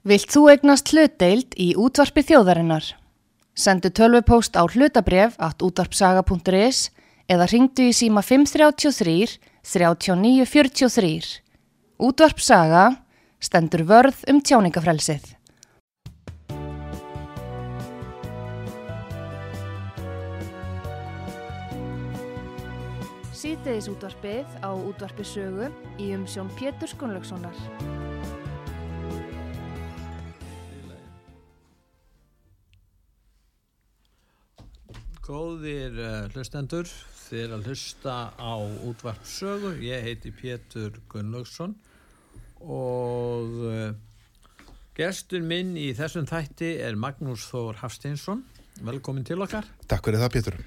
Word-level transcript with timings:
Vilt 0.00 0.32
þú 0.32 0.46
egnast 0.48 0.94
hlutdeild 0.94 1.52
í 1.60 1.74
útvarpi 1.76 2.22
þjóðarinnar? 2.24 2.86
Sendu 3.52 3.90
tölvupóst 3.92 4.56
á 4.56 4.64
hlutabref 4.64 5.34
at 5.36 5.60
útvarpsaga.is 5.60 6.88
eða 7.28 7.48
ringdu 7.52 7.90
í 7.90 7.92
síma 7.92 8.22
533 8.24 9.36
3943. 9.60 11.42
Útvarpsaga 12.00 12.86
stendur 13.44 13.84
vörð 13.84 14.24
um 14.32 14.40
tjáningafrelsið. 14.40 15.36
Sýteðis 23.36 23.92
útvarpið 23.92 24.48
á 24.64 24.72
útvarpi 24.72 25.28
sögu 25.28 25.68
í 26.00 26.14
umsjón 26.16 26.48
Pétur 26.56 26.88
Skunlökssonar. 26.88 28.09
Góðir 35.30 35.94
uh, 35.94 36.24
hlustendur, 36.34 36.88
þið 37.28 37.52
að 37.54 37.66
hlusta 37.70 38.14
á 38.34 38.54
útvarp 38.88 39.22
sögu. 39.28 39.76
Ég 39.78 40.02
heiti 40.02 40.32
Pétur 40.34 40.96
Gunnlaugsson 41.12 41.76
og 42.66 43.52
uh, 43.62 43.92
gestur 44.98 45.44
minn 45.46 45.76
í 45.78 45.92
þessum 45.94 46.26
þætti 46.26 46.72
er 46.82 46.98
Magnús 46.98 47.44
Þór 47.52 47.78
Hafsteinsson. 47.84 48.42
Velkomin 48.82 49.28
til 49.28 49.38
okkar. 49.44 49.68
Takk 49.86 50.08
fyrir 50.08 50.24
það 50.24 50.34
Pétur. 50.34 50.58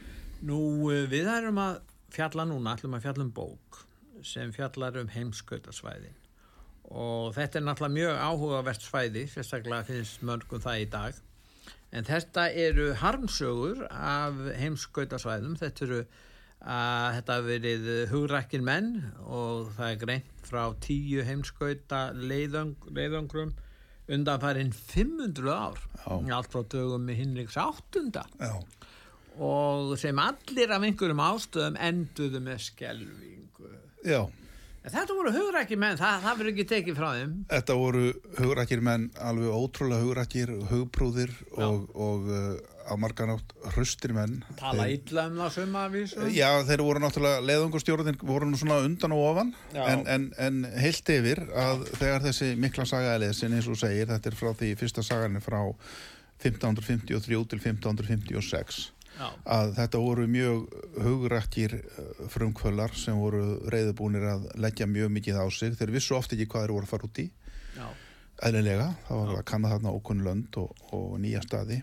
Nú 0.48 0.62
uh, 0.88 1.04
við 1.12 1.27
erum 1.34 1.59
að 1.59 1.82
fjalla 2.16 2.48
núna, 2.48 2.77
ætlum 2.77 2.95
að 2.95 3.09
fjalla 3.09 3.27
um 3.27 3.35
bók 3.35 3.84
sem 4.23 4.55
fjallar 4.55 5.02
um 5.02 5.12
heimskautasvæðin 5.12 6.16
og 6.93 7.34
þetta 7.35 7.59
er 7.59 7.68
náttúrulega 7.68 7.98
mjög 7.98 8.23
áhugavert 8.30 8.84
svæði, 8.88 9.27
sérstaklega 9.32 9.88
finnst 9.88 10.23
mörgum 10.23 10.63
það 10.63 10.85
í 10.85 10.90
dag. 10.93 11.21
En 11.94 12.08
þetta 12.08 12.48
eru 12.58 12.91
harmsögur 12.98 13.84
af 13.91 14.40
heimskautasvæðum, 14.58 15.58
þetta 15.62 15.86
eru 15.86 16.00
að 16.63 17.18
þetta 17.18 17.35
hafi 17.38 17.50
verið 17.52 17.90
hugrækkin 18.13 18.63
menn 18.66 18.90
og 19.27 19.74
það 19.76 19.90
er 19.91 20.00
greint 20.02 20.48
frá 20.48 20.63
tíu 20.82 21.26
heimskauta 21.27 22.05
leiðang, 22.16 22.88
leiðangrum 22.96 23.52
undanfærin 24.12 24.74
500 24.74 25.52
ár, 25.52 25.80
Já. 26.02 26.35
allt 26.38 26.52
frá 26.52 26.63
dögum 26.72 27.05
með 27.08 27.22
Hinriks 27.22 27.60
áttunda 27.60 28.26
Já. 28.40 28.55
og 29.40 29.94
sem 30.00 30.20
allir 30.20 30.74
af 30.74 30.88
einhverjum 30.88 31.24
ástöðum 31.24 31.78
enduðu 31.80 32.41
með 32.44 32.66
skelvingu. 32.70 33.70
Já, 34.04 34.26
þetta 34.91 35.15
voru 35.15 35.31
hugrækki 35.31 35.77
menn, 35.79 35.95
það, 35.99 36.20
það 36.26 36.37
verður 36.39 36.51
ekki 36.53 36.65
tekið 36.73 36.98
frá 36.99 37.09
þeim. 37.15 37.34
þetta 37.53 37.76
voru 37.79 38.05
hugrakir 38.39 38.81
menn, 38.84 39.09
alveg 39.23 39.55
ótrúlega 39.55 40.03
hugrakir, 40.03 40.51
hugprúðir 40.71 41.31
og, 41.55 41.85
og 41.95 42.27
uh, 42.27 42.57
á 42.84 42.93
marganátt 42.99 43.54
hrustir 43.77 44.11
menn. 44.11 44.41
Tala 44.59 44.84
Þeir- 44.89 44.98
illa 44.98 45.27
um 45.29 45.37
það 45.39 45.54
suma 45.55 45.85
að 45.87 45.93
vísu. 45.95 46.26
Já, 46.35 46.49
þeir 46.67 46.84
voru 46.84 46.99
náttúrulega, 47.05 47.45
leðungustjórnir 47.48 48.17
voru 48.27 48.49
nú 48.51 48.59
svona 48.59 48.81
undan 48.84 49.15
og 49.15 49.23
ofan, 49.29 49.54
en, 49.71 50.04
en, 50.17 50.26
en 50.48 50.59
heilt 50.84 51.13
yfir 51.15 51.45
að 51.55 51.85
þegar 52.01 52.26
þessi 52.27 52.49
mikla 52.59 52.85
saga 52.89 53.15
er 53.15 53.23
lesin, 53.23 53.55
eins 53.55 53.70
og 53.71 53.79
segir, 53.79 54.09
þetta 54.11 54.34
er 54.34 54.39
frá 54.41 54.51
því 54.59 54.73
fyrsta 54.84 55.05
sagan 55.05 55.39
er 55.39 55.45
frá 55.45 55.61
1553 56.43 57.48
til 57.48 57.61
1556, 57.63 58.81
Já, 59.14 59.28
að 59.56 59.76
þetta 59.78 60.02
voru 60.02 60.28
mjög 60.28 60.64
hugrakkir 61.06 61.76
frumkvölar 62.34 62.96
sem 62.98 63.20
voru 63.20 63.44
reyðubúnir 63.70 64.25
að 64.31 64.47
leggja 64.58 64.88
mjög 64.90 65.14
mikið 65.19 65.38
á 65.38 65.46
sig. 65.53 65.75
Þeir 65.78 65.94
vissu 65.94 66.18
oft 66.18 66.34
ekki 66.34 66.47
hvað 66.50 66.66
þeir 66.66 66.75
voru 66.78 66.90
að 66.90 66.96
fara 66.96 67.09
út 67.09 67.22
í. 67.22 67.28
já. 67.78 67.88
Eðlilega, 68.44 68.88
það 69.08 69.19
var 69.19 69.36
að 69.38 69.46
kanna 69.52 69.69
þarna 69.75 69.91
ókunn 69.94 70.24
lönd 70.25 70.58
og, 70.59 70.72
og 70.97 71.14
nýja 71.22 71.44
staði. 71.46 71.78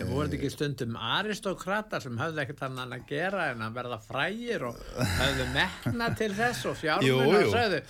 En 0.00 0.08
voru 0.08 0.32
ekki 0.32 0.48
stundum 0.48 0.94
aristokratar 0.96 2.00
sem 2.00 2.14
höfðu 2.16 2.40
ekkert 2.40 2.62
annan 2.64 2.94
að 2.96 3.02
gera 3.10 3.50
en 3.52 3.60
að 3.66 3.74
verða 3.76 3.98
frægir 4.06 4.64
og 4.70 4.78
höfðu 5.18 5.46
metna 5.52 6.08
til 6.16 6.30
þess 6.38 6.64
og 6.70 6.80
og 6.80 7.04
jú. 7.04 7.18
sögðu 7.52 7.82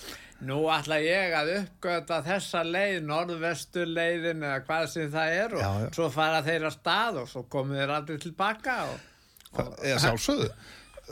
nú 0.43 0.57
ætla 0.73 0.97
ég 0.99 1.31
að 1.39 1.51
uppgöta 1.61 2.17
þessa 2.25 2.65
leið, 2.67 2.97
norðvestur 3.07 3.87
leiðin 3.87 4.43
eða 4.43 4.59
hvað 4.67 4.87
sem 4.91 5.11
það 5.13 5.35
er 5.39 5.55
og 5.55 5.61
Já, 5.63 5.69
já. 5.85 5.89
svo 5.95 6.09
fara 6.11 6.41
þeir 6.43 6.65
að 6.67 6.75
stað 6.75 7.19
og 7.23 7.29
svo 7.31 7.45
komu 7.55 7.77
þeir 7.79 7.93
aldrei 7.95 8.19
tilbaka 8.25 8.77
og, 8.91 9.09
Það, 9.53 9.67
eða 9.85 10.01
sjálfsögðu. 10.01 10.47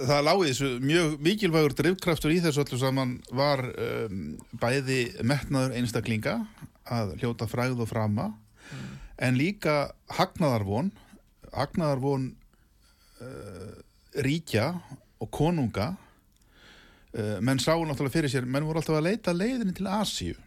Það 0.02 0.22
lági 0.26 0.46
þessu 0.50 0.70
mjög 0.82 1.16
mikilvægur 1.28 1.74
drifkraftur 1.78 2.34
í 2.34 2.40
þessu 2.44 2.64
öllu 2.66 2.80
saman 2.82 3.16
var 3.38 3.62
um, 3.70 4.22
bæði 4.60 5.02
metnaður 5.28 5.76
einstaklinga 5.80 6.36
að 6.92 7.16
hljóta 7.22 7.48
fræð 7.52 7.84
og 7.86 7.90
frama 7.92 8.32
en 9.22 9.38
líka 9.38 9.76
hagnaðarvon 10.18 10.92
hagnaðarvon 11.56 12.30
uh, 13.22 13.74
ríkja 14.24 14.72
og 15.22 15.32
konunga. 15.34 15.94
Uh, 17.12 17.40
menn 17.44 17.60
sáu 17.60 17.84
náttúrulega 17.84 18.16
fyrir 18.16 18.32
sér 18.32 18.48
menn 18.48 18.66
voru 18.68 18.80
alltaf 18.80 19.00
að 19.00 19.10
leita 19.10 19.36
leiðinni 19.36 19.76
til 19.78 19.90
Asíu. 19.92 20.38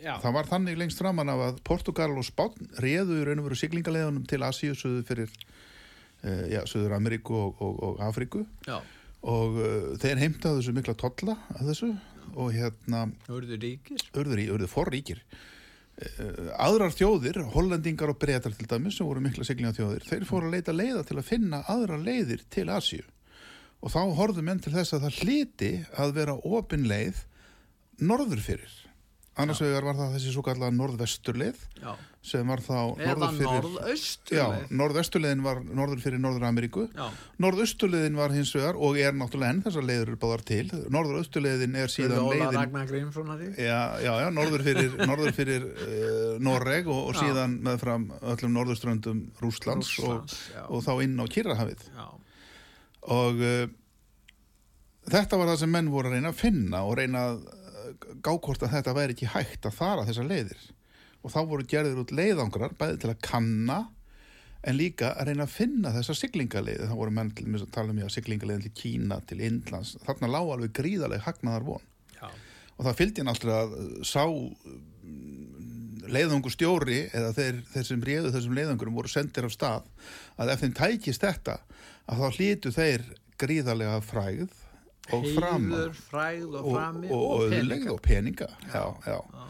Já, 0.00 0.14
Það 0.22 0.32
var 0.32 0.46
þannig 0.48 0.78
lengst 0.80 1.00
framan 1.02 1.28
af 1.28 1.42
að 1.44 1.58
Portugal 1.68 2.14
og 2.16 2.24
Spán 2.24 2.54
réðu 2.80 3.18
í 3.20 3.24
raun 3.28 3.42
og 3.42 3.50
veru 3.50 3.58
siglingaleiðunum 3.60 4.24
til 4.30 4.40
Asíu, 4.46 4.72
söður 4.72 5.04
fyrir 5.10 5.34
uh, 5.34 6.46
já, 6.48 6.62
söður 6.64 6.96
Ameríku 6.96 7.36
og, 7.36 7.60
og, 7.60 7.82
og 7.84 8.00
Afríku. 8.08 8.46
Já, 8.64 8.80
og 9.20 9.58
þeir 10.00 10.16
heimtaðu 10.16 10.62
þessu 10.62 10.72
mikla 10.72 10.94
tolla 10.96 11.34
af 11.52 11.66
þessu 11.66 11.90
og 12.40 12.54
hérna 12.54 13.02
urðu 13.28 13.58
ríkir? 13.60 14.00
Urður 14.16 14.40
í, 14.40 14.46
urður 14.54 14.70
forríkir 14.72 15.20
aðrar 16.56 16.94
þjóðir, 16.96 17.40
hollendingar 17.54 18.12
og 18.12 18.18
breytar 18.20 18.54
til 18.56 18.68
dæmis 18.70 18.98
sem 18.98 19.08
voru 19.08 19.22
mikla 19.24 19.44
siglingaþjóðir 19.46 20.06
þeir 20.08 20.28
fóru 20.28 20.48
að 20.48 20.56
leita 20.56 20.74
leiða 20.76 21.02
til 21.08 21.18
að 21.20 21.28
finna 21.28 21.62
aðrar 21.68 22.04
leiðir 22.04 22.44
til 22.52 22.68
Asíu. 22.72 23.04
Og 23.80 23.92
þá 23.92 24.00
horfðu 24.16 24.44
menn 24.44 24.60
til 24.60 24.74
þess 24.74 24.96
að 24.96 25.06
það 25.06 25.18
hliti 25.24 25.72
að 26.00 26.14
vera 26.16 26.36
opin 26.36 26.88
leið 26.88 27.24
norður 28.00 28.42
fyrir 28.44 28.79
annars 29.42 29.62
vegar 29.64 29.88
var 29.88 29.98
það 29.98 30.14
þessi 30.16 30.34
svo 30.34 30.44
kallega 30.46 30.76
norðvesturleið 30.76 31.64
já, 31.80 31.90
sem 32.30 32.52
var 32.52 32.62
þá 32.64 32.78
norðvesturleiðin 34.80 35.44
var 35.44 35.62
norður 35.64 36.04
fyrir 36.04 36.22
Norður 36.22 36.46
Ameríku 36.50 36.86
já, 36.92 37.06
Norðausturleiðin 37.40 38.18
var 38.18 38.34
hins 38.34 38.52
vegar 38.54 38.76
og 38.76 38.98
er 39.00 39.14
náttúrulega 39.16 39.54
enn 39.54 39.62
þessar 39.64 39.86
leiður 39.86 40.10
eru 40.10 40.18
báðar 40.20 40.42
til. 40.50 40.64
Norðausturleiðin 40.92 41.76
er 41.80 41.92
síðan 41.92 42.26
leiðin 42.28 42.58
Já, 43.56 43.80
já, 44.04 44.12
já, 44.20 44.28
norður 44.36 44.64
fyrir, 44.66 44.96
norður 45.10 45.36
fyrir 45.36 45.66
uh, 45.70 46.34
Norreg 46.44 46.90
og, 46.90 47.02
og 47.10 47.18
síðan 47.18 47.56
með 47.64 47.80
fram 47.84 48.08
öllum 48.20 48.58
Rússlands, 49.40 49.92
já. 49.96 50.08
og, 50.10 50.34
og 50.68 50.84
þá 50.84 50.92
inn 51.06 51.16
á 51.16 51.24
Kyrrahafið. 51.32 51.86
Já, 51.96 52.08
og 53.16 53.40
uh, 53.40 53.64
þetta 55.10 55.40
var 55.40 55.52
það 55.54 55.62
sem 55.64 55.74
menn 55.78 55.90
voru 55.92 56.10
að 56.10 56.18
reyna 56.18 56.34
að 56.34 56.40
finna 56.42 56.84
og 56.84 56.98
reyna 57.00 57.24
að 57.30 57.40
gá 58.24 58.32
hvort 58.34 58.62
að 58.64 58.74
þetta 58.76 58.96
væri 58.96 59.16
ekki 59.16 59.30
hægt 59.34 59.68
að 59.68 59.78
fara 59.78 60.04
þessar 60.08 60.28
leiðir. 60.30 60.66
Og 61.20 61.32
þá 61.34 61.40
voru 61.48 61.66
gerðir 61.68 62.00
út 62.00 62.14
leiðangrar 62.16 62.76
bæði 62.80 63.00
til 63.02 63.10
að 63.12 63.24
kanna 63.24 63.80
en 64.60 64.76
líka 64.76 65.14
að 65.16 65.30
reyna 65.30 65.46
að 65.46 65.54
finna 65.54 65.92
þessar 65.94 66.18
siglingaleiði 66.18 66.88
þá 66.90 66.94
voru 66.98 67.14
menn 67.16 67.32
til 67.36 67.46
að 67.56 67.68
tala 67.72 67.94
um 67.94 68.00
að 68.04 68.14
siglingaleiðin 68.16 68.66
til 68.66 68.76
Kína, 68.76 69.20
til 69.28 69.40
Indlands. 69.44 69.94
Þarna 70.04 70.32
lág 70.34 70.52
alveg 70.54 70.74
gríðaleg 70.76 71.24
hagnaðar 71.24 71.66
von. 71.68 71.86
Já, 72.16 72.28
og 72.76 72.86
það 72.88 72.98
fylgdi 73.00 73.26
náttúrulega 73.26 73.62
að 73.64 73.76
uh, 73.80 74.08
sá 74.08 74.24
leiðungu 76.10 76.50
stjóri 76.52 77.04
eða 77.14 77.32
þeir, 77.36 77.60
þeir 77.70 77.86
sem 77.86 78.04
réðu 78.08 78.32
þessum 78.34 78.56
leiðungurum 78.58 78.96
voru 78.98 79.10
sendir 79.10 79.46
af 79.46 79.54
stað 79.54 79.86
að 80.40 80.52
ef 80.54 80.64
þeim 80.64 80.76
tækist 80.78 81.24
þetta 81.24 81.56
að 82.10 82.22
þá 82.22 82.38
hlýtu 82.38 82.72
þeir 82.74 83.04
gríðarlega 83.40 84.00
fræð 84.04 84.56
og 85.16 85.28
frama 85.36 85.84
og 85.84 86.58
og, 86.60 86.74
frami 86.74 87.12
og, 87.14 87.46
peninga. 87.52 87.92
og 87.92 88.02
peninga. 88.02 88.50
Já, 88.72 88.84
já. 89.06 89.16
Já, 89.20 89.46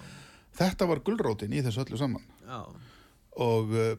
þetta 0.60 0.88
var 0.90 1.02
gulrótin 1.06 1.56
í 1.56 1.64
þessu 1.64 1.84
öllu 1.84 1.98
saman. 2.00 2.24
Já, 2.46 2.60
og 3.40 3.74
uh, 3.76 3.92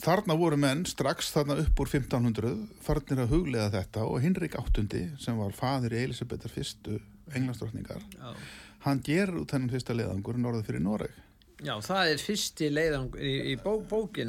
þarna 0.00 0.36
voru 0.40 0.56
menn 0.60 0.84
strax 0.88 1.32
þarna 1.34 1.58
upp 1.62 1.80
úr 1.84 1.90
1500 1.90 2.52
farnir 2.84 3.24
að 3.24 3.34
huglega 3.34 3.70
þetta 3.74 4.06
og 4.08 4.22
Hinrik 4.24 4.56
VIII 4.56 5.02
sem 5.20 5.36
var 5.40 5.52
fadir 5.56 5.96
í 5.96 6.04
Elisabethar 6.06 6.52
fyrstu 6.52 6.96
englandsdrottningar 7.32 8.00
hann 8.86 9.02
gerur 9.04 9.42
út 9.42 9.52
þennan 9.52 9.72
fyrsta 9.72 9.96
leiðangur 9.96 10.40
norður 10.40 10.64
fyrir 10.66 10.84
Noreg 10.84 11.18
Já, 11.62 11.76
það 11.84 12.08
er 12.10 12.22
fyrsti 12.22 12.68
leiðang 12.74 13.16
í, 13.22 13.32
í 13.52 13.54
bó, 13.62 13.76
ekki? 13.78 14.24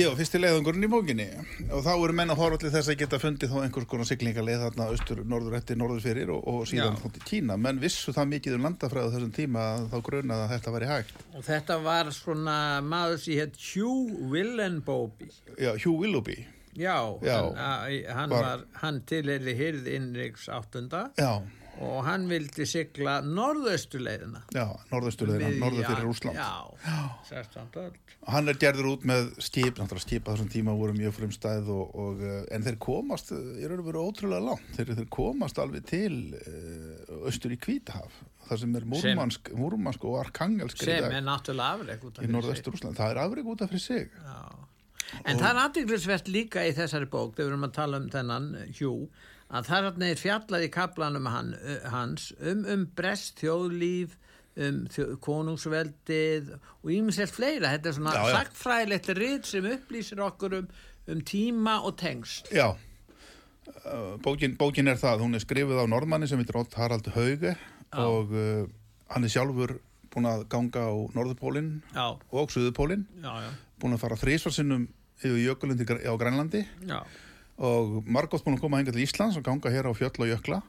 Já, 0.00 0.08
fyrsti 0.16 0.40
leiðangurinn 0.40 0.86
í 0.86 0.90
bókinni. 0.92 1.26
Og 1.68 1.82
þá 1.84 1.90
eru 1.92 2.16
menn 2.16 2.32
að 2.32 2.40
horfa 2.40 2.60
til 2.62 2.72
þess 2.72 2.92
að 2.92 2.98
geta 3.02 3.20
fundið 3.20 3.52
þá 3.52 3.58
einhvers 3.66 3.88
konar 3.90 4.08
siglingaleið 4.08 4.64
þarna 4.64 4.86
austur, 4.94 5.20
norður 5.28 5.58
eftir, 5.60 5.78
norður 5.80 6.04
fyrir 6.06 6.32
og, 6.32 6.46
og 6.48 6.68
síðan 6.70 6.96
til 7.04 7.24
Kína. 7.28 7.58
Menn 7.60 7.82
vissu 7.82 8.14
það 8.16 8.30
mikið 8.32 8.56
um 8.56 8.68
landafræðu 8.68 9.14
þessum 9.16 9.34
tíma 9.36 9.66
að 9.74 9.88
þá 9.92 9.98
grunaði 10.08 10.46
að 10.46 10.54
þetta 10.54 10.74
væri 10.78 10.90
hægt. 10.94 11.24
Og 11.34 11.46
þetta 11.50 11.80
var 11.84 12.12
svona 12.16 12.58
maður 12.88 13.20
sem 13.26 13.42
hétt 13.42 13.60
Hugh 13.74 14.32
Willenboby. 14.32 15.28
Já, 15.58 15.74
Hugh 15.76 15.98
Willoughby. 16.00 16.38
Já, 16.78 16.96
Já. 17.26 17.38
Hann, 17.58 18.04
hann, 18.14 18.30
Var- 18.30 18.42
var, 18.44 18.64
hann 18.80 19.00
tilheyri 19.04 19.54
hyrð 19.58 19.88
innriks 19.92 20.48
áttunda. 20.48 21.10
Já, 21.18 21.42
og 21.84 21.98
hann 22.06 22.26
vildi 22.30 22.66
sigla 22.68 23.18
norðaustuleiðina 23.24 24.42
já, 24.54 24.64
norðausturleðina, 24.90 25.50
Miðja- 25.52 25.62
norður 25.62 25.88
fyrir 25.88 26.06
Rúsland 26.06 26.38
Já, 26.38 26.50
16. 27.28 27.68
öld. 27.82 27.98
Hann 28.28 28.48
er 28.50 28.58
gerður 28.60 28.90
út 28.92 29.04
með 29.08 29.30
skip 29.44 29.78
náttúrulega 29.78 30.04
skip 30.04 30.26
á 30.26 30.30
þessum 30.32 30.50
tíma 30.52 30.74
voru 30.78 30.96
mjög 30.96 31.14
frumstæð 31.20 31.70
og, 31.74 31.94
og, 31.94 32.24
eh, 32.24 32.40
en 32.56 32.66
þeir 32.66 32.78
komast 32.82 33.32
eh, 33.32 33.62
raun 33.64 33.84
og 33.84 33.90
veru 33.90 34.04
ótrúlega 34.08 34.44
langt. 34.50 34.72
Þeir, 34.76 34.94
þeir 34.98 35.10
komast 35.14 35.62
alveg 35.62 35.86
til 35.88 36.14
uh, 36.34 37.26
austur 37.28 37.54
í 37.54 37.60
Kvítahaf 37.62 38.22
það 38.48 38.62
sem 38.62 38.78
er 38.78 38.86
Múrmansk, 38.88 39.50
Múrmansk 39.56 40.06
og 40.08 40.18
Arkangelsk 40.22 40.80
sem 40.82 41.04
er 41.04 41.24
náttúrulega 41.24 41.76
afreg 41.76 42.24
í 42.24 42.30
norðaustur 42.32 42.74
Rúsland, 42.74 42.98
það 42.98 43.14
er 43.14 43.22
afreg 43.24 43.50
út 43.52 43.64
af 43.64 43.72
fyrir 43.72 43.84
sig. 43.84 44.10
Já. 44.24 44.68
En 45.24 45.40
það 45.40 45.48
er 45.48 45.60
aðdeglisvert 45.62 46.28
líka 46.28 46.64
í 46.68 46.72
þessari 46.76 47.08
bók 47.08 47.36
þegar 47.36 47.46
við 47.46 47.52
erum 47.52 47.66
að 47.68 47.74
tala 47.78 48.00
um 48.02 48.08
þennan 48.12 48.48
Hjú 48.76 48.92
að 49.48 49.68
það 49.70 50.02
er 50.08 50.20
fjallað 50.20 50.66
í 50.66 50.72
kaplanum 50.72 51.28
hann, 51.30 51.54
hans 51.92 52.32
um, 52.40 52.64
um 52.68 52.86
brest 52.96 53.40
þjóðlíf 53.40 54.18
um 54.58 54.82
þjó, 54.90 55.06
konungsveldið 55.22 56.52
og 56.58 56.90
íminslega 56.92 57.30
fleira. 57.30 57.72
Þetta 57.76 57.90
er 57.90 57.96
svona 58.00 58.16
Já, 58.16 58.20
já. 58.20 58.36
sagfræðilegt 58.36 59.10
rít 59.18 59.48
sem 59.48 59.70
upplýsir 59.70 60.22
okkur 60.26 60.58
um, 60.60 60.68
um 61.08 61.24
tíma 61.24 61.78
og 61.86 61.96
tengst 62.00 62.52
Já, 62.54 62.72
Uh, 63.84 64.16
bókin, 64.24 64.54
bókin 64.56 64.88
er 64.88 64.96
það, 64.96 65.22
hún 65.26 65.36
er 65.36 65.42
skrifuð 65.44 65.82
á 65.84 65.86
norðmanni 65.92 66.24
sem 66.28 66.40
heitir 66.40 66.56
Ott 66.56 66.72
Harald 66.78 67.04
Hauge 67.12 67.50
og 68.00 68.32
uh, 68.32 68.64
hann 69.12 69.26
er 69.26 69.32
sjálfur 69.32 69.74
búin 70.12 70.28
að 70.28 70.46
ganga 70.52 70.86
á 70.88 70.92
Norðupólinn 71.12 71.82
Já, 71.92 72.16
og 72.16 72.52
Suðupólinn, 72.52 73.04
já, 73.20 73.28
já, 73.44 73.50
búin 73.80 73.96
að 73.96 74.02
fara 74.02 74.18
þrísvarsinnum 74.20 74.86
yfir 75.20 75.40
jökulundi 75.42 75.84
á 75.84 76.12
Grænlandi. 76.16 76.62
Já. 76.88 77.02
Og 77.58 78.02
margótt 78.06 78.44
búin 78.46 78.56
að 78.56 78.62
koma 78.62 78.78
hengar 78.80 78.94
til 78.94 79.02
Íslands 79.02 79.38
og 79.38 79.46
ganga 79.46 79.72
hér 79.74 79.90
á 79.90 79.92
fjöll 79.98 80.22
og 80.22 80.30
jökla 80.30 80.60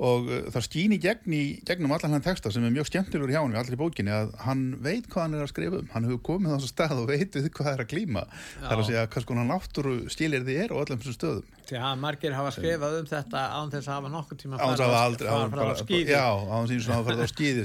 og 0.00 0.30
uh, 0.32 0.38
það 0.54 0.64
skýn 0.64 0.94
í, 0.96 0.98
gegn 1.02 1.34
í 1.36 1.42
gegnum 1.68 1.92
allan 1.92 2.14
hann 2.16 2.24
texta 2.24 2.48
sem 2.52 2.64
er 2.64 2.72
mjög 2.72 2.88
skemmtilegur 2.88 3.32
hjá 3.34 3.42
hann 3.42 3.52
við 3.52 3.60
allir 3.60 3.76
í 3.76 3.80
bókinni 3.82 4.14
að 4.16 4.30
hann 4.46 4.62
veit 4.80 5.08
hvað 5.12 5.26
hann 5.26 5.36
er 5.36 5.44
að 5.44 5.52
skrifa 5.52 5.80
um. 5.82 5.90
Hann 5.92 6.08
hefur 6.08 6.22
komið 6.30 6.52
á 6.52 6.56
þessu 6.56 6.70
stað 6.72 7.02
og 7.02 7.08
veit 7.10 7.36
við 7.36 7.50
hvað 7.52 7.68
það 7.68 7.74
er 7.76 7.84
að 7.84 7.90
klíma 7.92 8.22
það 8.32 8.70
er 8.70 8.80
að 8.80 8.88
segja 8.88 9.06
hvað 9.12 9.26
sko 9.26 9.36
hann 9.40 9.52
náttúru 9.52 9.96
stílir 10.14 10.46
þið 10.48 10.62
er 10.64 10.72
á 10.72 10.76
öllum 10.80 11.02
þessum 11.04 11.18
stöðum. 11.18 11.56
Að 11.70 12.00
margir 12.02 12.34
hafa 12.34 12.50
skrifað 12.50 12.96
um 12.98 13.06
þetta 13.06 13.42
án 13.54 13.68
þess 13.70 13.86
að 13.86 13.94
hafa 13.94 14.08
nokkur 14.10 14.38
tíma 14.40 14.56
á 14.58 14.66
að 14.66 14.80
hafa 14.82 15.02
aldrei 15.04 15.28
fara 15.28 15.36
hafa 15.38 15.50
frá 15.52 15.60
bara- 15.60 15.76
skýði 15.84 16.16
já, 16.16 16.26
á 16.26 16.56
þess 16.66 16.88
að 16.88 16.96
hafa 16.96 17.06
farið 17.06 17.22
á 17.22 17.28
skýði 17.30 17.62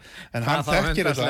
en 0.36 0.44
hann 0.44 0.64
þekkir 0.66 1.08
þetta. 1.08 1.28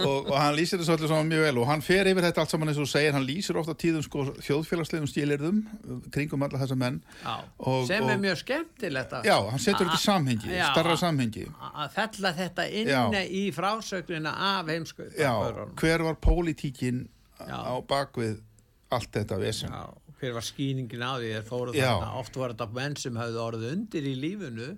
og, 0.00 0.30
og 0.30 0.36
hann 0.38 0.54
lýsir 0.56 0.80
þessu 0.80 0.94
öllu 0.96 1.10
saman 1.10 1.28
mjög 1.28 1.44
vel. 1.44 1.58
Og 1.60 1.68
hann 1.68 1.82
fer 1.84 2.08
yfir 2.08 2.24
þetta 2.24 2.42
allt 2.44 2.52
saman 2.54 2.70
eins 2.72 2.80
og 2.80 2.88
segir. 2.88 3.12
Hann 3.12 3.26
lýsir 3.28 3.58
ofta 3.60 3.74
tíðum 3.76 4.04
sko 4.06 4.24
þjóðfélagslegum 4.40 5.10
stílirðum 5.10 5.60
kringum 6.14 6.46
alla 6.46 6.62
þessa 6.62 6.78
menn. 6.80 7.00
Já, 7.20 7.34
Og- 7.58 7.86
sem 7.90 8.08
er 8.08 8.16
og- 8.16 8.22
mjög 8.24 8.40
skemmtilegt 8.44 9.16
já, 9.28 9.36
hann 9.52 9.62
setur 9.62 9.86
þetta 9.86 9.98
í 9.98 10.02
samhengi, 10.04 10.50
Já, 10.56 10.66
starra 10.72 10.96
samhengi. 11.00 11.44
að 11.68 11.94
fella 11.94 12.32
þetta 12.36 12.66
inn 12.80 12.90
Já. 12.92 13.02
í 13.24 13.44
frásögnina 13.54 14.32
af 14.56 14.68
heimskauð 14.72 15.16
já, 15.18 15.32
hver 15.80 16.04
var 16.08 16.18
pólitíkin 16.24 17.06
á 17.40 17.78
bakvið 17.88 18.40
allt 18.90 19.10
þetta 19.14 19.38
vesen? 19.40 19.72
Já, 19.72 19.86
hver 20.20 20.34
var 20.38 20.46
skýningin 20.46 21.04
á 21.04 21.12
því? 21.20 21.32
Þarna, 21.48 22.12
oft 22.18 22.36
var 22.36 22.54
þetta 22.54 22.68
menn 22.74 22.96
sem 22.96 23.16
hafði 23.20 23.42
orðið 23.44 23.72
undir 23.72 24.08
í 24.08 24.14
lífinu 24.18 24.70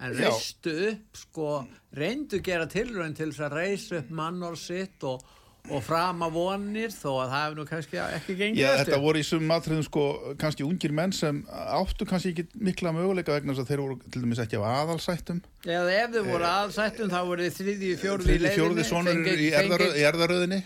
en 0.00 0.14
reistu 0.18 0.72
upp 0.90 1.16
sko, 1.16 1.50
reyndu 1.96 2.40
gera 2.44 2.66
tilraun 2.68 3.14
til 3.16 3.30
þess 3.30 3.46
að 3.46 3.54
reisa 3.56 4.00
upp 4.02 4.10
mannor 4.10 4.58
sitt 4.60 5.04
og, 5.08 5.22
og 5.70 5.82
frama 5.84 6.26
vonir 6.32 6.88
þó 6.94 7.10
að 7.20 7.28
það 7.30 7.42
hefði 7.44 7.58
nú 7.60 7.64
kannski 7.68 7.98
ekki 8.00 8.36
gengið 8.38 8.60
Já, 8.62 8.68
eftir. 8.72 8.86
þetta 8.94 9.00
voru 9.04 9.20
í 9.20 9.26
sumum 9.28 9.52
atriðum 9.54 9.84
sko 9.86 10.04
kannski 10.40 10.64
ungir 10.66 10.94
menn 10.96 11.12
sem 11.14 11.42
áttu 11.50 12.06
kannski 12.08 12.32
ekki 12.32 12.46
mikla 12.70 12.94
möguleika 12.96 13.36
vegna 13.36 13.52
þess 13.54 13.66
að 13.66 13.70
þeir 13.74 13.82
voru 13.84 13.98
til 14.10 14.22
dæmis 14.24 14.40
ekki 14.46 14.58
á 14.58 14.64
aðalsættum 14.80 15.42
Eða 15.68 15.92
ef 16.00 16.16
þau 16.16 16.24
voru 16.30 16.48
aðsættum 16.48 17.12
þá 17.12 17.18
voru 17.28 17.44
þið 17.46 17.58
þriðji, 17.60 17.92
fjórði 18.00 18.24
í 18.24 18.26
þriði 18.30 18.42
leiðinni 18.46 18.56
fjóruði 18.56 18.88
sonur 18.88 19.20
fengi- 19.20 20.00
í 20.00 20.04
erðaröðinni 20.10 20.60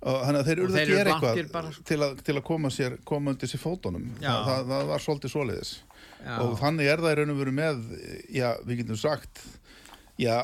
og 0.00 0.22
þannig 0.24 0.40
að 0.40 0.46
þeir 0.48 0.60
þeir 0.60 0.70
að 0.70 0.80
eru 0.80 0.96
gera 0.96 1.10
eitthvað 1.12 1.72
sko. 1.74 1.82
til 1.90 1.98
að, 2.06 2.12
til 2.24 2.34
að 2.40 2.44
koma 2.48 2.68
sér 2.72 2.94
koma 3.04 3.34
undir 3.34 3.50
sér 3.52 3.60
fótunum 3.60 4.06
Já. 4.22 4.30
það, 4.32 4.46
það, 4.48 4.70
það 4.72 4.86
var 4.94 5.02
svolítið 5.04 5.32
svoleiðis 5.34 5.72
Já. 6.24 6.36
og 6.40 6.54
þannig 6.62 6.88
er 6.88 7.02
það 7.04 7.12
í 7.12 7.18
raun 7.20 7.34
og 7.34 7.38
veru 7.42 7.52
með 7.58 7.82
já, 8.32 8.48
við 8.64 8.80
getum 8.80 8.96
sagt 9.02 9.42
já, 10.20 10.38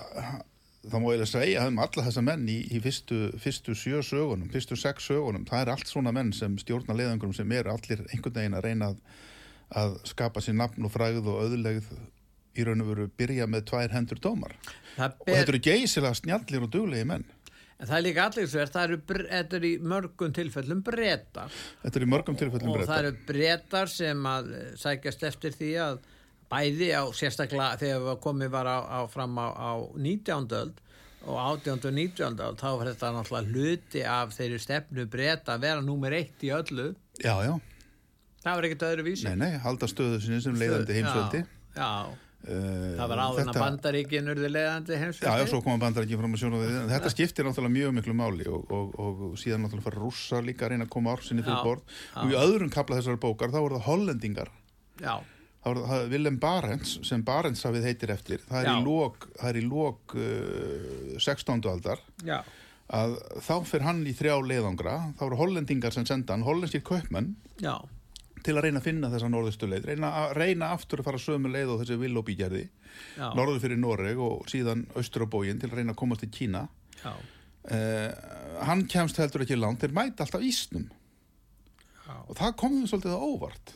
það 0.90 1.02
má 1.02 1.06
eiginlega 1.10 1.30
segja 1.30 1.66
um 1.68 1.78
alla 1.82 2.04
þessa 2.08 2.24
menn 2.24 2.48
í, 2.50 2.56
í 2.72 2.80
fyrstu, 2.82 3.20
fyrstu 3.42 3.76
sjö 3.78 4.02
sögunum, 4.06 4.50
fyrstu 4.52 4.78
sex 4.78 5.08
sögunum 5.10 5.46
það 5.48 5.62
er 5.62 5.72
allt 5.74 5.90
svona 5.90 6.12
menn 6.14 6.32
sem 6.36 6.58
stjórna 6.62 6.96
leiðangurum 6.96 7.34
sem 7.36 7.54
eru 7.58 7.72
allir 7.74 8.04
einhvern 8.10 8.36
veginn 8.38 8.58
að 8.58 8.68
reyna 8.68 8.90
að, 8.92 9.00
að 9.82 9.96
skapa 10.12 10.42
sér 10.44 10.58
nafn 10.60 10.86
og 10.86 10.94
fræð 10.94 11.22
og 11.24 11.40
öðulegð 11.46 11.90
í 12.56 12.64
raun 12.66 12.84
og 12.84 12.92
veru 12.92 13.08
byrja 13.20 13.46
með 13.50 13.66
tvær 13.70 13.92
hendur 13.92 14.20
dómar. 14.22 14.54
Það 14.96 15.16
og 15.18 15.26
ber, 15.26 15.34
þetta 15.34 15.52
eru 15.52 15.64
geysilega 15.66 16.20
snjallir 16.20 16.64
og 16.64 16.72
duglegi 16.72 17.08
menn. 17.08 17.26
En 17.76 17.90
það 17.90 17.96
er 17.98 18.04
líka 18.06 18.24
allir 18.24 18.46
sverð, 18.48 18.70
það 18.72 18.86
eru, 18.86 18.98
þetta 19.28 19.56
eru 19.58 19.68
í 19.68 19.78
mörgum 19.84 20.36
tilfellum 20.36 20.78
brettar 20.84 21.56
þetta 21.82 21.98
eru 21.98 22.06
í 22.06 22.12
mörgum 22.14 22.38
tilfellum 22.40 22.70
og 22.72 22.86
það 22.88 23.00
eru 23.02 23.10
brettar 23.28 23.90
sem 23.92 24.28
að 24.30 24.48
eh, 24.56 24.70
sækjast 24.80 25.26
eftir 25.28 25.56
því 25.58 25.68
að 25.84 25.98
bæði 26.52 26.90
á 26.94 27.02
sérstaklega 27.16 27.78
þegar 27.80 28.02
við 28.06 28.18
komið 28.26 28.52
var 28.54 28.68
á, 28.70 28.78
á 28.86 29.00
fram 29.10 29.38
á, 29.38 29.46
á 29.50 29.70
19. 29.94 30.50
öld 30.60 30.82
og 31.26 31.38
18. 31.42 31.80
og 31.88 31.96
19. 31.96 32.36
öld 32.46 32.60
þá 32.60 32.68
var 32.70 32.90
þetta 32.92 33.14
náttúrulega 33.16 33.54
hluti 33.54 34.04
af 34.06 34.36
þeirri 34.36 34.60
stefnu 34.62 35.06
bretta 35.10 35.56
að 35.56 35.64
vera 35.66 35.82
númer 35.82 36.14
eitt 36.20 36.44
í 36.46 36.52
öllu. 36.54 36.92
Já, 37.18 37.34
já, 37.42 37.56
það 38.44 38.52
var 38.52 38.68
ekkert 38.68 38.86
öðru 38.90 39.08
vísi 39.08 39.26
nei, 39.26 39.40
nei, 39.42 39.58
halda 39.64 39.90
stöðu 39.90 40.22
sinni 40.22 40.44
sem 40.44 40.56
leiðandi 40.60 41.00
heimsveldi. 41.00 41.42
Já, 41.74 41.82
já, 41.82 42.22
Uh, 42.46 42.92
það 42.94 43.08
var 43.10 43.20
áður 43.24 43.40
en 43.42 43.48
að 43.50 43.56
bandaríkin 43.58 44.30
urði 44.30 44.48
leiðandi 44.52 44.92
Já, 44.92 44.94
já, 44.94 45.00
heimsveldi 45.02 45.46
svo 45.50 45.58
koma 45.64 45.80
bandar 45.82 46.04
ekki 46.04 46.18
fram 46.20 46.36
að 46.36 46.42
sjóna 46.44 46.60
við 46.60 46.74
Þetta 46.92 47.10
skiptir 47.10 47.48
náttúrulega 47.48 47.74
mjög 47.74 47.94
miklu 47.96 48.14
máli 48.14 48.46
og, 48.46 48.68
og, 48.76 48.92
og 49.02 49.32
síðan 49.40 49.64
náttúrulega 49.64 49.86
fara 49.88 49.98
rússar 50.04 50.46
líka 50.46 50.68
að 50.68 50.76
reyna 50.76 50.86
að 50.86 50.92
koma 50.94 51.16
ársinni 51.16 51.42
fyrir 51.42 51.56
Já, 51.58 51.64
borð. 51.66 51.96
Og 52.22 52.30
í 52.30 52.38
öðrum 52.38 52.70
kapla 52.76 53.00
þessar 53.00 53.18
bókar 53.24 53.50
þá 53.50 53.58
voru 53.58 53.80
það 53.80 53.88
hollendingar. 53.88 54.52
Já, 55.02 55.16
Willem 55.66 56.38
Barents 56.38 57.00
sem 57.06 57.24
Barents 57.26 57.64
hafið 57.66 57.88
heitir 57.88 58.12
eftir 58.14 58.42
það 58.46 58.68
er 58.70 58.84
lók, 58.84 59.26
það 59.34 59.48
er 59.50 59.58
í 59.58 59.64
lók 59.66 60.14
uh, 60.14 61.16
16. 61.18 61.66
aldar. 61.70 62.02
Já, 62.26 62.38
að 62.94 63.16
þá 63.42 63.54
fyrir 63.66 63.86
hann 63.88 64.04
í 64.06 64.14
þrjá 64.14 64.36
leiðangra. 64.46 64.96
Þá 65.18 65.22
voru 65.24 65.40
hollendingar 65.40 65.94
sem 65.94 66.06
senda 66.06 66.36
hann 66.36 66.46
hollenskir 66.46 66.84
kaupmenn 66.86 67.32
já, 67.62 67.74
til 68.46 68.54
að 68.54 68.68
reyna 68.68 68.78
að 68.78 68.86
finna 68.86 69.10
þessa 69.10 69.30
norðustu 69.32 69.68
leið 69.70 69.88
reyna, 69.90 70.10
reyna 70.38 70.68
aftur 70.76 71.02
að 71.02 71.08
fara 71.08 71.22
sömu 71.22 71.50
leið 71.50 71.72
og 71.74 71.80
þessi 71.82 71.98
Willoughby 71.98 72.36
gerði 72.38 72.66
já, 73.16 73.32
norður 73.34 73.64
fyrir 73.64 73.80
Noreg 73.82 74.20
og 74.22 74.46
síðan 74.52 74.84
austur 74.94 75.26
á 75.26 75.32
bógin 75.32 75.58
til 75.58 75.72
að 75.72 75.80
reyna 75.80 75.96
að 75.96 76.02
komast 76.04 76.22
til 76.22 76.30
Kína. 76.36 76.68
Uh, 77.66 78.12
hann 78.62 78.86
kemst 78.86 79.18
heldur 79.18 79.42
ekki 79.42 79.58
langt 79.58 79.82
þeir 79.82 79.96
mæta 79.96 80.22
alltaf 80.22 80.44
ísnum. 80.46 80.86
Já. 82.06 82.14
og 82.22 82.36
það 82.38 82.52
kom 82.60 82.76
þeim 82.76 82.86
svolítið 82.86 83.18
á 83.18 83.26
óvart 83.26 83.72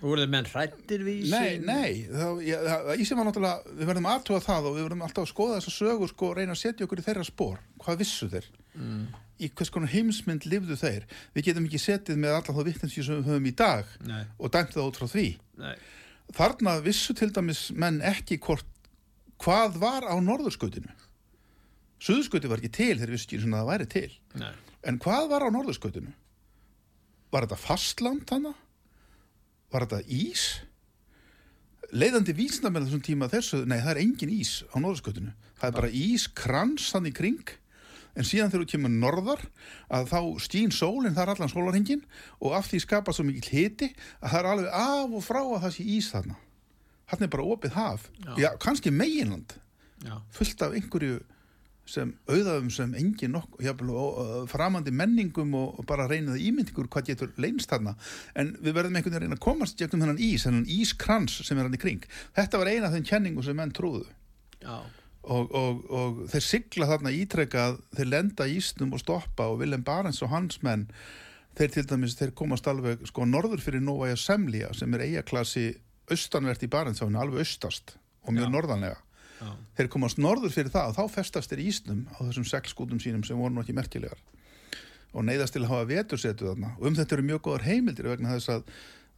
voruð 0.00 0.30
menn 0.32 0.48
hrættir 0.50 1.04
við 1.06 1.22
nei, 1.30 1.44
ísinn? 1.56 1.66
nei, 1.68 1.92
það, 2.10 2.40
ég, 2.44 2.64
það, 2.66 2.90
ísinn 3.02 3.20
var 3.20 3.28
náttúrulega 3.28 3.76
við 3.78 3.90
verðum 3.90 4.08
aðtúa 4.12 4.40
það 4.44 4.68
og 4.68 4.76
við 4.76 4.86
verðum 4.86 5.04
alltaf 5.06 5.24
að 5.24 5.30
skoða 5.30 5.60
þessa 5.60 5.74
sögur 5.76 6.10
sko, 6.12 6.30
og 6.30 6.36
reyna 6.36 6.56
að 6.56 6.60
setja 6.62 6.86
okkur 6.86 7.00
í 7.00 7.06
þeirra 7.06 7.24
spór 7.26 7.62
hvað 7.82 8.02
vissu 8.02 8.28
þeir? 8.32 8.50
Mm, 8.76 9.06
í 9.40 9.50
hvers 9.56 9.72
konar 9.72 9.92
heimsmynd 9.92 10.48
lifðu 10.50 10.76
þeir? 10.80 11.06
Við 11.36 11.48
getum 11.48 11.68
ekki 11.70 11.80
setið 11.80 12.20
með 12.20 12.36
alla 12.38 12.56
þá 12.58 12.62
vittnensju 12.68 13.06
sem 13.06 13.20
við 13.20 13.30
höfum 13.32 13.48
í 13.48 13.54
dag 13.56 13.96
nei, 14.04 14.22
og 14.36 14.52
dæmt 14.52 14.76
það 14.76 14.90
út 14.90 15.00
frá 15.00 15.08
því. 15.14 15.26
Nei, 15.64 15.74
þarna 16.36 16.76
vissu 16.84 17.16
til 17.16 17.32
dæmis 17.32 17.64
menn 17.72 18.02
ekki 18.04 18.40
hvort 18.44 18.68
hvað 19.40 19.80
var 19.80 20.08
á 20.08 20.16
norðurskautinu. 20.20 20.92
Suðurskauti 22.04 22.48
var 22.52 22.60
ekki 22.60 22.74
til 22.76 22.94
þegar 22.98 23.14
vissu 23.14 23.30
ekki 23.30 23.42
svona 23.42 23.62
að 23.62 23.64
það 23.64 23.72
væri 23.72 23.88
til. 23.92 24.20
Nei. 24.42 24.52
En 24.86 25.00
hvað 25.02 25.28
var 25.32 25.44
á 25.44 25.48
norðurskautinu? 25.52 26.12
Var 27.32 27.46
þetta 27.46 27.58
fastland 27.60 28.24
þannig? 28.28 28.60
Var 29.72 29.86
þetta 29.86 30.00
ís? 30.06 30.46
Leiðandi 31.96 32.34
vísnamenn 32.34 32.86
þessum 32.86 33.04
tíma 33.06 33.28
þessu, 33.30 33.62
nei 33.68 33.78
það 33.78 33.92
er 33.92 34.00
engin 34.02 34.32
ís 34.34 34.56
á 34.74 34.76
norðurskautinu. 34.82 35.34
Það 35.60 35.68
er 35.68 35.76
bara 35.78 35.92
ís, 35.94 36.26
krans 36.34 36.88
þannig 36.92 37.14
kring, 37.16 37.52
en 38.16 38.26
síðan 38.26 38.50
þegar 38.50 38.64
þú 38.64 38.70
kemur 38.72 38.94
norðar 38.94 39.44
að 39.92 40.10
þá 40.10 40.18
stýn 40.42 40.74
sólinn, 40.74 41.14
það 41.14 41.22
er 41.22 41.32
allan 41.34 41.52
sólarhengin 41.52 42.02
og 42.40 42.56
af 42.58 42.70
því 42.70 42.82
skapast 42.82 43.20
svo 43.20 43.26
mikið 43.28 43.52
hiti 43.52 43.90
að 44.18 44.32
það 44.32 44.40
er 44.40 44.50
alveg 44.52 44.74
af 44.80 45.14
og 45.20 45.24
frá 45.26 45.40
að 45.44 45.62
það 45.66 45.76
sé 45.76 45.86
ís 45.96 46.10
þarna. 46.14 46.38
Þarna 47.06 47.28
er 47.28 47.32
bara 47.36 47.48
opið 47.54 47.76
haf. 47.76 48.10
Já. 48.18 48.32
Já, 48.42 48.48
kannski 48.62 48.90
meginland 48.90 49.54
já, 50.02 50.16
fullt 50.34 50.66
af 50.66 50.74
einhverju 50.74 51.20
sem 51.86 52.10
auðaðum 52.26 52.68
sem 52.74 52.92
engin 52.98 53.34
nokk 53.36 53.60
og, 53.62 54.20
framandi 54.50 54.92
menningum 54.94 55.54
og, 55.58 55.80
bara 55.88 56.08
reynið 56.10 56.42
ímyndingur 56.48 56.90
hvað 56.90 57.12
getur 57.12 57.32
leynst 57.40 57.70
þarna. 57.70 57.94
En 58.34 58.52
við 58.58 58.76
verðum 58.76 58.98
einhvern 58.98 59.14
veginn 59.14 59.20
að 59.20 59.26
reyna 59.26 59.38
að 59.38 59.44
komast 59.46 59.78
gegnum 59.78 60.02
þennan 60.02 60.22
ís, 60.26 60.46
þennan 60.46 60.70
ískrans 60.76 61.40
sem 61.46 61.58
er 61.58 61.68
hann 61.68 61.78
í 61.78 61.82
kring. 61.82 62.06
Þetta 62.36 62.62
var 62.62 62.72
eina 62.72 62.88
af 62.90 62.96
þeim 62.96 63.06
kenningum 63.12 63.46
sem 63.46 63.58
menn 63.58 63.74
trúðu. 63.76 64.06
Og, 65.26 65.54
og, 65.58 65.86
og 65.90 66.18
þeir 66.30 66.44
sigla 66.46 66.90
þarna 66.90 67.14
ítrekkað 67.14 67.80
þeir 67.96 68.12
lenda 68.12 68.46
ísnum 68.50 68.94
og 68.94 69.02
stoppa 69.02 69.48
og 69.50 69.62
Willem 69.62 69.82
Barents 69.86 70.22
og 70.22 70.30
hans 70.30 70.60
menn 70.66 70.86
þeir 71.56 71.72
til 71.72 71.86
dæmis, 71.88 72.14
þeir 72.18 72.34
komast 72.36 72.68
alveg 72.70 73.02
sko 73.08 73.26
norður 73.26 73.62
fyrir 73.64 73.82
Nóvaja 73.82 74.18
Semlía 74.20 74.70
sem 74.76 74.92
er 74.94 75.06
eigaklasi 75.08 75.70
austanvert 76.12 76.62
í 76.62 76.70
Barentsáinu, 76.70 77.18
alveg 77.18 77.42
austast 77.42 77.96
og 78.26 78.36
mjög 78.36 78.52
norðanlega 78.54 79.00
Já. 79.36 79.50
þeir 79.78 79.90
komast 79.92 80.20
norður 80.22 80.54
fyrir 80.54 80.72
það 80.72 80.92
og 80.92 80.96
þá 80.96 81.16
festast 81.18 81.52
þeir 81.52 81.62
í 81.62 81.68
ísnum 81.72 82.04
á 82.12 82.18
þessum 82.24 82.48
sex 82.48 82.72
skútum 82.72 83.00
sínum 83.02 83.24
sem 83.26 83.38
voru 83.38 83.54
nú 83.54 83.64
ekki 83.64 83.76
merkilegar. 83.76 84.20
Og 85.16 85.24
neyðast 85.24 85.56
til 85.56 85.64
að 85.64 85.72
hafa 85.72 85.88
vetursetu 85.90 86.48
þarna. 86.50 86.74
Og 86.76 86.88
um 86.90 86.96
þetta 86.96 87.16
eru 87.16 87.26
mjög 87.30 87.42
góðar 87.46 87.66
heimildir 87.68 88.08
vegna 88.10 88.36
þess 88.36 88.52
að 88.56 88.66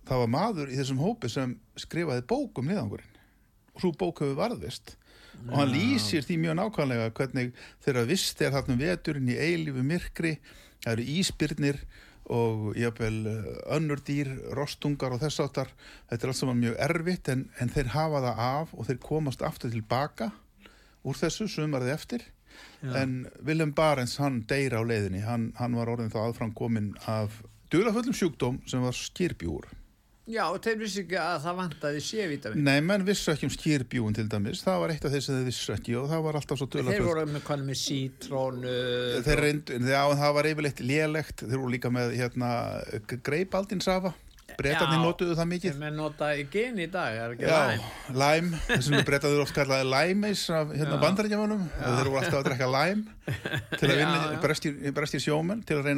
það 0.08 0.22
var 0.22 0.32
maður 0.32 0.72
í 0.72 0.78
þessum 0.78 1.02
hópi 1.02 1.30
sem 1.32 1.54
skrifaði 1.78 2.24
bók 2.30 2.60
um 2.60 2.70
niðangurinn 2.70 3.16
og 3.74 3.82
svo 3.82 3.92
bók 3.94 4.22
hefur 4.24 4.38
varðvist 4.38 4.96
og 5.46 5.54
hann 5.54 5.70
lýsir 5.70 6.24
því 6.26 6.38
mjög 6.42 6.56
nákvæmlega 6.58 7.10
hvernig 7.14 7.52
þegar 7.84 8.08
vist 8.08 8.40
er 8.42 8.54
þarna 8.54 8.74
um 8.74 8.80
veturinn 8.80 9.30
í 9.30 9.36
eilífu 9.38 9.84
myrkri 9.86 10.32
það 10.82 10.92
eru 10.94 11.06
íspyrnir 11.14 11.80
og 12.34 12.76
jafnvel 12.78 13.18
eh, 13.30 13.50
önnur 13.76 14.02
dýr, 14.04 14.30
rostungar 14.56 15.14
og 15.14 15.22
þess 15.22 15.42
áttar 15.44 15.72
þetta 16.10 16.18
er 16.20 16.32
allt 16.32 16.40
saman 16.40 16.60
mjög 16.62 16.76
erfitt 16.88 17.30
en, 17.32 17.46
en 17.58 17.72
þeir 17.72 17.92
hafa 17.94 18.24
það 18.26 18.42
af 18.48 18.74
og 18.74 18.88
þeir 18.88 19.00
komast 19.04 19.44
aftur 19.46 19.72
tilbaka 19.72 20.32
úr 21.08 21.18
þessu 21.18 21.48
sumarið 21.48 21.94
eftir. 21.94 22.26
Já. 22.82 22.90
en 23.02 23.28
Willem 23.46 23.70
Barents 23.74 24.16
hann 24.18 24.40
deyr 24.50 24.74
á 24.74 24.82
leiðinni. 24.82 25.20
Hann, 25.22 25.52
hann 25.58 25.76
var 25.78 25.90
orðin 25.92 26.10
þá 26.10 26.24
aðfram 26.24 26.54
komin 26.58 26.94
af 27.06 27.42
duðlafullum 27.70 28.16
sjúkdóm 28.16 28.62
sem 28.66 28.82
var 28.82 28.96
skýrbjúr 28.96 29.68
Já, 30.28 30.42
og 30.52 30.58
þeir 30.60 30.76
vissi 30.82 31.00
ekki 31.06 31.16
að 31.16 31.38
það 31.46 31.54
vantaði 31.62 32.00
C-vitamin. 32.04 32.64
Nei, 32.66 32.78
menn 32.84 33.04
vissu 33.06 33.30
ekki 33.32 33.48
um 33.48 33.52
skýrbjúin 33.54 34.16
til 34.18 34.26
dæmis 34.28 34.60
það 34.60 34.80
var 34.82 34.92
eitt 34.92 35.06
af 35.08 35.14
þeir 35.14 35.24
sem 35.24 35.38
þeir 35.38 35.46
vissu 35.48 35.72
ekki 35.72 35.94
og 35.96 36.08
það 36.10 36.24
var 36.26 36.36
alltaf 36.42 36.60
svo 36.60 36.66
Þeir 36.68 36.82
duðlafullt 36.82 37.08
voru 37.08 37.22
með 37.32 37.44
hvað 37.48 37.62
með 37.64 37.78
sítrónu. 37.82 38.72
Þeir 39.24 39.42
reyndu, 39.46 39.78
já, 39.88 40.00
en 40.04 40.20
það 40.20 40.34
var 40.36 40.48
yfirleitt 40.50 40.82
lélegt 40.84 41.44
þeir 41.46 41.62
voru 41.62 41.72
líka 41.72 41.92
með 41.96 42.12
hérna 42.18 42.50
greipaldinsafa, 43.24 44.12
breytarnir 44.58 44.98
Já. 44.98 45.04
notuðu 45.06 45.38
það 45.38 45.48
mikið 45.54 45.72
Þeir 45.72 45.80
með 45.84 45.96
nota 45.96 46.28
í 46.36 46.44
gen 46.52 46.78
í 46.82 46.86
dag, 46.92 47.16
er 47.22 47.34
ekki 47.36 47.48
Já, 47.48 47.58
læm. 47.68 47.88
læm, 48.22 48.52
þessum 48.68 48.96
við 48.98 49.06
breytaður 49.08 49.42
oft 49.44 49.56
kallaði 49.56 49.88
læmeis 49.92 50.44
af 50.52 50.72
hérna 50.74 50.96
Já. 50.96 51.02
bandarækjumönum 51.04 51.64
þeir 51.78 51.96
voru 52.10 52.20
alltaf 52.20 52.38
að 52.40 52.46
drekka 52.50 52.70
læm 52.74 53.06
til 53.78 53.88
að 53.88 53.96
Já, 53.96 53.98
vinna, 54.02 54.20
já. 54.34 54.38
brestir, 54.44 54.78
brestir 54.96 55.24
sjómenn 55.24 55.64
til 55.68 55.80
að 55.80 55.88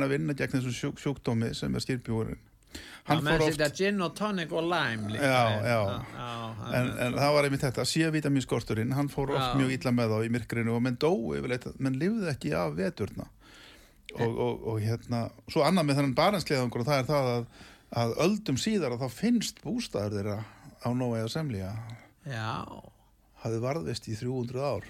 hann 3.08 3.24
fór 3.24 3.44
oft 3.46 3.56
setja 3.56 3.68
gin 3.74 4.04
og 4.04 4.14
tonic 4.18 4.52
og 4.52 4.66
lime 4.68 5.14
líka. 5.14 5.26
Já, 5.26 5.44
já. 5.64 5.80
já 6.14 6.76
en, 6.78 6.90
en 7.06 7.16
það 7.16 7.34
var 7.36 7.48
einmitt 7.48 7.64
þetta, 7.64 7.86
C-vitaminskorturinn 7.88 8.94
hann 8.96 9.10
fór 9.12 9.34
oft 9.36 9.58
mjög 9.58 9.74
illa 9.78 9.94
með 9.96 10.14
þá 10.14 10.26
í 10.26 10.30
myrkrinu 10.36 10.76
og 10.76 10.84
menn 10.84 10.98
dóu 11.00 11.34
yfirleitt, 11.38 11.68
menn 11.78 11.98
lifði 12.00 12.30
ekki 12.34 12.54
af 12.58 12.76
veturna. 12.78 13.28
Og, 14.18 14.30
og, 14.30 14.62
og 14.72 14.78
hérna 14.82 15.28
svo 15.46 15.62
annað 15.62 15.86
með 15.86 16.00
þennan 16.00 16.16
barensleðangur 16.18 16.82
og 16.82 16.88
það 16.88 17.02
er 17.02 17.10
það 17.10 17.28
að, 17.32 17.44
að 18.02 18.14
öldum 18.26 18.56
síðar 18.58 18.96
að 18.96 19.04
þá 19.04 19.18
finnst 19.20 19.60
bústæður 19.62 20.16
þeirra 20.18 20.38
á 20.82 20.88
Nóa 20.96 21.20
eða 21.20 21.30
Semlía. 21.36 21.70
Já. 22.26 22.66
hafði 23.44 23.62
varðvist 23.62 24.10
í 24.10 24.16
300 24.18 24.66
ár. 24.66 24.88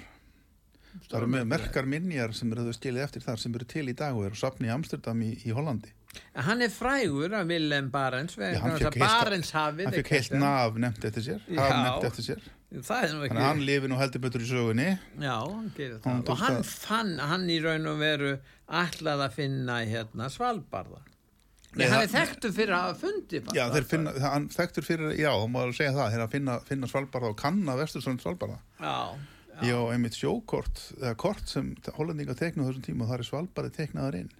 Það 1.04 1.18
eru 1.20 1.28
með 1.36 1.44
merkar 1.52 1.86
minjar 1.86 2.32
sem 2.34 2.50
eru 2.50 2.72
skilið 2.74 3.04
eftir 3.04 3.22
þar 3.22 3.38
sem 3.38 3.52
eru 3.54 3.68
til 3.68 3.84
í 3.92 3.94
dag 3.94 4.16
og 4.16 4.26
eru 4.26 4.40
safni 4.40 4.66
í 4.66 4.72
Amsterdam 4.74 5.20
í, 5.22 5.34
í 5.46 5.52
Hollandi 5.54 5.92
Hann 6.34 6.62
er 6.62 6.68
frægur 6.72 7.32
af 7.34 7.46
Willem 7.48 7.90
Barents, 7.90 8.34
hann 8.36 8.54
að 8.54 8.80
heilt- 8.80 8.98
Barentshafið. 9.02 9.84
hann 9.84 9.94
fikk 9.94 10.08
heilt 10.14 10.32
naf 10.40 10.74
nefnt 10.74 11.04
eftir 11.04 11.22
sér 11.26 11.40
nefnt 11.50 12.06
eftir 12.08 12.24
sér 12.30 12.40
þannig 12.86 13.30
að 13.34 13.42
hann 13.44 13.60
lifi 13.66 13.88
nú 13.90 13.98
heldur 13.98 14.22
betur 14.22 14.40
í 14.44 14.48
sögunni 14.50 14.88
Já, 15.20 15.36
hann 15.42 15.70
gerir 15.76 16.00
Hann 16.04 16.22
það. 16.22 16.26
tókst 16.26 16.30
Og 16.30 16.38
hann 16.38 16.56
að- 16.56 16.72
fann, 16.86 17.12
hann 17.18 17.46
í 17.50 17.60
raun 17.62 17.86
og 17.86 17.98
veru 17.98 18.32
ætlað 18.70 19.24
að 19.26 19.32
finna 19.32 19.78
hérna 19.86 20.28
Svalbarða. 20.30 21.00
Nei, 21.76 21.86
hann 21.86 22.02
er 22.02 22.08
þekktur 22.10 22.52
fyrir 22.52 22.74
að 22.74 23.00
bara. 23.46 23.54
Já, 23.54 23.70
þeir 23.70 23.84
finna, 23.86 24.12
hann 24.20 24.48
þekktur 24.48 24.82
fyrir, 24.86 25.12
já, 25.18 25.30
þá 25.30 25.46
má 25.50 25.60
segja 25.72 25.92
það, 25.94 26.10
þeir 26.14 26.24
að 26.26 26.30
finna, 26.30 26.60
finna 26.66 26.86
Svalbarða 26.90 27.28
og 27.30 27.36
kanna 27.36 27.76
vesturströnd 27.78 28.20
Svalbarða. 28.22 28.58
Já, 28.80 29.14
Já, 29.62 29.76
einmitt 29.92 30.14
sjókort, 30.16 30.78
eða 30.98 31.16
kort 31.16 31.46
sem 31.46 31.74
hollendinga 31.94 32.34
teknuð 32.34 32.70
þessum 32.72 32.82
tíma 32.86 33.02
og 33.04 33.10
það 33.10 33.18
er 33.18 33.28
Svalbarði 33.28 33.72
teknaðar 33.76 34.14
inn. 34.22 34.30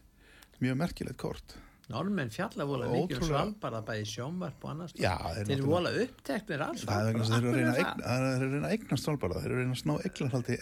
Mjög 0.61 0.77
merkilegt 0.85 1.21
kort. 1.21 1.57
normenn 1.91 2.31
fjalla 2.31 2.63
vola 2.71 2.87
mikið 2.87 3.17
um. 3.19 3.25
Svalbarða 3.27 3.81
bæði 3.89 4.05
sjónvarp 4.07 4.63
og 4.63 4.71
annars. 4.71 4.93
Já, 4.95 5.15
þeir 5.35 5.49
eru 5.57 5.65
vola 5.73 5.91
uppteknir 6.05 6.63
alls. 6.63 6.85
Það 6.87 7.09
er 7.09 7.17
að 7.19 8.45
reyna 8.45 8.61
að 8.69 8.75
eignast 8.77 9.09
Svalbarða, 9.09 9.41
þeir 9.43 9.51
eru 9.51 9.57
að 9.57 9.65
reyna 9.65 9.75
að 9.75 9.81
slá 9.81 9.95
eignarhaldi, 10.07 10.59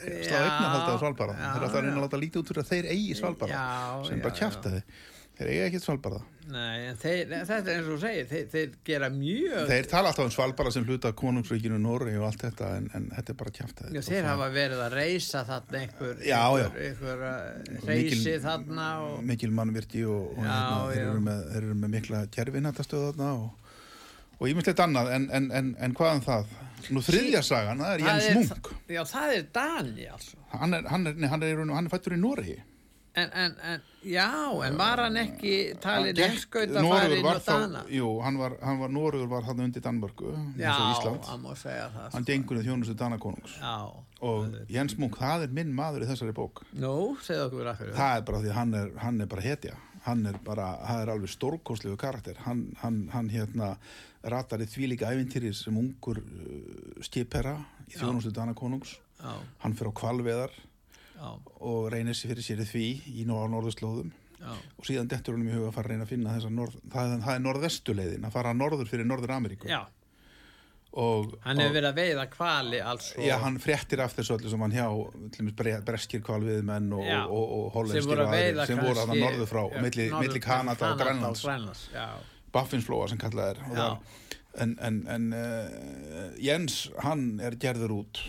á 0.89 0.97
Svalbarða. 1.03 1.37
já, 1.37 1.51
Þeir 1.53 1.61
eru 1.61 1.69
að 1.69 1.85
reyna 1.85 1.99
að 1.99 2.05
láta 2.07 2.21
lítið 2.23 2.41
út 2.41 2.49
fyrir 2.53 2.63
að 2.65 2.71
þeir 2.73 2.89
eigi 2.95 3.19
Svalbarða, 3.21 3.61
Já, 3.61 4.09
sem 4.09 4.25
bara 4.25 4.39
kjafta 4.41 4.73
þið. 4.73 4.83
Þeir 5.39 5.49
eiga 5.53 5.67
ekkert 5.69 5.85
Svalbarða. 5.85 6.25
Nei, 6.49 6.87
en 6.89 6.97
þeir, 6.97 7.29
þetta 7.47 7.71
er 7.71 7.77
eins 7.77 7.89
og 7.93 7.99
segir, 8.01 8.25
þeir, 8.27 8.47
þeir 8.51 8.71
gera 8.89 9.09
mjög... 9.13 9.59
Þeir 9.69 9.89
tala 9.91 10.11
alltaf 10.11 10.25
um 10.25 10.33
Svalbarða 10.33 10.73
sem 10.75 10.87
hluta 10.89 11.13
konungsríkinu 11.15 11.77
Nóri 11.83 12.15
og 12.19 12.25
allt 12.27 12.43
þetta, 12.47 12.71
en, 12.81 12.89
en 12.97 13.09
þetta 13.13 13.35
er 13.35 13.39
bara 13.43 13.67
Já, 13.93 14.01
þeir 14.09 14.27
hafa 14.27 14.49
verið 14.55 14.81
að 14.83 14.97
reysa 14.97 15.43
þarna 15.47 15.83
einhver, 15.83 16.23
Já, 16.25 16.41
já. 16.59 16.65
einhver, 16.65 16.89
einhver 16.89 17.85
uh, 17.85 17.91
reysi 17.91 18.35
þarna 18.43 18.87
og... 19.05 19.19
mikil 19.29 19.53
mannvirki 19.59 20.03
og, 20.09 20.33
og 20.33 20.49
Já, 20.49 20.55
hérna, 20.55 20.81
þeir, 20.89 21.03
eru 21.05 21.27
með, 21.29 21.45
þeir 21.53 21.61
eru 21.61 21.77
með 21.83 21.93
mikla 21.95 22.23
gerfinættastöð 22.39 23.05
þarna 23.11 23.29
og, 23.37 23.77
og 24.39 24.49
ímyndilegt 24.49 24.83
annað 24.89 25.13
en, 25.19 25.29
en, 25.39 25.53
en, 25.61 25.71
en 25.85 25.99
hvað 26.01 26.17
um 26.17 26.25
það? 26.27 26.57
Nú 26.95 27.05
þriðja 27.05 27.45
sagan, 27.45 27.85
það 27.85 27.93
er 27.93 28.03
Það 28.07 28.25
Jens 28.25 28.51
Munk 28.55 28.73
Já, 28.89 29.05
það 29.13 29.37
er 29.37 29.47
Dani, 29.61 30.11
altså. 30.17 30.43
hann 30.57 30.81
er, 30.81 30.91
hann 30.91 31.11
er, 31.11 31.23
hann 31.29 31.47
er, 31.47 31.63
hann 31.77 31.85
er 31.85 31.93
fættur 31.93 32.17
í 32.17 32.21
Noregi 32.23 32.59
En, 33.19 33.31
en, 33.43 33.55
en, 33.73 33.81
já, 34.07 34.27
en 34.67 34.77
var 34.79 35.01
hann 35.03 35.17
ekki 35.21 35.53
talin 35.83 36.15
Gekk- 36.15 36.29
heimskauta 36.29 36.83
Noregur 36.85 36.99
farin 37.01 37.25
var 37.27 37.39
og 37.41 37.43
þá, 37.47 37.53
Dana? 37.65 37.83
jú, 37.91 38.11
hann 38.25 38.39
var, 38.39 38.55
hann 38.63 38.79
var 38.83 38.93
Noregur 38.95 39.29
var 39.33 39.47
hann 39.49 39.63
undir 39.65 39.83
Danmörku 39.85 40.31
Já, 40.61 40.69
eins 40.71 40.79
og 40.79 40.93
Ísland 40.93 41.27
hann 41.33 41.43
má 41.47 41.55
segja 41.59 41.89
það. 41.95 42.11
hann 42.13 42.23
sko. 42.25 42.33
gengur 42.33 42.61
í 42.61 42.65
þjónustu 42.69 42.97
Danakonungs 43.01 43.57
Já, 43.59 43.75
og 44.31 44.57
Jens 44.77 44.97
Munk, 45.01 45.19
það 45.19 45.47
er 45.49 45.55
minn 45.61 45.75
maður 45.75 46.05
í 46.07 46.11
þessari 46.13 46.37
bók 46.37 46.63
nú, 46.73 46.95
segðu 47.27 47.49
okkur 47.49 47.73
af 47.73 47.81
hverju. 47.83 47.97
það 47.99 48.17
er 48.21 48.27
bara 48.31 48.43
því 48.45 48.53
að 48.53 48.59
hann 48.61 48.75
er, 48.83 48.93
hann 49.07 49.21
er 49.27 49.33
bara 49.35 49.47
hetja 49.49 49.75
hann 50.09 50.27
er 50.31 50.39
bara, 50.47 50.69
það 50.87 51.03
er 51.03 51.11
alveg 51.17 51.33
stórkostlegu 51.35 51.97
karakter 52.01 52.39
hann, 52.47 52.63
hann, 52.85 53.01
hann 53.13 53.29
hérna 53.35 53.73
ratar 54.23 54.63
í 54.63 54.67
því 54.71 54.93
líka 54.95 55.11
ævintýri 55.11 55.51
sem 55.55 55.77
ungur 55.77 56.21
uh, 56.23 57.03
skipherra 57.05 57.57
í 57.91 57.97
þjónustu 57.99 58.31
Dana 58.37 58.55
konungs 58.55 58.95
Já, 59.19 59.33
hann 59.65 59.75
fyrir 59.75 59.91
á 59.91 59.99
kvalveðar 59.99 60.53
já, 61.19 61.29
og 61.61 61.91
reynir 61.93 62.15
sér 62.19 62.31
fyrir 62.33 62.47
sér 62.47 62.65
því 62.71 62.87
í 63.19 63.27
norð 63.29 63.51
norðurslóðum 63.57 64.11
já, 64.39 64.51
og 64.79 64.87
síðan 64.87 65.09
dettur 65.11 65.35
hann 65.37 65.47
í 65.49 65.53
huga 65.53 65.69
að 65.73 65.77
fara 65.79 65.89
að 65.89 65.93
reyna 65.97 66.07
að 66.07 66.13
finna 66.15 66.35
þessa 66.39 66.51
norð, 66.55 66.77
það, 66.95 67.15
það 67.27 67.35
er 67.35 67.45
norðvestuleiðin 67.49 68.29
að 68.29 68.37
fara 68.39 68.53
norður 68.55 68.91
fyrir 68.93 69.09
norður 69.11 69.35
Ameríku 69.37 69.69
já. 69.71 69.81
og, 70.99 71.35
Hann 71.45 71.61
hefur 71.61 71.75
verið 71.77 71.89
að 71.91 71.99
veiða 71.99 72.27
kvali 72.33 72.79
alls 72.81 73.11
og... 73.17 73.25
Já, 73.27 73.35
hann 73.43 73.59
fréttir 73.63 74.01
af 74.05 74.15
þessu 74.17 74.37
öllu 74.39 74.53
sem 74.55 74.63
hann 74.65 74.77
hjá 74.79 74.87
til 75.35 75.43
dæmis 75.43 75.57
bre- 75.59 75.83
breskir 75.91 76.23
kvalviðmenn 76.27 76.89
og, 76.97 77.05
Já. 77.05 77.21
og, 77.27 77.43
og, 77.43 77.67
og 77.67 77.69
sem 77.69 77.77
hollenskir 77.77 78.09
voru 78.09 78.25
að 78.25 78.31
og 78.31 78.39
veiða 78.39 78.67
sem 78.71 78.81
voru 78.81 78.95
að 78.95 79.03
kannski- 79.13 79.25
norður 79.27 79.51
frá, 79.53 79.61
Já, 79.75 79.83
milli, 79.85 80.07
norður- 80.09 80.25
milli 80.29 80.41
Kanada 80.47 80.93
og 80.95 81.03
Grænlands 81.03 81.45
Grænlands, 81.45 81.85
já. 81.93 82.09
Baffinsflóa 82.57 83.11
sem 83.13 83.21
kallað 83.21 83.51
er 83.53 83.63
og 83.69 83.77
Já. 83.77 83.85
það, 83.85 84.25
en, 84.65 84.71
en, 84.89 84.97
en 85.13 85.27
uh, 85.37 86.31
Jens, 86.43 86.79
hann 87.05 87.27
er 87.45 87.59
gerður 87.61 87.93
út 88.01 88.23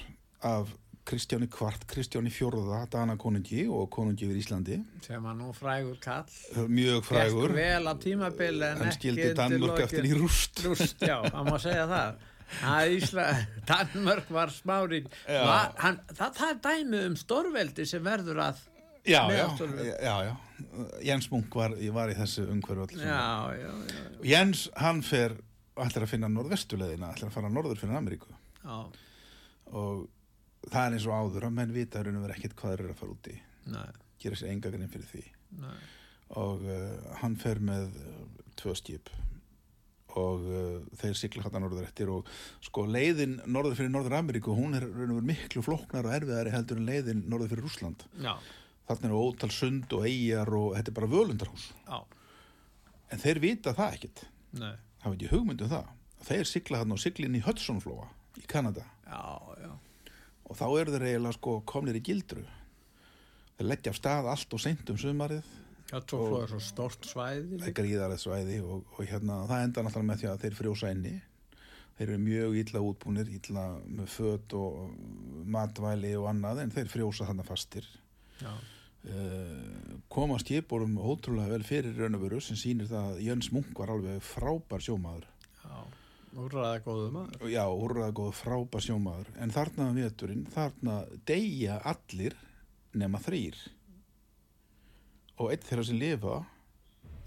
af 0.46 0.74
Kristjáni 1.10 1.48
Kvart, 1.50 1.86
Kristjáni 1.90 2.30
Fjórða 2.30 2.84
Dana 2.92 3.16
konungi 3.18 3.64
og 3.66 3.88
konungi 3.94 4.28
yfir 4.28 4.38
Íslandi. 4.38 4.80
Sem 5.02 5.24
var 5.26 5.38
nú 5.38 5.50
frægur 5.58 5.98
kall 6.04 6.68
mjög 6.70 7.08
frægur, 7.08 7.50
Gekk 7.50 7.58
vel 7.58 7.90
á 7.90 7.94
tímabili 7.98 8.68
en, 8.68 8.84
en 8.84 8.92
ekki 8.92 9.00
skildi 9.00 9.30
Danmörk 9.38 9.82
eftir 9.88 10.06
í 10.06 10.12
rúst. 10.18 10.62
Rúst, 10.68 11.02
já, 11.02 11.18
hann 11.34 11.50
má 11.50 11.58
segja 11.62 11.88
það. 11.90 12.28
Að 12.66 12.94
Ísla, 12.98 13.26
Danmörk 13.70 14.30
var 14.34 14.54
smári 14.54 15.02
Já. 15.06 15.42
var, 15.46 15.74
hann, 15.82 16.00
það, 16.14 16.38
það 16.38 16.54
er 16.54 16.62
dæmi 16.68 17.02
um 17.08 17.18
stórveldi 17.18 17.88
sem 17.90 18.06
verður 18.06 18.42
að 18.46 18.62
já, 19.06 19.22
já, 19.34 19.44
já, 20.04 20.16
já, 20.30 20.32
Jens 21.06 21.30
Munk 21.34 21.56
var, 21.56 21.74
var 21.94 22.14
í 22.14 22.18
þessu 22.18 22.46
umhverju 22.54 22.88
Jens, 24.26 24.68
hann 24.78 25.02
fer 25.06 25.38
ætlar 25.80 26.06
að 26.06 26.14
finna 26.14 26.30
norðvestuleðina, 26.32 27.14
ætlar 27.14 27.30
að 27.30 27.38
fara 27.38 27.52
norður 27.54 27.80
fyrir 27.80 27.98
Ameríku. 27.98 28.34
Og 29.70 30.08
það 30.68 30.84
er 30.86 30.98
eins 30.98 31.08
og 31.08 31.16
áður 31.16 31.48
að 31.48 31.56
menn 31.56 31.74
vita 31.76 32.04
raun 32.04 32.20
og 32.20 32.26
vera 32.28 32.36
ekkert 32.38 32.58
hvað 32.60 32.76
þeir 32.76 32.84
eru 32.84 32.94
að 32.94 33.02
fara 33.02 33.16
út 33.16 33.32
í. 33.32 33.38
Nei, 33.70 33.88
gera 34.24 34.40
sér 34.40 34.54
enga 34.54 34.74
grein 34.74 34.92
fyrir 34.92 35.10
því. 35.10 35.24
Nei. 35.64 35.80
Og 36.40 36.68
uh, 36.68 37.16
hann 37.24 37.36
fer 37.42 37.62
með 37.64 37.96
uh, 38.04 38.22
tvö 38.60 38.76
skip. 38.78 39.12
Og 40.20 40.46
uh, 40.50 40.78
þeir 41.00 41.18
sigla 41.18 41.46
hann 41.46 41.64
norður 41.64 41.86
eftir 41.88 42.12
og 42.14 42.30
sko 42.66 42.86
leiðin 42.90 43.38
norður 43.46 43.78
fyrir 43.78 43.94
Norður 43.94 44.18
Ameríku 44.20 44.56
hún 44.58 44.78
er 44.78 44.88
raun 44.88 45.14
og 45.14 45.20
vera 45.20 45.30
miklu 45.32 45.64
flóknar 45.66 46.10
og 46.10 46.16
erfiðari 46.18 46.54
heldur 46.54 46.82
en 46.82 46.90
leiðin 46.90 47.24
norður 47.30 47.54
fyrir 47.54 47.68
Rússland. 47.68 48.06
Já, 48.20 48.34
þarna 48.90 49.12
eru 49.12 49.24
ótal 49.30 49.52
sund 49.54 49.94
og 49.96 50.06
eigjar 50.10 50.50
og 50.58 50.74
þetta 50.78 50.92
er 50.92 51.00
bara 51.00 51.12
völundarhús. 51.14 51.70
Já, 51.86 52.00
en 53.14 53.24
þeir 53.24 53.42
vita 53.46 53.76
það 53.78 54.00
ekkert. 54.00 54.24
Nei. 54.60 54.74
Það 55.00 55.14
veit 55.14 55.26
ég 55.28 55.34
hugmynd 55.34 55.62
um 55.64 55.72
það. 55.72 55.92
Þeir 56.30 56.50
sigla 56.50 56.82
hann 56.82 56.92
og 56.92 57.00
sigla 57.00 57.30
inn 57.30 57.38
í 57.40 57.46
Hudsonflóa 57.46 58.10
í 58.42 58.48
Kanada. 58.50 58.84
Já, 59.08 59.22
já, 59.62 59.72
og 60.50 60.58
þá 60.58 60.66
eru 60.82 60.96
þeir 60.96 61.08
eiginlega 61.12 61.38
sko 61.38 61.56
komnir 61.70 62.00
í 62.00 62.04
gildru. 62.04 62.44
Þeir 63.60 63.70
leggja 63.70 63.94
af 63.94 64.00
stað 64.00 64.30
allt 64.34 64.56
og 64.56 64.64
seint 64.64 64.92
um 64.92 65.00
sumarið. 65.00 65.56
Stórt 65.90 67.08
svæði. 67.10 67.58
Það 67.58 67.70
er 67.72 67.76
gríðarið 67.80 68.22
svæði 68.22 68.60
og, 68.62 68.84
og 68.94 69.10
hérna 69.10 69.42
það 69.50 69.64
enda 69.66 69.84
náttúrulega 69.86 70.10
með 70.10 70.22
því 70.22 70.30
að 70.32 70.44
þeir 70.44 70.58
frjósa 70.60 70.92
inni. 70.94 71.14
Þeir 72.00 72.06
eru 72.08 72.20
mjög 72.24 72.58
illa 72.62 72.82
útbúnir, 72.88 73.32
illa 73.36 73.64
með 73.84 74.12
föt 74.14 74.54
og 74.56 74.94
matvæli 75.52 76.14
og 76.16 76.30
annað 76.32 76.62
en 76.64 76.76
þeir 76.76 76.92
frjósa 76.94 77.28
þarna 77.28 77.48
fastir. 77.48 77.90
Já. 78.40 78.54
uh, 79.12 79.98
koma 80.08 80.38
skipurum 80.40 80.96
ótrúlega 80.96 81.52
vel 81.52 81.66
fyrir 81.68 81.98
raunavöru 82.00 82.40
sem 82.44 82.56
sýnir 82.60 82.88
það 82.88 83.10
að 83.10 83.26
Jöns 83.26 83.52
Munk 83.52 83.82
var 83.82 83.92
alveg 83.92 84.24
frábær 84.24 84.86
sjómaður. 84.86 85.28
Úrraða 86.38 86.82
góðu 86.86 87.10
maður. 87.14 87.50
já, 87.50 87.64
úrraða 87.66 88.14
góð 88.20 88.32
frábær 88.38 88.86
sjómaður 88.86 89.32
en 89.42 89.54
þarna 89.54 89.90
veturinn, 89.96 90.46
þarna 90.54 91.00
deyja 91.26 91.80
allir 91.90 92.36
nema 92.94 93.22
þrýr 93.24 93.58
og 95.40 95.52
einn 95.54 95.66
þeirra 95.66 95.86
sem 95.88 96.00
lifa 96.00 96.38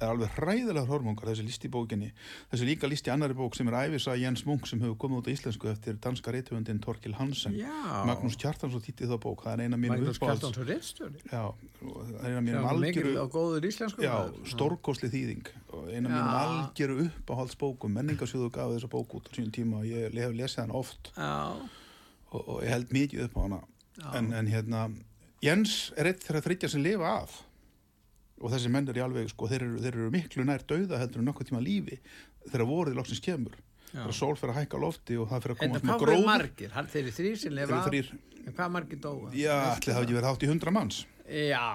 er 0.02 0.12
alveg 0.12 0.34
hræðilega 0.36 0.88
hormongar 0.88 1.30
þessi 1.30 1.44
líst 1.46 1.64
í 1.66 1.70
bókinni. 1.72 2.10
Þessi 2.50 2.68
líka 2.68 2.88
líst 2.90 3.08
í 3.08 3.12
annari 3.12 3.36
bók 3.38 3.56
sem 3.56 3.68
er 3.70 3.76
æfisa 3.86 4.16
Jens 4.18 4.44
Munk 4.48 4.66
sem 4.70 4.80
hefur 4.82 4.96
komið 5.04 5.20
út 5.22 5.28
á 5.28 5.34
íslensku 5.34 5.70
eftir 5.70 5.98
danska 6.02 6.34
reythöfundin 6.34 6.80
Torkil 6.82 7.14
Hansen. 7.18 7.56
Já. 7.58 7.72
Magnús 8.08 8.38
Kjartansson 8.40 8.82
þýtti 8.84 9.08
þá 9.10 9.16
bók 9.22 9.44
það 9.46 9.54
er 9.54 9.64
eina 9.66 9.80
mínu 9.80 9.96
Magnús 9.96 10.20
uppáhalds 10.20 10.46
það 11.82 12.24
er 12.24 12.32
eina 12.32 12.42
mínu 12.46 12.64
Sem 12.64 12.82
mikil 12.82 13.06
algjöru 13.12 13.14
stórkosli 14.52 15.12
þýðing 15.12 15.52
eina 15.92 16.08
Já. 16.08 16.16
mínu 16.16 16.26
algjöru 16.42 16.98
uppáhaldsbókum. 17.06 17.94
Menningarsjóðu 18.00 18.50
gaf 18.54 18.74
þessa 18.74 18.90
bók 18.92 19.16
út 19.18 19.30
á 19.30 19.30
sínum 19.36 19.54
tíma 19.54 19.80
og 19.82 19.88
ég 19.88 20.12
hef 20.12 20.36
lesið 20.36 20.64
hann 20.64 20.76
oft. 20.82 21.12
Og, 22.32 22.42
og 22.42 22.58
ég 22.64 22.72
held 22.72 22.92
mikið 22.94 23.26
upp 23.28 23.38
á 23.38 23.40
hana. 23.46 23.62
En, 24.16 24.32
en 24.32 24.46
hérna 24.48 24.86
Jens 25.42 25.90
er 25.98 26.06
eitt 26.12 26.22
þeirra 26.22 26.44
þryggja 26.44 26.68
sem 26.70 26.84
lifa 26.84 27.16
af 27.22 27.40
og 28.42 28.50
þessi 28.52 28.70
menn 28.74 28.88
er 28.90 28.98
í 28.98 29.02
alveg 29.04 29.30
sko, 29.30 29.46
þeir 29.50 29.62
eru, 29.68 29.78
þeir 29.84 29.96
eru 30.00 30.10
miklu 30.12 30.44
nær 30.48 30.64
dauða 30.68 30.98
heldur 31.00 31.22
en 31.22 31.28
nokkuð 31.30 31.48
tíma 31.52 31.62
lífi 31.62 31.98
þegar 32.50 32.66
voruð 32.66 32.98
loksins 32.98 33.22
kemur. 33.22 33.54
Þegar 33.92 34.14
sól 34.16 34.36
fyrir 34.40 34.54
að 34.54 34.58
hækka 34.62 34.78
lofti 34.80 35.16
og 35.20 35.26
það 35.30 35.42
fyrir 35.44 35.54
að 35.54 35.62
En 35.62 35.72
koma 35.72 35.78
hvað 35.78 35.82
svona 35.86 35.98
voru 36.00 36.12
gróður. 36.12 36.28
margir? 36.30 36.76
Þeir 36.92 37.02
eru 37.02 37.14
þrýr 37.18 37.40
sem 37.42 37.58
þrýr, 37.86 38.12
En 38.42 38.54
hvað 38.56 38.70
margir 38.74 39.00
dóa? 39.04 39.32
já, 39.36 39.56
allir 39.76 39.94
það 39.94 40.02
ekki 40.02 40.16
verið 40.16 40.28
hátt 40.30 40.42
í 40.46 40.48
hundra 40.50 40.72
manns. 40.74 41.00
Já, 41.28 41.66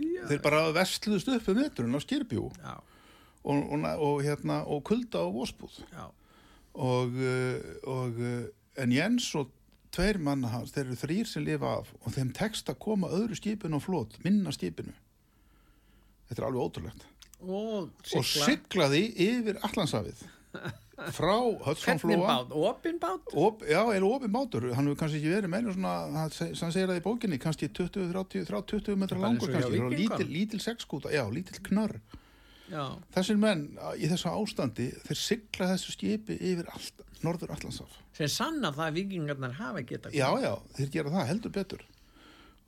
já. 0.00 0.22
þeir 0.30 0.42
bara 0.46 0.60
vestluðust 0.72 1.28
upp 1.34 1.48
um 1.52 1.58
veturinn 1.60 1.98
á 1.98 2.00
Skirbjú 2.00 2.44
og, 2.46 2.54
og, 3.44 3.84
og, 3.98 4.22
hérna, 4.24 4.60
og 4.66 4.84
kulda 4.86 5.20
á 5.22 5.28
Vosbúð. 5.34 5.80
Og, 6.76 7.18
og 7.86 8.18
uh, 8.20 8.46
en 8.82 8.92
Jens 8.92 9.28
og 9.38 9.50
tveir 9.94 10.18
manna 10.20 10.48
hans, 10.52 10.72
þeir 10.74 10.86
eru 10.90 10.98
þrýr 11.02 11.28
sem 11.30 11.44
lifa 11.44 11.74
af. 11.80 11.92
Og 12.04 12.14
þeim 12.14 12.30
tekst 12.36 12.68
að 12.72 12.78
koma 12.84 13.10
öðru 13.16 13.36
skipinu 13.38 13.78
á 13.78 13.80
flót, 13.82 14.16
minna 14.24 14.52
skipinu 14.54 14.94
þetta 16.28 16.40
er 16.42 16.48
alveg 16.48 16.64
ótrúlegt. 16.66 17.04
Og 17.46 17.90
og 18.16 18.24
siglaði 18.24 19.02
yfir 19.26 19.58
Allandsafið 19.66 20.24
frá 21.12 21.34
Hvernig 21.36 21.64
Hödsonflóa 21.66 22.20
bát? 22.24 22.52
Opin 22.56 22.96
bát? 22.98 23.26
Op, 23.36 23.60
já, 23.68 23.82
eða 23.92 24.08
opið 24.08 24.30
bátur, 24.32 24.64
hann 24.72 24.86
hefur 24.88 24.96
kannski 25.02 25.18
ekki 25.20 25.32
verið 25.34 25.50
meira 25.52 25.74
svona, 25.74 25.90
hann 26.14 26.30
se- 26.32 26.48
hann 26.56 26.72
segir 26.72 26.88
það 26.88 27.00
í 27.02 27.04
bókinni 27.04 27.38
kannski 27.42 27.68
20, 27.68 28.06
30, 28.14 28.46
30, 28.48 28.80
20 28.86 28.96
metra 29.02 29.18
langur 29.20 29.52
hjá 29.52 29.60
kannski, 29.60 29.98
lítil, 30.00 30.28
lítil 30.32 30.60
sexskúta, 30.64 31.12
já, 31.12 31.20
lítil 31.28 31.60
knarr. 31.68 31.98
Já. 32.72 32.96
þessir 33.14 33.36
menn 33.38 33.66
í 34.00 34.08
þessu 34.10 34.26
ástandi 34.32 34.88
þeir 35.04 35.18
sigla 35.20 35.68
þessu 35.70 35.92
skipi 35.94 36.34
yfir 36.40 36.66
allt, 36.72 37.04
norður 37.22 37.52
Allandsaf 37.54 37.92
Sem 38.16 38.26
sanna 38.32 38.72
það 38.74 38.88
að 38.88 38.96
vikingarnar 38.96 39.52
hafa 39.60 39.84
geta 39.86 40.10
já, 40.10 40.26
já, 40.42 40.56
þeir 40.74 40.90
gera 40.96 41.12
það 41.14 41.28
heldur 41.30 41.52
betur. 41.60 41.84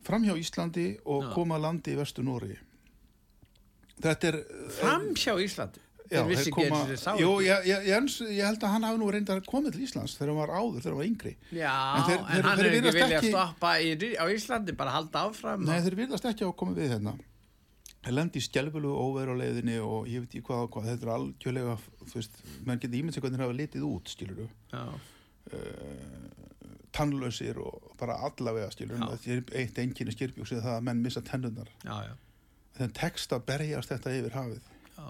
Framhjá 0.07 0.37
Íslandi 0.39 0.85
og 1.05 1.25
Já. 1.25 1.33
koma 1.35 1.57
að 1.59 1.65
landi 1.65 1.97
í 1.97 1.99
vestu 1.99 2.23
Nóri 2.23 2.55
þetta 4.05 4.29
er 4.33 4.39
Fram 4.79 5.07
hjá 5.15 5.35
Íslandi. 5.45 5.85
Já, 6.09 6.23
Þeir 6.25 6.39
þeir 6.41 6.53
koma, 6.57 6.77
þeir 6.89 7.19
jú, 7.21 7.31
ég, 7.45 7.67
ég, 7.69 7.83
Jens, 7.91 8.15
ég 8.25 8.39
held 8.49 8.63
að 8.65 8.71
hann 8.73 8.85
hafi 8.89 8.97
nú 9.03 9.09
reyndar 9.13 9.43
komið 9.45 9.75
til 9.75 9.83
Íslands 9.85 10.15
þegar 10.17 10.31
hann 10.33 10.39
var 10.41 10.53
áður, 10.57 10.79
þegar 10.81 10.95
hann 10.95 11.01
var 11.03 11.09
yngri 11.11 11.33
Já, 11.53 11.73
En 11.77 11.99
en, 11.99 12.07
þeir- 12.07 12.23
þeir- 12.31 12.47
hann 12.47 12.57
þeir 12.57 12.65
er 12.65 12.69
ekki 12.71 12.79
virðast 12.79 12.97
vilja 12.97 13.09
að 13.09 13.19
ekki- 13.19 13.33
stoppa 13.35 13.73
í, 13.77 13.91
á 14.17 14.25
Íslandi, 14.33 14.77
bara 14.79 14.95
halda 14.95 15.25
áfram. 15.29 15.67
Nei, 15.69 15.81
þeir 15.85 15.97
virðast 16.01 16.29
ekki 16.31 16.47
á 16.47 16.49
að 16.49 16.57
koma 16.63 16.73
við 16.79 16.89
hérna 16.95 17.13
þeir 18.09 18.15
lendi 18.17 18.41
í 18.41 18.47
skjálfulu 18.47 18.95
óveru 19.05 19.35
á 19.37 19.41
leiðinni 19.43 19.77
og 19.85 20.09
ég 20.09 20.25
veit 20.25 20.33
ekki 20.33 20.47
hvað 20.49 20.63
og 20.65 20.71
hvað 20.79 20.89
þetta 20.95 21.05
er 21.05 21.13
algjörlega, 21.19 21.77
þú 22.09 22.15
veist, 22.23 22.41
menn 22.65 22.79
getur 22.81 22.99
ímynd 23.03 23.13
sig 23.19 23.23
hvernig 23.27 23.37
þeir 23.37 23.45
hafa 23.45 23.59
litið 23.61 23.85
út, 23.91 24.09
skilur 24.09 24.37
du 24.41 24.49
Já, 24.73 24.85
tannlausir 26.97 27.59
og 27.61 27.93
bara 28.01 28.17
allavega, 28.27 28.71
skilur 28.73 28.97
du 28.99 29.11
þetta 29.13 29.35
er 29.37 29.43
eitt 29.61 29.79
enginni 29.83 30.15
skirpjúks 30.15 30.55
eða 30.57 30.65
það 30.65 30.79
að 30.79 30.87
menn 30.89 31.03
missa 31.05 31.21
tennurnar 31.27 31.69
já, 31.85 31.97
já. 32.09 32.15
Þeim 32.79 32.97
tekst 32.97 33.35
að 33.35 33.47
berjast 33.51 33.93
þetta 33.93 34.17
yfir 34.19 34.37
hafið. 34.39 34.75
Já. 34.99 35.09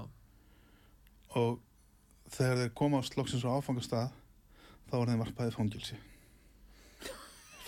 og 1.39 1.59
þegar 2.33 2.61
þeir 2.63 2.75
koma 2.77 3.01
á 3.01 3.09
slokksins 3.09 3.47
á 3.49 3.57
áfangastað 3.57 4.13
þá 4.89 4.95
var 4.99 5.11
þeim 5.11 5.23
varpaðið 5.25 5.57
fangilsi 5.57 5.99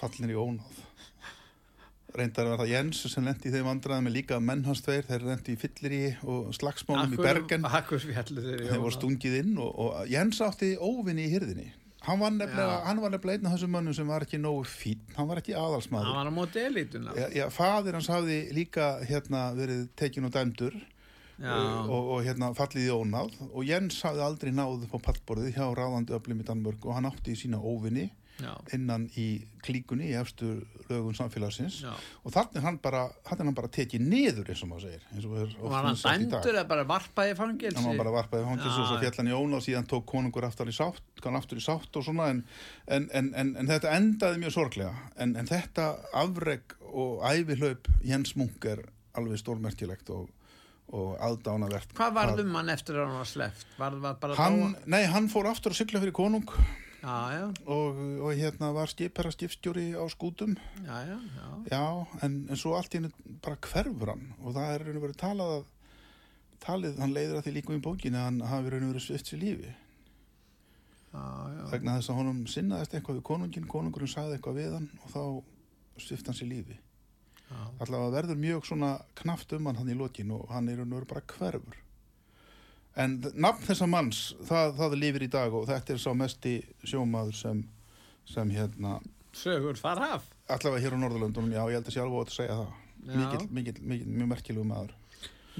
fallinir 0.01 0.33
í 0.33 0.39
ónáð. 0.41 0.79
Reyndar 2.17 2.49
var 2.51 2.59
það 2.63 2.73
Jens 2.73 3.01
sem 3.13 3.27
lendi 3.27 3.51
í 3.51 3.53
þeim 3.55 3.69
vandræðum 3.69 4.09
með 4.09 4.17
líka 4.17 4.39
menn 4.43 4.65
hans 4.67 4.81
tveir, 4.83 5.05
þeir 5.07 5.27
lendi 5.29 5.55
í 5.55 5.59
fyllir 5.61 5.95
í 5.95 6.01
og 6.27 6.49
slagsmálum 6.57 7.13
í 7.15 7.21
Bergen. 7.21 7.67
Akkur 7.69 8.03
fjallu 8.03 8.43
þeir 8.43 8.65
þeir 8.67 8.83
voru 8.83 8.97
stungið 8.97 9.37
inn 9.45 9.53
og, 9.63 9.71
og 9.71 10.11
Jens 10.11 10.41
átti 10.43 10.73
óvinni 10.81 11.29
í 11.29 11.35
hyrðinni 11.35 11.69
hann 12.07 12.21
var 12.21 12.31
nefnilega, 12.35 12.77
hann 12.87 13.01
einn 13.35 13.47
af 13.47 13.57
þessum 13.57 13.75
mönnum 13.77 13.95
sem 13.97 14.09
var 14.09 14.25
ekki 14.25 14.41
nógu 14.41 14.65
fín, 14.69 15.03
hann 15.17 15.29
var 15.29 15.41
ekki 15.43 15.53
Hann 15.57 15.67
aðalsmaður 15.67 16.15
var 16.17 16.31
á 16.31 16.33
móti 16.33 16.63
elituna. 16.65 17.13
já, 17.17 17.27
já, 17.37 17.45
fadir 17.51 17.99
hans 17.99 18.09
hafði 18.09 18.39
líka 18.57 18.89
hérna 19.09 19.51
verið 19.59 19.89
tekin 19.97 20.25
og 20.29 20.33
dæmdur 20.37 20.77
Já, 21.41 21.55
og, 21.89 22.09
og 22.13 22.25
hérna 22.27 22.51
fallið 22.53 22.85
í 22.85 22.93
ónáð. 22.93 23.37
Og 23.49 23.65
Jens 23.65 24.03
hafði 24.05 24.21
aldrei 24.27 24.51
náð 24.53 24.83
upp 24.85 24.97
á 25.01 25.05
pallborðið 25.09 25.55
hjá 25.57 25.65
ráðandi 25.73 26.13
öflum 26.13 26.43
í 26.43 26.45
Danmörk 26.45 26.85
og 26.85 26.93
hann 26.99 27.09
átti 27.09 27.33
í 27.33 27.39
sína 27.41 27.57
óvinni 27.57 28.11
já, 28.41 28.53
innan 28.77 29.07
í 29.21 29.27
klíkunni 29.65 30.11
í 30.11 30.17
efstu 30.19 30.51
lögum 30.89 31.15
samfélagsins. 31.17 31.81
Já. 31.85 31.93
og 32.25 32.35
þannig 32.35 32.65
hann 32.65 32.79
bara, 32.83 33.03
hann 33.29 33.55
bara 33.55 33.71
tekið 33.73 34.05
niður 34.07 34.51
eins 34.51 34.63
og 34.65 34.71
maður 34.73 34.87
segir 34.89 35.07
eins 35.15 35.29
og 35.29 35.67
Og 35.67 35.75
hann 35.75 35.99
dæmdur 36.01 36.57
eða 36.57 36.67
bara 36.71 36.87
varpaði 36.89 37.37
fangilsi? 37.39 37.77
hann 37.79 37.91
var 37.93 38.01
bara 38.03 38.15
varpaði 38.19 38.49
fangils 38.49 38.75
Já, 38.75 38.81
og 38.81 38.91
svo 38.91 38.99
fjallan 39.05 39.31
í 39.31 39.37
ónáð 39.37 39.65
síðan 39.69 39.91
tók 39.91 40.07
konungur 40.11 40.49
aftur 40.49 40.71
í 40.71 40.75
sátt, 40.77 41.25
aftur 41.31 41.61
í 41.61 41.65
sátt 41.65 41.97
og 42.01 42.07
svona 42.07 42.31
en, 42.35 42.43
en, 42.89 43.09
en, 43.13 43.33
en, 43.57 43.71
þetta 43.71 43.95
endaði 43.97 44.43
mjög 44.43 44.57
sorglega. 44.57 44.93
En, 45.21 45.37
en 45.39 45.49
þetta 45.49 45.93
afreg 46.17 46.77
og 46.91 47.25
ævihlaup 47.25 47.89
Jens 48.07 48.35
Munk 48.39 48.67
er 48.69 48.85
alveg 49.19 49.41
stórmerkilegt 49.41 50.11
og, 50.15 50.29
og 50.95 51.17
aðdánavert. 51.23 51.95
Hvað 51.99 52.15
varðum 52.19 52.55
hann 52.59 52.73
eftir 52.75 52.99
að 52.99 53.09
hann 53.09 53.23
var 53.23 53.31
sleppt? 53.31 53.67
Var, 53.79 53.99
var 54.05 54.39
hann, 54.39 54.77
nei, 54.91 55.03
hann 55.11 55.31
fór 55.33 55.51
aftur 55.51 55.75
að 55.75 55.83
sigla 55.83 56.03
fyrir 56.03 56.17
konung 56.17 56.47
Já, 57.01 57.33
já, 57.33 57.45
og, 57.65 57.99
og 58.21 58.33
hérna 58.37 58.69
var 58.77 58.91
skipherra 58.93 59.33
skipstjóri 59.33 59.95
á 59.97 60.05
skútum. 60.13 60.57
Já, 60.85 60.99
já, 61.09 61.17
já. 61.17 61.47
já, 61.73 61.85
en, 62.27 62.35
en 62.51 62.61
svo 62.61 62.75
allt 62.77 62.93
í 62.93 63.01
henni 63.01 63.39
bara 63.41 63.57
hverfur 63.57 64.13
hann. 64.13 64.27
Og 64.45 64.53
það 64.57 64.75
er 64.75 64.85
raun 64.85 64.99
og 65.01 65.07
verið 65.07 65.21
talað 65.23 65.55
að 65.55 65.65
talið, 66.61 66.99
hann 67.01 67.15
leiðir 67.17 67.39
að 67.39 67.47
því 67.47 67.55
líka 67.57 67.79
í 67.79 67.81
bókinu 67.87 68.21
að 68.21 68.29
hann 68.29 68.43
hafi 68.51 68.75
raun 68.75 68.85
og 68.85 68.93
verið 68.93 69.07
svift 69.07 69.33
sér 69.33 69.41
lífi. 69.41 69.73
Vegna 71.73 71.97
þess 71.97 72.13
að 72.13 72.21
honum 72.21 72.45
sinnaðist 72.51 72.95
eitthvað 72.95 73.19
við 73.19 73.27
konungin, 73.31 73.71
konungurinn 73.71 74.13
sagði 74.13 74.37
eitthvað 74.37 74.61
við 74.61 74.77
hann 74.77 74.91
og 75.01 75.15
þá 75.15 76.05
svift 76.05 76.29
hann 76.29 76.37
sér 76.37 76.53
lífi. 76.53 76.77
Allavega 77.81 78.13
verður 78.15 78.45
mjög 78.45 78.69
svona 78.69 78.93
knaft 79.19 79.57
um 79.57 79.67
hann 79.67 79.81
hann 79.81 79.91
í 79.91 79.97
lokin 79.97 80.37
og 80.37 80.53
hann 80.53 80.69
er 80.69 80.83
raun 80.83 80.93
og 80.93 81.01
verið 81.01 81.15
bara 81.15 81.31
hverfur 81.33 81.87
en 82.97 83.19
nafn 83.35 83.67
þessa 83.67 83.87
manns 83.87 84.35
það, 84.49 84.75
það 84.81 84.97
lifir 84.99 85.23
í 85.23 85.31
dag 85.31 85.55
og 85.55 85.67
þetta 85.71 85.95
er 85.95 86.03
sá 86.03 86.11
mesti 86.15 86.55
sjómaður 86.85 87.37
sem, 87.39 87.65
sem 88.27 88.51
hérna 88.51 88.99
Sögur 89.37 89.79
farhaf. 89.79 90.25
allavega 90.51 90.83
hér 90.83 90.97
á 90.99 91.03
Norðurlöndunum, 91.05 91.53
já 91.55 91.63
ég 91.71 91.79
held 91.79 91.87
að 91.87 91.95
sjálf 91.99 92.17
að 92.33 92.39
segja 92.41 92.57
það 92.63 92.73
Já. 93.01 93.15
mikill, 93.17 93.47
mikill, 93.51 93.79
mikill, 93.81 94.11
mjög 94.17 94.29
merkilegu 94.35 94.65
maður 94.69 94.97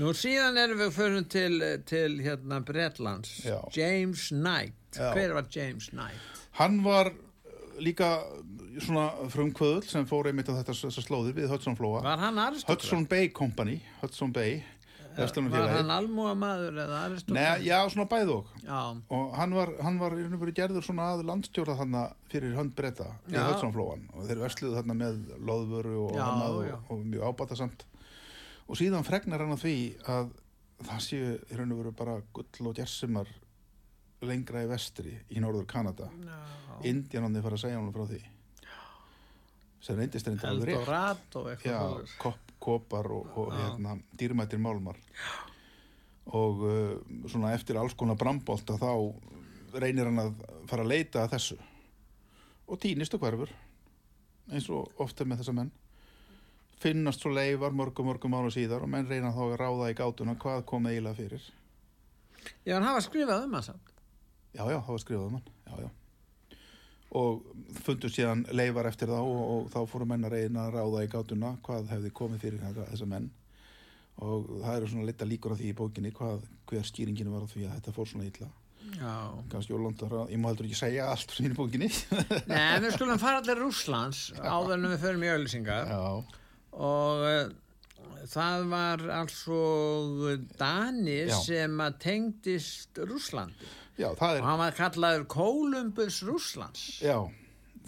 Nú 0.01 0.13
síðan 0.17 0.57
erum 0.57 0.79
við 0.81 0.93
fyrir 0.95 1.25
til, 1.29 1.55
til 1.85 2.21
hérna 2.23 2.61
Bretlands. 2.65 3.41
Já. 3.45 3.59
James 3.75 4.29
Knight. 4.31 4.77
Já. 4.95 5.11
Hver 5.13 5.35
var 5.35 5.49
James 5.51 5.91
Knight? 5.91 6.39
hann 6.61 6.83
var 6.85 7.11
uh, 7.11 7.81
líka 7.83 8.23
svona 8.81 9.11
frumkvöðul 9.31 9.85
sem 9.87 10.07
fór 10.09 10.31
einmitt 10.31 10.49
á 10.51 10.55
þetta 10.61 10.75
slóðir 11.05 11.37
við 11.37 11.51
hann 12.23 12.39
aristokrat? 12.39 12.81
Hudson 12.83 13.07
Bay 13.11 13.29
Company 13.35 13.81
Hudson 14.01 14.33
Bay 14.33 14.63
Var 15.17 15.73
hann 15.75 15.91
almúa 15.91 16.33
maður 16.39 16.77
eða? 16.85 17.01
Nei, 17.35 17.65
já, 17.67 17.77
svona 17.91 18.07
bæð 18.09 18.31
og. 18.37 18.51
Já, 18.63 18.79
og 19.17 19.33
hann 19.37 19.55
var, 19.57 19.73
hann 19.83 19.99
var 20.01 20.15
í 20.17 20.23
raun 20.23 20.37
og 20.37 20.43
veru 20.45 20.55
gerður 20.57 20.87
svona 20.87 21.09
að 21.17 21.25
landstjóra 21.29 21.75
þarna 21.81 22.05
fyrir 22.31 22.55
hönd 22.57 22.75
breyta 22.79 23.09
í 23.29 23.35
Já. 23.35 23.43
Hudsonflóan. 23.49 24.07
Og 24.15 24.29
þeir 24.29 24.43
versluðu 24.45 24.79
þarna 24.79 24.97
með 25.01 25.19
loðvöru 25.51 25.97
og, 26.07 26.15
Já, 26.15 26.25
annað 26.29 26.59
já. 26.69 26.75
og, 26.79 26.93
og 26.95 27.05
mjög 27.11 27.27
ábatasamt. 27.33 27.85
Og 28.71 28.79
síðan 28.79 29.07
fregnar 29.07 29.43
hann 29.45 29.57
að 29.57 29.65
því 29.67 29.77
að 30.15 30.31
það 30.89 31.01
séu 31.09 31.33
í 31.51 31.59
raun 31.59 31.75
og 31.75 31.81
veru 31.83 31.95
bara 31.99 32.19
gull 32.39 32.71
og 32.71 32.77
gersimar 32.79 33.33
lengra 34.25 34.63
í 34.63 34.69
vestri 34.71 35.17
í 35.33 35.43
norður 35.43 35.67
Kanada. 35.69 36.07
Já. 36.23 36.39
Indianandi 36.93 37.43
fara 37.45 37.59
að 37.59 37.65
segja 37.67 37.81
hann 37.81 37.91
frá 37.93 38.07
því. 38.09 38.21
Sem 39.81 39.97
reyndist 39.99 40.29
reynda 40.29 40.49
alveg 40.53 40.71
rétt. 40.71 40.81
Eldorado 40.81 41.45
eitthvað 41.51 42.39
kopar 42.61 43.09
og, 43.15 43.31
og 43.37 43.55
hérna, 43.57 43.97
dýrmættir 44.19 44.61
málmar. 44.63 44.99
Og 46.37 46.63
uh, 46.63 47.25
svona 47.31 47.55
eftir 47.57 47.81
alls 47.81 47.97
konar 47.99 48.19
brambólta 48.21 48.77
þá 48.79 48.93
reynir 49.81 50.11
hann 50.11 50.23
að 50.23 50.47
fara 50.71 50.85
að 50.85 50.93
leita 50.93 51.25
að 51.25 51.35
þessu. 51.37 51.59
Og 52.71 52.79
týnist 52.83 53.15
og 53.17 53.23
hverfur 53.25 53.53
eins 54.51 54.67
og 54.73 55.01
ofta 55.03 55.27
með 55.27 55.43
þessa 55.43 55.55
menn. 55.57 55.71
Finnast 56.81 57.23
svo 57.23 57.33
leifar 57.35 57.75
mörgum 57.77 58.09
mörgum 58.09 58.35
ára 58.39 58.51
síðar 58.53 58.87
og 58.87 58.91
menn 58.91 59.09
reyna 59.09 59.35
þá 59.37 59.43
að 59.45 59.57
ráða 59.61 59.91
í 59.93 59.97
gátuna 59.99 60.37
hvað 60.41 60.65
kom 60.69 60.89
eiginlega 60.89 61.19
fyrir. 61.19 61.49
Já, 62.65 62.75
hann 62.77 62.89
hafa 62.89 63.03
skrifað 63.05 63.47
um 63.47 63.57
hann 63.59 63.67
samt. 63.67 63.91
já 64.55 64.65
já, 64.71 64.79
var 64.87 64.99
skrifað 64.99 65.27
um 65.27 65.35
hann. 65.39 65.51
Já, 65.67 65.75
já. 65.85 65.91
Og 67.19 67.43
fundu 67.83 68.11
síðan 68.11 68.45
leifar 68.55 68.87
eftir 68.91 69.11
þá 69.11 69.19
og, 69.19 69.43
og 69.55 69.69
þá 69.73 69.81
fóru 69.91 70.07
menn 70.07 70.27
að 70.29 70.37
reyna 70.37 70.69
að 70.69 70.77
ráða 70.79 71.05
í 71.05 71.11
gátuna 71.11 71.53
hvað 71.67 71.93
hefði 71.97 72.13
komið 72.21 72.45
fyrir 72.45 72.81
þessa 72.81 73.09
menn. 73.11 73.31
Og 74.21 74.51
það 74.61 74.75
eru 74.77 74.91
svona 74.93 75.09
lita 75.09 75.27
líkur 75.27 75.55
á 75.55 75.59
því 75.59 75.71
í 75.71 75.77
bókinni 75.79 76.13
hvað, 76.15 76.43
hver 76.69 76.87
skýringinu 76.87 77.33
var 77.33 77.47
á 77.47 77.53
því 77.53 77.67
að 77.67 77.77
þetta 77.79 77.95
fór 77.97 78.11
svona 78.11 78.29
illa. 78.29 78.51
Kannski 79.53 79.75
ólandar 79.77 80.13
að, 80.23 80.31
ég 80.35 80.41
má 80.41 80.51
heldur 80.51 80.69
ekki 80.69 80.79
segja 80.79 81.09
allt 81.13 81.33
frá 81.33 81.41
sín 81.41 81.55
í 81.55 81.57
bókinni. 81.57 81.89
Nei, 82.51 82.81
við 82.85 82.95
skulum 82.97 83.21
fara 83.23 83.41
allir 83.41 83.61
Rússlands 83.61 84.23
áður 84.41 84.77
en 84.77 84.89
við 84.91 85.03
förum 85.05 85.27
í 85.27 85.33
auðlýsingar 85.35 85.91
já, 85.91 86.01
og 86.81 87.27
uh, 87.29 87.53
það 88.31 88.65
var 88.71 89.05
also 89.19 89.61
Danir 90.59 91.31
Já. 91.31 91.37
sem 91.45 91.85
að 91.85 92.01
tengdist 92.07 93.01
Rússlandi 93.05 93.71
já, 94.01 94.09
það 94.19 94.33
og 94.33 94.41
er 94.41 94.49
hann 94.49 94.63
var 94.65 94.79
kallaður 94.79 95.29
Kolumbus 95.35 96.23
Rússlands. 96.27 96.85
já, 97.05 97.17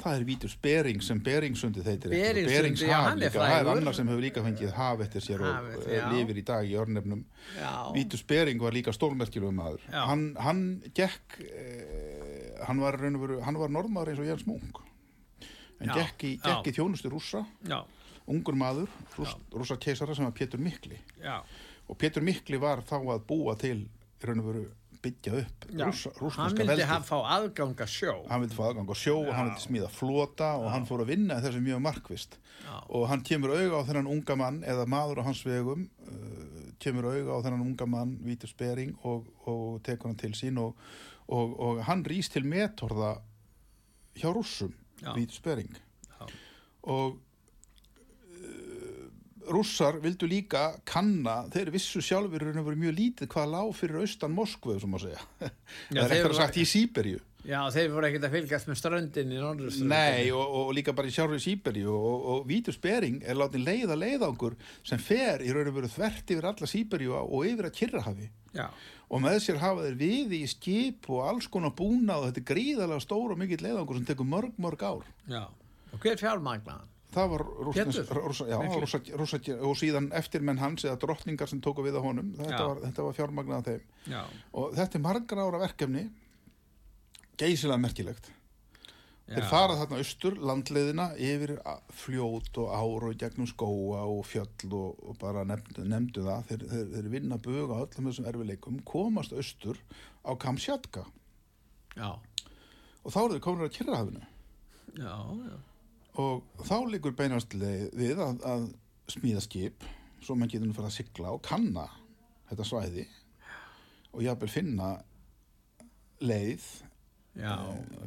það 0.02 0.16
er 0.18 0.24
Vítur 0.28 0.54
Bering 0.64 1.02
sem 1.04 1.20
Beringsundi 1.24 1.84
þeitir 1.84 2.14
hann 2.14 3.22
er 3.22 3.30
líka, 3.30 3.38
það 3.38 3.56
er 3.58 3.70
annar 3.74 3.96
sem 3.96 4.10
hefur 4.10 4.24
líka 4.24 4.44
fengið 4.44 4.74
haf 4.76 5.02
eftir 5.06 5.24
sér 5.24 5.44
og 5.44 5.52
Haf, 5.52 5.70
eh, 5.86 5.96
já. 5.98 6.06
lifir 6.12 6.40
í 6.40 6.44
dag 6.48 6.68
í 6.68 6.76
örnefnum. 6.80 7.24
Já. 7.58 7.72
Vítur 7.96 8.24
Bering 8.28 8.62
var 8.62 8.76
líka 8.76 8.94
stórmerkjulegu 8.94 9.52
maður. 9.56 9.84
Hann, 9.92 10.24
hann 10.40 10.62
gekk 10.96 11.40
eh, 11.46 12.62
hann 12.66 12.82
var, 12.82 12.98
og 13.00 13.60
var 13.64 13.74
norðmaður 13.74 14.12
eins 14.12 14.22
og 14.22 14.30
Jens 14.30 14.46
Munk. 14.46 14.82
En 15.82 15.90
gekk 15.90 16.28
í, 16.28 16.36
gekk 16.42 16.70
í 16.70 16.76
þjónustu 16.76 17.10
rússa. 17.10 17.42
Já, 17.66 17.80
ungur 18.30 18.54
maður, 18.54 18.90
rúss, 19.18 19.34
rússa 19.50 19.76
keisara 19.82 20.14
sem 20.14 20.24
var 20.28 20.34
Pétur 20.36 20.62
Mikli. 20.62 20.98
Já, 21.22 21.40
og 21.88 21.98
Pétur 21.98 22.22
Mikli 22.24 22.60
var 22.62 22.84
þá 22.86 23.00
að 23.02 23.26
búa 23.26 23.56
til 23.58 23.80
í 23.82 24.28
raun 24.28 24.42
og 24.44 24.46
veru 24.52 24.68
byggja 25.02 25.32
upp 25.40 25.64
já. 25.70 25.86
rússa, 25.86 26.10
hann 26.36 26.56
vildi 26.56 26.84
hafa 26.86 27.04
fá 27.06 27.18
aðganga 27.36 27.86
sjó. 27.90 28.14
hann 28.30 28.42
vildi 28.44 28.56
fá 28.56 28.64
aðgang 28.68 28.90
á 28.90 28.96
sjó 28.96 29.16
og 29.22 29.32
hann 29.34 29.50
vildi 29.50 29.64
smíða 29.66 29.88
flota 29.90 30.50
og 30.60 30.68
hann 30.70 30.86
fór 30.88 31.02
að 31.04 31.12
vinna 31.12 31.40
þessu 31.42 31.62
mjög 31.64 31.82
markvist 31.86 32.38
Já. 32.62 32.76
og 32.88 33.08
hann 33.10 33.24
kemur 33.26 33.54
auga 33.56 33.82
á 33.82 33.86
þennan 33.88 34.10
unga 34.14 34.36
mann 34.38 34.60
eða 34.62 34.86
maður 34.86 35.22
á 35.22 35.28
hans 35.28 35.42
vegum 35.46 35.88
uh, 36.06 36.68
kemur 36.82 37.10
auga 37.10 37.34
á 37.34 37.44
þennan 37.46 37.66
unga 37.66 37.88
mann 37.90 38.14
Vítur 38.22 38.52
Spering 38.52 38.94
og, 39.02 39.26
og 39.50 39.82
tekur 39.82 40.12
hann 40.12 40.20
til 40.22 40.32
sín 40.38 40.60
og, 40.62 40.78
og, 41.26 41.58
og 41.58 41.82
hann 41.88 42.06
rýst 42.06 42.36
til 42.36 42.46
metorða 42.46 43.16
hjá 44.14 44.30
rússum 44.30 44.74
Já. 45.02 45.12
Vítur 45.18 45.38
Spering 45.40 45.74
Já. 45.74 46.26
og 46.82 47.18
rússar 49.50 49.98
vildu 50.02 50.28
líka 50.30 50.68
kanna, 50.88 51.42
þeir 51.52 51.72
vissu 51.74 52.02
sjálfur 52.04 52.46
en 52.48 52.60
það 52.60 52.68
voru 52.68 52.80
mjög 52.84 52.96
lítið 52.98 53.30
hvað 53.34 53.52
lág 53.56 53.74
fyrir 53.78 54.00
austan 54.02 54.34
Moskvu, 54.36 54.78
sem 54.80 54.96
að 54.96 55.04
segja 55.08 55.50
Já, 55.96 56.00
það 56.00 56.16
er 56.18 56.30
að 56.30 56.40
sagt 56.40 56.58
í 56.62 56.66
Sýberíu 56.68 57.20
Já, 57.42 57.58
þeir 57.74 57.88
voru 57.90 58.06
ekkert 58.06 58.24
að 58.28 58.34
fylgjast 58.36 58.68
með 58.70 58.76
ströndin 58.78 59.32
í 59.34 59.38
norðurströndin. 59.42 59.90
Nei, 59.90 60.28
og, 60.30 60.52
og 60.60 60.68
líka 60.76 60.92
bara 60.94 61.10
í 61.10 61.14
sjálfur 61.14 61.40
Sýberíu 61.42 61.90
og, 61.90 62.04
og, 62.06 62.26
og 62.36 62.44
Vítur 62.46 62.76
Spering 62.76 63.24
er 63.26 63.38
látin 63.40 63.64
leiða 63.66 63.96
leiðangur 63.98 64.54
sem 64.86 65.02
fer 65.02 65.42
í 65.42 65.50
raun 65.50 65.72
og 65.72 65.80
veru 65.80 65.90
þvert 65.90 66.30
yfir 66.36 66.46
alla 66.52 66.68
Sýberíu 66.70 67.16
og 67.18 67.48
yfir 67.50 67.66
að 67.66 67.74
Kyrrahafi 67.80 68.28
Já, 68.54 68.68
og 69.10 69.24
með 69.24 69.40
sér 69.42 69.58
hafa 69.60 69.88
þeir 69.88 69.98
við 70.04 70.36
í 70.38 70.40
skip 70.52 71.10
og 71.10 71.26
alls 71.32 71.50
konar 71.50 71.74
búna 71.76 72.20
og 72.20 72.28
þetta 72.28 72.44
er 72.44 72.48
gríðalega 72.52 73.02
stór 73.02 73.34
og 73.34 73.42
mikill 73.42 73.60
leiðangur 73.66 73.98
sem 73.98 74.06
tekur 74.12 74.28
mörg, 74.28 74.54
mörg 74.62 74.86
ár 74.86 75.10
já. 75.26 75.44
Og 75.92 75.98
hver 76.00 76.20
fjármagnaðan? 76.20 76.91
Það 77.12 77.32
var 77.32 77.44
rússa, 77.68 79.00
og 79.62 79.78
síðan 79.78 80.10
eftirmenn 80.16 80.60
hans 80.62 80.86
eða 80.86 80.98
drottningar 81.02 81.50
sem 81.50 81.60
tóku 81.64 81.84
við 81.84 81.98
á 81.98 82.02
honum. 82.04 82.34
Þetta 82.38 82.62
var, 82.68 82.82
þetta 82.86 83.06
var 83.06 83.16
fjármagnað 83.18 83.70
þeim. 83.70 83.88
Já, 84.12 84.22
og 84.58 84.76
þetta 84.78 84.98
er 84.98 85.04
margra 85.06 85.48
ára 85.48 85.62
verkefni 85.62 86.06
geysilega 87.40 87.80
merkilegt. 87.82 88.30
Já. 89.22 89.36
Þeir 89.36 89.46
fara 89.48 89.76
þarna 89.78 89.98
austur, 90.02 90.34
landleiðina, 90.50 91.04
yfir 91.16 91.54
fljót 91.94 92.58
og 92.60 92.72
ár 92.74 93.06
og 93.08 93.18
gegnum 93.20 93.48
skóa 93.48 94.02
og 94.10 94.24
fjöll 94.28 94.74
og, 94.76 94.98
og 95.08 95.16
bara 95.20 95.44
nefndu, 95.48 95.86
nefndu 95.88 96.24
það. 96.26 96.42
Þeir, 96.50 96.64
þeir, 96.72 96.88
þeir 96.96 97.10
vinna 97.14 97.38
bug 97.46 97.72
á 97.72 97.76
öllum 97.78 98.10
þessum 98.10 98.28
erfileikum, 98.28 98.80
komast 98.88 99.32
austur 99.36 99.80
á 100.26 100.32
Kamsjatka 100.36 101.06
og 103.02 103.12
þá 103.14 103.18
eru 103.22 103.36
þeir 103.36 103.44
komin 103.46 103.66
að 103.66 103.74
Kyrrahafinu. 103.78 104.26
Já, 104.98 105.16
já. 105.48 105.56
Og 106.20 106.42
þá 106.68 106.74
liggur 106.92 107.14
beinast 107.16 107.54
við 107.56 108.18
að, 108.20 108.42
að 108.44 108.66
smíða 109.12 109.40
skip 109.44 109.84
svo 110.22 110.36
mann 110.38 110.50
getur 110.52 110.66
nú 110.68 110.74
fara 110.76 110.90
að 110.90 110.98
sigla 111.00 111.32
og 111.34 111.40
kanna 111.46 111.86
þetta 112.50 112.66
svæði 112.68 113.06
og 114.12 114.20
jafnvel 114.26 114.50
finna 114.52 114.90
leið, 116.22 116.64
Já, 117.34 117.54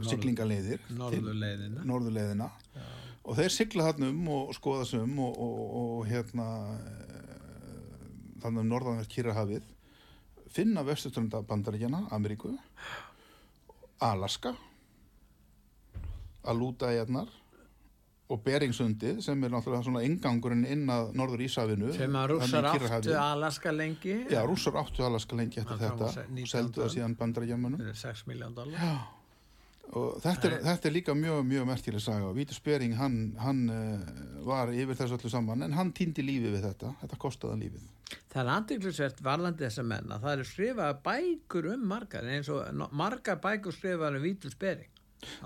siglingaleiðir 0.05 0.83
til- 0.85 0.97
Norðurleiðina. 0.99 1.81
norðurleiðina 1.89 2.49
og 3.25 3.39
þeir 3.39 3.49
sigla 3.55 3.87
þarna 3.89 4.11
um 4.13 4.27
og 4.35 4.51
skoða 4.53 4.85
sig 4.85 5.01
um 5.01 5.17
og, 5.25 5.39
og, 5.41 5.63
og 5.81 6.03
hérna 6.11 6.45
eh, 6.77 7.31
þannig 8.43 8.61
um 8.61 8.69
norðanverð 8.69 9.09
Kýrahafið 9.15 9.65
finna 10.55 10.83
vesturströnda 10.85 11.41
bandaríkjana, 11.49 12.03
Ameríku 12.13 12.53
Alaska 14.05 14.53
Alúta 16.45 16.91
eigarnar 16.93 17.27
og 18.25 18.41
Beringsundið 18.45 19.19
sem 19.21 19.43
er 19.45 19.51
náttúrulega 19.53 19.85
svona 19.85 20.01
ingangurinn 20.05 20.63
inn 20.65 20.87
að 20.89 21.11
norður 21.17 21.43
Ísafinu 21.45 21.91
Sem 21.93 22.15
að 22.17 22.31
rússar 22.33 22.69
áttu 22.71 23.13
Alaska 23.21 23.73
lengi. 23.73 24.15
Já, 24.33 24.39
rússar 24.49 24.79
áttu 24.81 25.05
Alaska 25.05 25.37
lengi 25.37 25.61
eftir 25.61 25.83
þetta 25.83 26.09
19. 26.23 26.47
seldu 26.49 26.81
það 26.81 26.95
síðan 26.95 27.19
bandaríkjamanum 27.19 27.83
Fyrir 27.83 27.99
6 28.01 28.25
miljón 28.31 28.57
dólar. 28.57 28.95
Og 29.93 30.15
þetta 30.23 30.49
er, 30.49 30.55
þetta 30.65 30.89
er 30.89 30.95
líka 30.95 31.13
mjög, 31.13 31.43
mjög 31.45 31.67
merkileg 31.69 32.01
saga. 32.01 32.31
Vítur 32.33 32.57
Spering, 32.57 32.95
hann, 32.97 33.19
hann 33.37 33.61
uh, 33.69 34.07
var 34.47 34.73
yfir 34.73 34.97
þessu 34.97 35.19
öllu 35.19 35.29
saman, 35.29 35.61
en 35.67 35.77
hann 35.77 35.93
týndi 35.95 36.25
lífið 36.25 36.57
við 36.57 36.65
þetta. 36.65 36.95
Þetta 37.03 37.19
kostaði 37.21 37.53
hann 37.53 37.63
lífið. 37.67 37.85
Það 38.33 38.41
er 38.41 38.51
andiklisvert 38.55 39.21
varðandi 39.25 39.65
þessa 39.67 39.85
menn 39.85 40.11
að 40.13 40.25
það 40.25 40.35
eru 40.35 40.49
skrifað 40.49 40.99
bækur 41.05 41.69
um 41.75 41.85
margar 41.93 42.27
eins 42.33 42.49
og 42.53 42.83
margar 42.97 43.39
bækur 43.45 43.77
skrifað 43.77 44.17
um 44.19 44.25
Vítul 44.25 44.53
Spering 44.53 44.89
á 44.89 44.94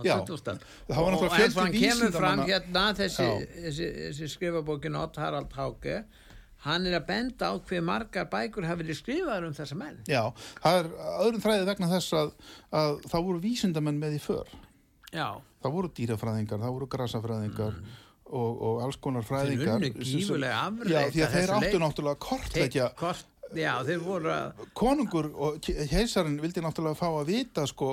Já, 0.03 0.15
20. 0.25 0.63
það 0.89 1.01
var 1.03 1.13
náttúrulega 1.13 1.29
og 1.29 1.37
fjöldi 1.37 1.49
ef 1.49 1.59
hann 1.63 1.71
kemur 1.75 2.11
fram 2.15 2.39
vísindamanna- 2.39 2.49
hérna 2.49 2.85
þessi, 2.99 3.29
þessi, 3.67 3.89
þessi 4.07 4.31
skrifabókin 4.35 4.99
Ott 5.03 5.15
Harald 5.21 5.53
Háke 5.57 6.03
hann 6.65 6.85
er 6.89 6.97
að 6.99 7.05
benda 7.07 7.51
á 7.51 7.53
hver 7.63 7.81
margar 7.87 8.25
bækur 8.27 8.65
hafi 8.67 8.83
verið 8.83 8.97
skrifaðar 8.99 9.45
um 9.47 9.53
þessa 9.55 9.77
menn 9.79 10.01
Já, 10.11 10.23
það 10.63 10.79
er 10.81 10.89
öðrum 11.23 11.43
þræði 11.45 11.69
vegna 11.71 11.91
þess 11.93 12.13
að, 12.19 12.33
að 12.81 12.97
það 13.13 13.25
voru 13.29 13.39
vísindamenn 13.45 13.99
með 14.01 14.17
í 14.17 14.21
för. 14.25 14.47
Já, 15.13 15.29
Það 15.59 15.73
voru 15.75 15.89
dýrafræðingar, 15.97 16.59
það 16.63 16.73
voru 16.75 16.85
grasafræðingar 16.87 17.73
og, 18.29 18.61
og 18.61 18.81
alls 18.85 18.95
konar 19.01 19.25
fræðingar. 19.27 19.81
Já, 20.87 20.99
því 21.11 21.23
að 21.25 21.33
þeir 21.33 21.51
áttu 21.57 21.79
náttúrulega 21.81 22.13
að 22.15 22.21
kortleggja 22.27 22.85
Kort, 22.99 23.25
Já, 23.57 23.71
þeir 23.87 24.03
voru 24.05 24.29
að 24.29 24.61
konungur 24.77 25.31
og 25.33 25.57
heisarinn 25.89 26.37
vildi 26.43 26.61
náttúrulega 26.61 26.99
fá 26.99 27.07
að 27.09 27.31
vita 27.31 27.63
sko 27.67 27.89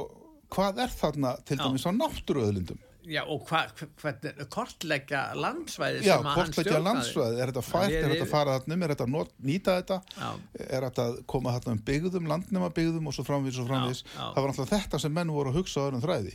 hvað 0.55 0.83
er 0.85 0.93
þarna 0.95 1.33
til 1.47 1.59
dæmis 1.61 1.87
á 1.89 1.91
náttúruöðlindum 1.97 2.81
Já, 3.07 3.23
og 3.31 3.45
hvað, 3.47 3.73
hvernig, 4.03 4.47
kortleggja 4.51 5.21
landsvæði 5.39 6.01
Já, 6.03 6.17
sem 6.17 6.25
að 6.27 6.27
hann 6.27 6.37
hvort 6.37 6.49
ekki 6.51 6.61
að 6.61 6.67
stjórnaði. 6.67 6.87
landsvæði, 6.89 7.37
er 7.45 7.53
þetta 7.53 7.63
fært, 7.67 7.93
er 7.97 8.09
þetta 8.11 8.25
ég- 8.27 8.31
fara 8.33 8.57
þarna 8.59 8.75
um, 8.77 8.83
er 8.87 8.93
þetta 8.95 9.07
að 9.07 9.31
nýta 9.51 9.77
þetta, 9.81 9.99
Já. 10.17 10.31
er 10.67 10.87
þetta 10.89 11.05
að 11.07 11.19
koma 11.35 11.53
þarna 11.57 11.75
um 11.77 11.83
byggðum, 11.91 12.27
landnema 12.33 12.71
byggðum 12.81 13.07
og 13.07 13.15
svo 13.17 13.25
framvís 13.29 13.61
og 13.63 13.69
framvís, 13.71 14.03
Já, 14.03 14.11
já. 14.17 14.27
það 14.35 14.41
var 14.43 14.53
alltaf 14.55 14.73
þetta 14.75 15.01
sem 15.07 15.15
menn 15.21 15.31
voru 15.37 15.53
að 15.53 15.59
hugsa 15.61 15.81
á 15.81 15.87
öðrum 15.87 16.03
þræði. 16.03 16.35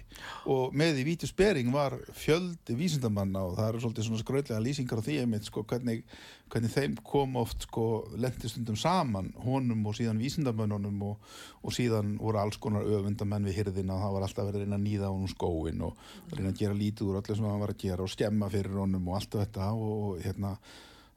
Og 0.55 0.73
með 0.83 1.01
í 1.03 1.07
Víti 1.11 1.27
Spering 1.27 1.71
var 1.75 1.97
fjöldi 2.15 2.77
vísindamanna 2.79 3.43
og 3.49 3.57
það 3.59 3.69
eru 3.73 3.83
svolítið 3.85 4.07
svona 4.07 4.23
skrautlega 4.23 4.63
lýsingar 4.63 5.01
á 5.01 5.05
því 5.05 5.19
einmitt 5.25 5.49
sko 5.51 5.63
hvernig, 5.67 6.03
hvernig 6.51 6.71
þeim 6.73 6.95
kom 7.07 7.35
oft 7.39 7.63
sko 7.67 7.85
lendistundum 8.19 8.75
saman 8.79 9.33
honum 9.45 9.85
og 9.87 9.95
síðan 9.95 10.19
vísindamönnunum 10.19 11.03
og, 11.07 11.17
og 11.63 11.71
síðan 11.75 12.17
voru 12.19 12.41
alls 12.41 12.57
konar 12.59 12.83
öfundamenn 12.83 13.45
við 13.47 13.59
hyrðina 13.61 13.95
og 13.95 14.01
það 14.03 14.15
var 14.17 14.25
alltaf 14.27 14.49
verið 14.49 14.59
að 14.59 14.65
reyna 14.65 14.79
að 14.79 14.85
nýða 14.87 15.11
honum 15.13 15.31
skóin 15.31 15.81
og 15.87 15.95
reyna 16.35 16.51
að 16.51 16.59
gera 16.61 16.77
lítið 16.77 17.09
úr 17.11 17.19
öllu 17.21 17.35
sem 17.37 17.49
hann 17.49 17.59
var 17.65 17.73
að 17.75 17.81
gera 17.83 18.05
og 18.07 18.13
skemma 18.13 18.49
fyrir 18.53 18.79
honum 18.81 19.07
og 19.11 19.19
allt 19.19 19.37
þetta 19.41 19.69
og, 19.73 19.91
og 20.11 20.23
hérna 20.25 20.55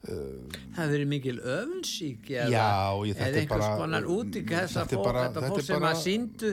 Það 0.05 0.75
hefur 0.77 0.91
verið 0.91 1.07
mikil 1.09 1.37
öfunnsík 1.41 2.27
eða, 2.29 2.49
Já, 2.53 2.65
eða 3.09 3.25
er 3.25 3.37
einhvers 3.39 3.63
bara- 3.63 3.77
konar 3.79 4.03
út 4.13 4.35
í 4.37 4.43
þessa 4.45 4.83
þetta 4.83 4.93
er 4.93 4.99
fólk, 4.99 5.07
bara- 5.07 5.23
þetta 5.33 5.57
er 5.57 5.65
sem 5.65 5.85
að 5.89 5.95
síndu 6.03 6.51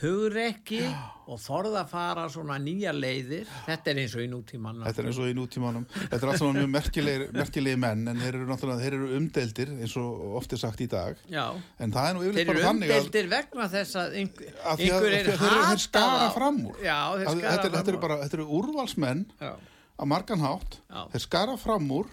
hugrekki 0.00 0.80
og 1.32 1.38
þorða 1.40 1.82
að 1.82 1.90
fara 1.92 2.22
svona 2.32 2.56
nýja 2.60 2.92
leiðir 2.96 3.48
þetta 3.66 3.90
er 3.92 3.98
eins 4.02 4.14
og 4.16 4.22
í 4.24 4.28
nútímanum 4.32 4.86
Þetta 4.86 5.02
er 5.02 5.08
eins 5.10 5.18
og 5.22 5.28
í 5.30 5.34
nútímanum. 5.36 5.84
Þetta 5.92 6.18
er 6.18 6.30
alltaf 6.32 6.54
mjög 6.56 6.70
merkilegir, 6.72 7.24
merkilegir 7.36 7.80
menn 7.82 8.02
en 8.12 8.22
þeir 8.22 8.38
eru 8.40 8.56
þeir 8.82 8.96
eru 8.98 9.10
umdeldir 9.18 9.72
eins 9.76 9.96
og 10.00 10.36
oft 10.40 10.54
er 10.56 10.62
sagt 10.62 10.80
í 10.84 10.88
dag. 10.92 11.20
Já, 11.32 11.44
En 11.78 11.92
það 11.94 12.08
er 12.08 12.16
nú 12.16 12.24
þeir 12.26 12.40
eru 12.42 12.48
bara 12.52 12.64
þannig 12.68 12.92
að, 12.94 13.02
umdeldir 13.02 13.30
vegna 13.34 13.68
þess 13.74 13.98
að 14.02 14.16
einhver, 14.22 14.54
að, 14.56 14.64
að, 14.64 14.82
einhver 14.86 14.96
að, 14.96 15.12
er 15.12 15.12
að 15.12 15.44
þeir, 15.44 15.52
eru- 15.52 15.68
þeir 15.68 15.84
skara 15.86 16.24
á- 16.26 16.34
fram 16.38 16.58
úr. 16.70 16.80
Já, 16.82 16.98
þeir 17.18 17.28
Að, 17.28 17.42
þetta, 17.42 17.66
er, 17.68 17.76
þetta 17.76 17.94
eru 17.94 18.02
bara, 18.06 18.18
þetta 18.24 18.38
eru 18.40 18.48
úrvalsmenn 18.62 19.22
Já, 19.42 19.52
á 19.92 20.04
margan 20.08 20.42
hátt. 20.46 20.80
Þeir 21.12 21.24
skara 21.28 21.56
fram 21.60 21.90
úr 22.00 22.10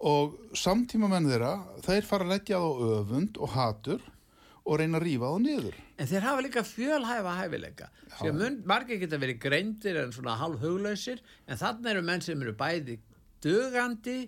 og 0.00 0.38
samtíma 0.56 1.10
menn 1.12 1.28
þeirra, 1.28 1.54
þeir 1.84 2.06
fara 2.08 2.24
að 2.24 2.32
leggja 2.38 2.60
þá 2.62 2.70
öfund 3.00 3.36
og 3.44 3.50
hatur 3.52 4.00
og 4.70 4.78
reyna 4.78 5.00
að 5.00 5.06
rífa 5.08 5.30
þá 5.32 5.38
niður. 5.42 5.78
En 5.98 6.08
þeir 6.10 6.26
hafa 6.28 6.42
líka 6.46 6.62
fjölhæfa 6.66 7.36
hæfileika. 7.40 7.88
Margir 8.70 9.00
geta 9.02 9.18
verið 9.18 9.40
greindir 9.42 9.98
en 10.04 10.12
svona 10.14 10.36
hálf 10.38 10.62
huglausir, 10.62 11.22
en 11.50 11.58
þannig 11.58 11.90
eru 11.94 12.04
menn 12.06 12.22
sem 12.22 12.44
eru 12.44 12.54
bæði 12.58 13.00
dugandi, 13.42 14.20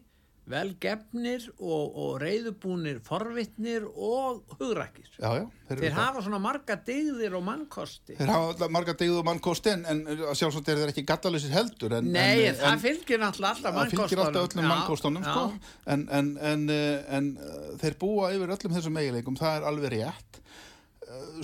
velgefnir 0.50 1.44
og, 1.60 1.94
og 1.94 2.16
reyðubúnir 2.22 2.98
forvitnir 3.06 3.84
og 3.86 4.42
hugrakir. 4.58 5.06
Já, 5.14 5.38
já. 5.38 5.44
Þeir, 5.68 5.82
Þeir 5.84 5.94
hafa 5.96 6.24
svona 6.24 6.40
marga 6.42 6.76
dygðir 6.88 7.36
og 7.38 7.44
mannkosti. 7.46 8.16
Þeir 8.18 8.32
hafa 8.32 8.68
marga 8.74 8.96
degið 8.98 9.20
og 9.20 9.28
mannkosti 9.28 9.72
en, 9.72 9.86
en 9.88 10.02
sjálfsagt 10.34 10.72
er 10.72 10.82
þeir 10.82 10.92
ekki 10.92 11.06
gallalusir 11.08 11.54
heldur. 11.54 11.96
En, 11.98 12.10
Nei, 12.12 12.48
en, 12.50 12.58
það 12.58 12.84
fylgir 12.88 13.22
náttúrulega 13.22 13.70
alltaf 13.70 14.58
mannkostunum 14.58 15.24
sko. 15.28 15.46
en, 15.94 16.06
en, 16.10 16.34
en, 16.52 16.68
eh, 16.74 17.16
en 17.18 17.32
eh, 17.38 17.72
þeir 17.82 17.98
búa 18.02 18.32
yfir 18.34 18.56
öllum 18.56 18.76
þessum 18.76 19.00
eiginleikum 19.00 19.38
það 19.38 19.60
er 19.60 19.70
alveg 19.70 19.96
rétt 19.96 20.42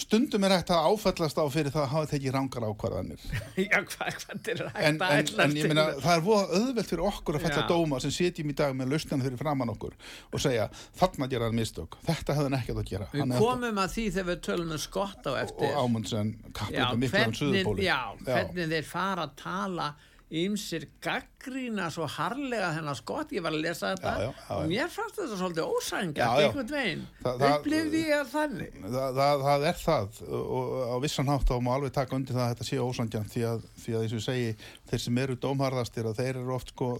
stundum 0.02 0.44
er 0.46 0.54
hægt 0.54 0.70
að 0.72 0.86
áfællast 0.88 1.38
á 1.38 1.44
fyrir 1.52 1.72
það 1.74 1.84
að 1.84 1.92
hafa 1.92 2.08
tekið 2.12 2.34
rángar 2.34 2.66
ákvarðanir. 2.68 3.24
Já, 3.64 3.78
hvað, 3.90 4.18
hvað 4.22 4.50
er 4.52 4.62
hægt 4.64 4.88
en, 4.88 5.00
að 5.02 5.12
en, 5.14 5.22
ætla 5.24 5.46
en 5.46 5.56
ég 5.58 5.70
meina 5.70 5.86
það 5.98 6.12
er 6.14 6.24
voða 6.26 6.60
auðvelt 6.60 6.92
fyrir 6.92 7.04
okkur 7.10 7.38
að 7.38 7.46
fella 7.46 7.62
Já. 7.62 7.68
dóma 7.70 8.00
sem 8.04 8.14
setjum 8.14 8.52
í 8.52 8.56
dag 8.58 8.76
með 8.78 8.92
lausnan 8.94 9.24
fyrir 9.24 9.40
framann 9.40 9.72
okkur 9.74 9.96
og 10.32 10.44
segja 10.44 10.68
þarna 10.98 11.30
gera 11.32 11.48
hann 11.48 11.58
mistök. 11.58 11.98
Þetta 12.06 12.38
hefði 12.38 12.50
hann 12.50 12.58
ekkert 12.60 12.82
að 12.82 12.92
gera. 12.92 13.08
Við 13.14 13.34
komum 13.38 13.82
að 13.84 13.96
því 13.96 14.06
þegar 14.16 14.28
við 14.30 14.44
tölum 14.48 14.76
um 14.76 14.82
skott 14.82 15.28
á 15.28 15.32
eftir. 15.42 15.72
og 15.72 15.80
ámundsen 15.82 16.34
já, 16.38 16.52
kappið 16.60 17.02
miklu 17.04 17.08
um 17.08 17.16
hvernig, 17.16 17.40
suðupóli 17.42 17.88
já, 17.88 18.00
hvernig 18.24 18.72
þeir 18.74 18.88
fara 18.92 19.26
að 19.28 19.36
tala 19.42 19.88
ymsir 20.28 20.84
gaggrína 21.00 21.86
svo 21.92 22.04
harlega 22.12 22.74
þennan 22.76 22.96
skott, 22.98 23.32
ég 23.32 23.44
var 23.44 23.54
að 23.56 23.62
lesa 23.64 23.92
þetta 23.94 24.12
Já, 24.12 24.26
já, 24.26 24.32
já, 24.36 24.56
og 24.58 24.68
mér 24.68 24.92
fannst 24.92 25.16
þetta 25.16 25.38
svolítið 25.40 25.72
ósængjart 25.72 26.42
einhvern 26.42 26.72
veginn, 26.74 27.04
upplifði 27.24 28.02
ég 28.04 28.14
að 28.18 28.32
þannig? 28.34 28.78
Það, 28.84 29.20
það, 29.20 29.44
það 29.46 29.66
er 29.70 29.82
það 29.82 30.22
og 30.36 30.76
á 30.84 30.96
vissan 31.06 31.32
hátt 31.32 31.48
þá 31.48 31.56
má 31.64 31.72
alveg 31.78 31.96
taka 31.96 32.18
undir 32.18 32.36
það 32.36 32.44
að 32.44 32.54
þetta 32.54 32.68
sé 32.68 32.80
ósangjönd 32.84 33.34
því 33.34 33.44
að, 33.48 33.66
því 33.80 33.96
að 33.96 34.04
eins 34.04 34.14
og 34.14 34.20
ég 34.20 34.26
segi 34.28 34.54
þeir 34.92 35.04
sem 35.06 35.20
eru 35.24 35.40
dómharðastir 35.48 36.12
að 36.12 36.22
þeir 36.22 36.32
eru 36.34 36.56
oft 36.58 36.74
sko, 36.74 36.94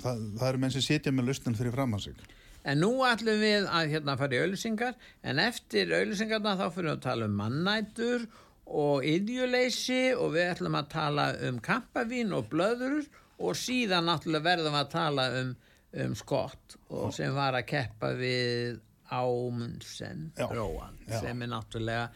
það, 0.00 0.28
það 0.40 0.46
eru 0.52 0.64
menn 0.64 0.76
sem 0.76 0.86
sitja 0.88 1.12
með 1.12 1.32
lustin 1.32 1.58
fyrir 1.58 1.76
framann 1.76 2.04
sig. 2.04 2.28
En 2.60 2.80
nú 2.80 2.92
ætlum 3.08 3.40
við 3.40 3.68
að 3.72 3.92
hérna 3.94 4.18
fara 4.20 4.36
í 4.36 4.40
auðlýsingar 4.42 4.96
en 5.24 5.40
eftir 5.40 5.92
auðlýsingarna 5.96 6.58
þá 6.60 6.66
fyrir 6.74 6.90
við 6.90 6.96
að 6.98 7.04
tala 7.06 7.28
um 7.28 7.38
mannætur 7.40 8.26
og 8.26 8.49
yðjuleysi 9.06 10.02
og 10.14 10.34
við 10.36 10.52
ætlum 10.54 10.78
að 10.78 10.92
tala 10.92 11.26
um 11.48 11.58
kampavín 11.64 12.34
og 12.36 12.50
blöður 12.52 13.02
og 13.40 13.56
síðan 13.58 14.06
náttúrulega 14.10 14.46
verðum 14.46 14.76
við 14.76 14.82
að 14.82 14.92
tala 14.92 15.26
um, 15.40 15.54
um 16.04 16.14
skott 16.18 16.76
og 16.90 17.10
sem 17.16 17.34
var 17.34 17.58
að 17.58 17.68
keppa 17.72 18.12
við 18.18 18.78
Ámundsen 19.10 20.28
Róan 20.52 21.00
sem 21.10 21.42
er 21.42 21.50
náttúrulega 21.50 22.10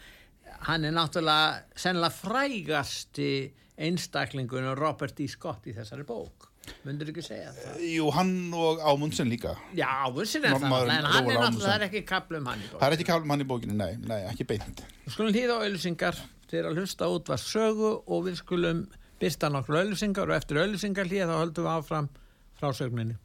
hann 0.69 0.87
er 0.87 0.95
náttúrulega 0.95 1.65
sennilega 1.77 2.15
frægasti 2.15 3.31
einstaklingun 3.75 4.75
Robert 4.79 5.19
E. 5.21 5.27
Scott 5.29 5.67
í 5.67 5.75
þessari 5.75 6.07
bók. 6.07 6.51
Myndur 6.87 7.11
ekki 7.11 7.25
segja 7.25 7.51
það? 7.53 7.81
Jú, 7.91 8.07
hann 8.15 8.31
og 8.57 8.79
Ámundsen 8.81 9.29
líka. 9.29 9.57
Já, 9.77 10.07
vissin 10.15 10.47
er 10.47 10.55
það, 10.55 10.93
en 10.95 11.09
hann 11.11 11.27
er 11.27 11.35
Róar 11.35 11.43
náttúrulega, 11.43 11.65
það 11.67 11.75
er 11.75 11.87
ekki 11.89 12.05
kaplum 12.09 12.47
hann 12.49 12.63
í 12.63 12.69
bók. 12.71 12.79
Það 12.79 12.87
er 12.87 12.97
ekki 12.97 13.09
kálum 13.11 13.35
hann 13.35 13.45
í 13.45 13.49
bókinni, 13.51 13.77
nei, 13.77 13.99
nei, 14.01 14.21
ekki 14.31 14.47
beint. 14.49 14.85
Við 15.05 15.17
skulum 15.17 15.35
hlýða 15.35 15.59
á 15.59 15.63
auðlýsingar 15.67 16.23
til 16.55 16.63
að 16.69 16.79
hlusta 16.79 17.11
út 17.11 17.27
var 17.33 17.41
sögu 17.43 17.91
og 18.07 18.27
við 18.29 18.39
skulum 18.39 18.85
byrsta 19.19 19.49
nokkur 19.51 19.81
auðlýsingar 19.81 20.31
og 20.31 20.37
eftir 20.37 20.61
auðlýsingar 20.63 21.09
hlýða 21.11 21.33
þá 21.33 21.39
höldum 21.41 21.67
við 21.67 21.75
áfram 21.75 22.09
frá 22.55 22.69
sögninni. 22.79 23.17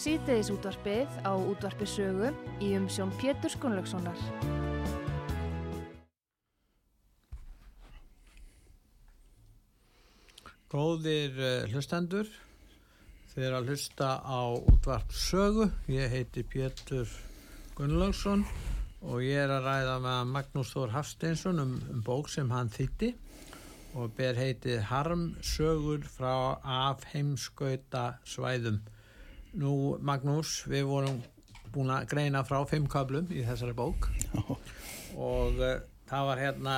Síðdeðis 0.00 0.48
útvarpið 0.52 1.16
á 1.24 1.32
útvarpi 1.36 1.88
sögu 1.88 2.30
í 2.60 2.74
umsjón 2.76 3.12
Pétur 3.20 3.52
Skunlökssonar. 3.52 4.20
Góðir 10.70 11.36
uh, 11.36 11.68
hlustendur, 11.72 12.28
þið 13.40 13.46
er 13.48 13.54
að 13.56 13.68
hlusta 13.72 14.06
á 14.20 14.40
útvarp 14.52 15.12
sögu. 15.16 15.64
Ég 15.88 16.10
heiti 16.12 16.42
Pétur 16.44 17.08
Gunnlaugsson 17.72 18.42
og 19.00 19.22
ég 19.24 19.40
er 19.46 19.52
að 19.54 19.64
ræða 19.64 19.94
með 20.04 20.26
Magnús 20.34 20.72
Þór 20.74 20.92
Hafsteinsson 20.92 21.62
um, 21.62 21.70
um 21.88 22.02
bók 22.04 22.28
sem 22.28 22.50
hann 22.52 22.68
þýtti 22.68 23.14
og 23.96 24.12
ber 24.18 24.36
heitið 24.36 24.82
Harmsögur 24.90 26.04
frá 26.04 26.60
af 26.60 27.06
heimskauta 27.14 28.18
svæðum. 28.28 28.76
Nú, 29.56 29.96
Magnús, 30.04 30.58
við 30.68 30.84
vorum 30.90 31.22
búin 31.72 31.94
að 31.96 32.10
greina 32.12 32.44
frá 32.44 32.60
fimm 32.68 32.90
kablum 32.92 33.32
í 33.32 33.40
þessari 33.48 33.72
bók 33.78 34.10
og 35.16 35.56
uh, 35.64 35.78
það 36.12 36.28
var 36.28 36.44
hérna 36.44 36.76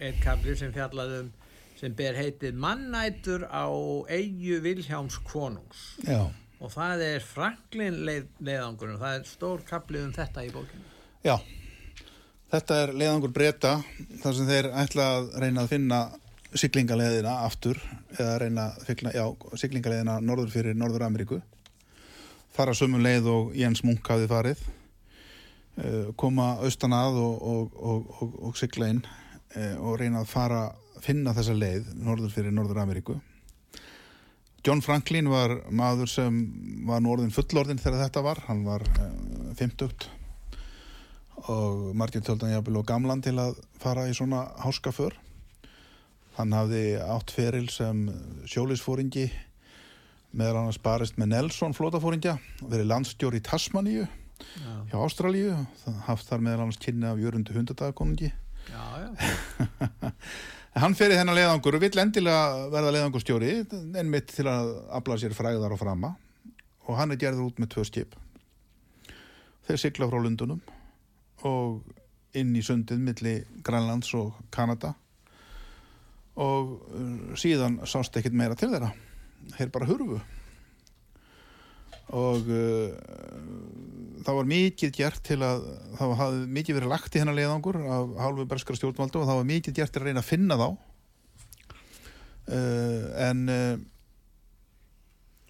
einn 0.00 0.18
kabli 0.26 0.58
sem 0.58 0.74
fjallaði 0.74 1.22
um 1.22 1.30
sem 1.80 1.94
ber 1.96 2.18
heitið 2.18 2.58
Mannætur 2.60 3.46
á 3.48 3.66
Eyju 4.12 4.60
Vilhjáms 4.64 5.18
konungs. 5.24 5.96
Já, 6.04 6.28
og 6.60 6.72
það 6.74 7.04
er 7.06 7.24
Franklin 7.24 8.02
leið, 8.04 8.26
leiðangur 8.44 8.98
það 9.00 9.18
er 9.18 9.28
stór 9.28 9.64
kabli 9.68 10.02
um 10.04 10.12
þetta 10.14 10.44
í 10.44 10.52
bókinu 10.54 10.90
já. 11.24 11.36
Þetta 12.50 12.80
er 12.82 12.92
leiðangur 12.98 13.30
breyta 13.30 13.76
þar 14.22 14.34
sem 14.34 14.48
þeir 14.48 14.68
ætla 14.82 15.06
að 15.16 15.30
reyna 15.44 15.62
að 15.62 15.70
finna 15.70 16.00
siglingaleðina 16.58 17.36
aftur 17.46 17.78
eða 18.16 18.38
reyna 18.42 18.66
að 18.72 18.88
finna, 18.88 19.12
já, 19.14 19.24
siglingaleðina 19.62 20.18
norður 20.24 20.50
fyrir 20.50 20.74
Norður 20.78 21.06
Ameríku 21.06 21.38
fara 22.54 22.74
sömu 22.74 22.98
leið 22.98 23.28
og 23.30 23.52
Jens 23.56 23.84
Munk 23.86 24.08
hafði 24.10 24.26
farið. 24.30 24.62
Eh, 25.80 26.08
koma 26.18 26.56
austan 26.66 26.92
að 26.92 27.20
og, 27.22 27.36
og, 27.52 27.76
og, 27.78 28.08
og, 28.20 28.32
og 28.48 28.58
sigla 28.58 28.90
inn 28.90 29.04
eh, 29.54 29.76
og 29.78 30.00
reyna 30.00 30.24
að 30.24 30.32
fara 30.32 30.64
finna 31.04 31.34
þessa 31.36 31.56
leið 31.56 31.92
norður 31.98 32.32
fyrir 32.34 32.54
Norður 32.54 32.82
Ameríku 32.82 33.18
John 34.60 34.82
Franklin 34.84 35.28
var 35.32 35.54
maður 35.72 36.10
sem 36.12 36.40
var 36.84 37.00
nú 37.00 37.14
orðin 37.14 37.32
fullorðin 37.32 37.78
þegar 37.80 38.02
þetta 38.02 38.22
var. 38.26 38.42
Hann 38.44 38.60
var 38.66 38.84
eh, 39.00 39.54
50 39.56 40.08
og 41.48 41.94
Martin 41.96 42.24
töldan 42.26 42.52
jafnvel 42.52 42.82
og 42.82 42.88
gamlan 42.90 43.22
til 43.24 43.38
að 43.40 43.56
fara 43.80 44.04
í 44.10 44.12
svona 44.16 44.42
háskaför. 44.60 45.16
Hann 46.36 46.52
hafði 46.52 46.82
átt 47.00 47.32
feril 47.32 47.70
sem 47.72 48.04
sjólisfóringi 48.44 49.30
meðal 50.36 50.60
annars 50.60 50.78
barist 50.82 51.16
með 51.18 51.32
Nelson 51.32 51.74
flótafóringja 51.74 52.36
verið 52.60 52.90
landstjóri 52.92 53.40
í 53.40 53.44
Tasmaníu 53.48 54.04
já, 54.04 54.74
hjá 54.92 54.96
Ástralíu 55.00 55.56
haft 56.06 56.28
þar 56.28 56.44
meðal 56.44 56.66
annars 56.66 56.78
kynni 56.80 57.08
af 57.08 57.18
jörundu 57.18 57.56
hundadagakonungi 57.56 58.30
já, 58.30 58.84
já. 59.02 60.12
hann 60.78 60.94
í 60.94 61.18
þennan 61.18 61.34
leiðangur 61.34 61.76
og 61.76 61.82
vill 61.82 61.98
endilega 61.98 62.66
verða 62.70 62.92
leiðangurstjóri 62.94 63.54
ennmitt 63.98 64.30
til 64.30 64.46
að 64.50 64.72
afla 65.00 65.16
sér 65.18 65.34
fræðar 65.34 65.74
og 65.74 65.80
frama. 65.80 66.14
Og 66.86 66.98
hann 66.98 67.10
er 67.10 67.20
gerður 67.20 67.50
út 67.50 67.58
með 67.58 67.72
tvö 67.74 67.86
skip. 67.86 68.14
Þeir 69.66 69.82
sigla 69.82 70.08
frá 70.10 70.18
Lundunum 70.22 70.60
og 71.46 71.82
inn 72.38 72.54
í 72.54 72.62
sundið 72.62 73.02
milli 73.02 73.34
Grænlands 73.66 74.12
og 74.18 74.36
Kanada. 74.54 74.94
Og 76.40 76.76
uh, 76.78 77.32
síðan 77.38 77.80
sást 77.90 78.16
ekkert 78.16 78.36
meira 78.38 78.58
til 78.58 78.70
þeirra. 78.70 78.92
Þeir 79.56 79.72
bara 79.74 79.88
hurfu 79.90 80.20
og 82.16 82.48
uh, 82.50 82.90
það 84.24 84.38
var 84.40 84.50
mikið 84.50 84.92
gert 84.96 85.22
til 85.26 85.40
að 85.46 85.64
það 85.98 86.16
hafði 86.20 86.50
mikið 86.58 86.78
verið 86.80 86.92
lagt 86.92 87.14
í 87.16 87.22
hennar 87.22 87.38
leiðangur 87.38 87.78
af 87.80 88.16
hálfu 88.20 88.46
berskara 88.50 88.80
stjórnvaldu 88.80 89.22
og 89.22 89.28
það 89.30 89.40
var 89.40 89.48
mikið 89.52 89.78
gert 89.78 89.94
til 89.94 90.02
að 90.02 90.10
reyna 90.10 90.24
að 90.24 90.30
finna 90.30 90.58
þá. 90.60 90.68
Uh, 92.50 93.04
en 93.28 93.42
uh, 93.52 93.74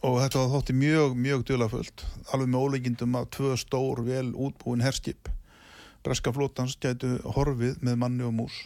og 0.06 0.16
þetta 0.22 0.46
þótti 0.54 0.76
mjög, 0.76 1.16
mjög 1.16 1.44
dulafullt 1.48 2.04
alveg 2.32 2.48
með 2.48 2.64
óleikindum 2.64 3.16
að 3.20 3.30
tvö 3.36 3.56
stór 3.60 4.00
vel 4.06 4.30
útbúin 4.32 4.84
herskip 4.84 5.28
breska 6.04 6.32
flótans 6.32 6.78
gætu 6.80 7.18
horfið 7.36 7.82
með 7.84 7.98
manni 8.00 8.24
og 8.24 8.32
mús 8.36 8.62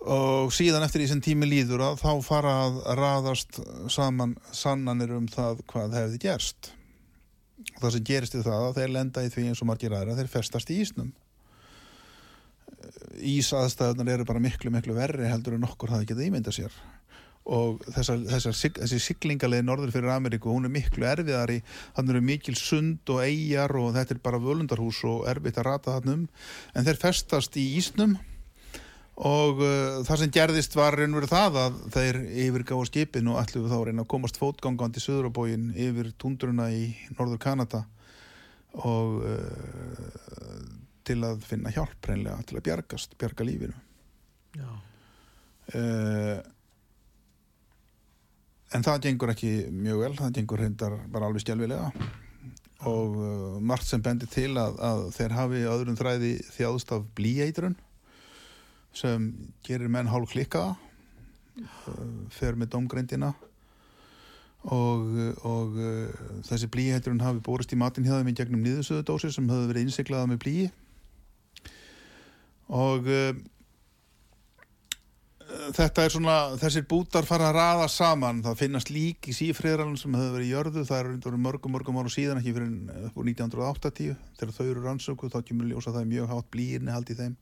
og 0.00 0.52
síðan 0.56 0.84
eftir 0.86 1.02
því 1.02 1.08
sem 1.10 1.22
tími 1.24 1.48
líður 1.48 1.82
að 1.90 1.98
þá 2.00 2.12
fara 2.24 2.52
að 2.64 2.76
raðast 2.96 3.58
saman 3.92 4.36
sannanir 4.52 5.12
um 5.16 5.26
það 5.28 5.60
hvað 5.68 5.96
hefði 5.98 6.20
gerst. 6.22 6.70
Og 7.74 7.82
það 7.82 7.92
sem 7.96 8.06
gerist 8.08 8.36
er 8.36 8.46
það 8.46 8.68
að 8.68 8.78
þeir 8.78 8.94
lenda 8.94 9.24
í 9.24 9.32
því 9.32 9.50
eins 9.50 9.60
og 9.60 9.68
margir 9.68 9.96
aðra, 9.96 10.16
þeir 10.16 10.32
festast 10.32 10.72
í 10.72 10.78
ísnum. 10.80 11.10
Ísaðstæðunar 13.20 14.14
eru 14.14 14.28
bara 14.28 14.40
miklu, 14.40 14.72
miklu 14.72 14.96
verri 14.96 15.28
heldur 15.28 15.58
en 15.58 15.68
okkur 15.68 15.92
það 15.92 16.08
getið 16.08 16.30
ímynda 16.30 16.54
sér. 16.54 16.72
Og 17.50 17.80
þessar, 17.92 18.24
þessar, 18.30 18.56
þessi 18.78 19.02
siglingalegi 19.04 19.64
norður 19.66 19.92
fyrir 19.92 20.14
Ameríku, 20.14 20.52
hún 20.52 20.68
er 20.68 20.72
miklu 20.72 21.04
erfiðari. 21.08 21.58
Þannig 21.96 22.14
eru 22.14 22.24
mikil 22.24 22.56
sund 22.56 23.12
og 23.12 23.20
eigjar 23.24 23.74
og 23.80 23.92
þetta 23.96 24.16
er 24.16 24.24
bara 24.24 24.40
völundarhús 24.40 25.02
og 25.08 25.28
erfitt 25.28 25.60
að 25.60 25.68
rata 25.68 25.98
þannum, 25.98 26.26
en 26.72 26.88
þeir 26.88 27.00
festast 27.04 27.56
í 27.60 27.66
ísnum 27.80 28.16
og 29.20 29.58
uh, 29.60 30.00
það 30.06 30.22
sem 30.22 30.32
gerðist 30.32 30.76
var 30.78 30.96
reynverið 30.96 31.32
það 31.34 31.56
að 31.60 31.80
þeir 31.92 32.18
yfirgáða 32.46 32.86
skipin 32.88 33.28
og 33.28 33.40
ætlu 33.42 33.66
þá 33.68 33.78
reyna 33.84 34.04
að 34.06 34.12
komast 34.14 34.40
fótgangandi 34.40 35.02
söðurabógin 35.04 35.66
yfir 35.76 36.08
tundruna 36.20 36.70
í 36.72 36.86
norður 37.18 37.42
Kanada 37.42 37.82
og 38.80 39.18
uh, 39.26 40.62
til 41.04 41.18
að 41.26 41.42
finna 41.44 41.72
hjálp 41.74 42.08
reynlega 42.08 42.46
til 42.46 42.56
að 42.60 42.64
bjargast, 42.70 43.18
bjarga 43.20 43.44
lífinu. 43.44 43.76
Uh, 45.70 46.40
en 48.74 48.86
það 48.86 49.04
gengur 49.04 49.34
ekki 49.34 49.52
mjög 49.74 50.02
vel, 50.04 50.12
það 50.18 50.34
gengur 50.38 50.64
hendar 50.64 50.96
bara 51.12 51.28
alveg 51.28 51.44
stjálfilega 51.44 51.90
og 52.88 53.20
uh, 53.20 53.60
margt 53.60 53.86
sem 53.86 54.02
bendir 54.02 54.30
til 54.32 54.54
að, 54.56 54.80
að 54.80 55.04
þeir 55.18 55.36
hafi 55.36 55.62
öðrum 55.68 56.00
þræði 56.00 56.32
þjáðust 56.56 56.96
af 56.96 57.06
blíeitrun 57.18 57.76
sem 58.96 59.30
gerir 59.66 59.92
menn 59.92 60.10
hálf 60.10 60.32
klikkaða 60.34 60.74
uh, 60.74 62.26
fer 62.34 62.58
með 62.58 62.72
domgreindina 62.74 63.32
og, 64.70 65.06
og 65.46 65.78
uh, 65.80 66.26
þessi 66.48 66.68
blíeitrun 66.72 67.22
hafi 67.24 67.42
borist 67.44 67.72
í 67.72 67.78
matin 67.80 68.04
hjá 68.06 68.18
þeim 68.18 68.32
í 68.32 68.36
gegnum 68.36 68.64
niðursöðudósir 68.66 69.32
sem 69.34 69.48
höfðu 69.50 69.70
verið 69.72 69.88
innsiklaða 69.88 70.32
með 70.32 70.42
blíi 70.44 70.66
og 72.70 73.08
uh, 73.08 73.32
þetta 75.74 76.04
er 76.04 76.14
svona, 76.14 76.36
þessir 76.60 76.86
bútar 76.88 77.26
fara 77.28 77.50
að 77.50 77.56
raða 77.58 77.86
saman, 77.90 78.42
það 78.44 78.58
finnast 78.60 78.90
lík 78.94 79.30
í 79.30 79.34
sífriðaralun 79.36 79.98
sem 80.00 80.14
hefur 80.16 80.36
verið 80.36 80.52
jörðu, 80.54 80.84
það 80.88 81.00
er 81.00 81.10
undir 81.14 81.38
mörgum, 81.46 81.74
mörgum 81.74 82.00
ára 82.00 82.12
síðan, 82.12 82.40
ekki 82.40 82.54
fyrir 82.56 83.06
upp 83.08 83.18
úr 83.18 83.30
1980, 83.30 84.18
þegar 84.38 84.56
þau 84.56 84.66
eru 84.66 84.84
rannsöku, 84.84 85.30
þá 85.32 85.38
kemur 85.46 85.70
ljósa 85.70 85.94
það 85.94 86.10
mjög 86.12 86.30
hátt 86.34 86.50
blíirni 86.54 86.94
hald 86.94 87.10
í 87.10 87.18
þeim. 87.18 87.36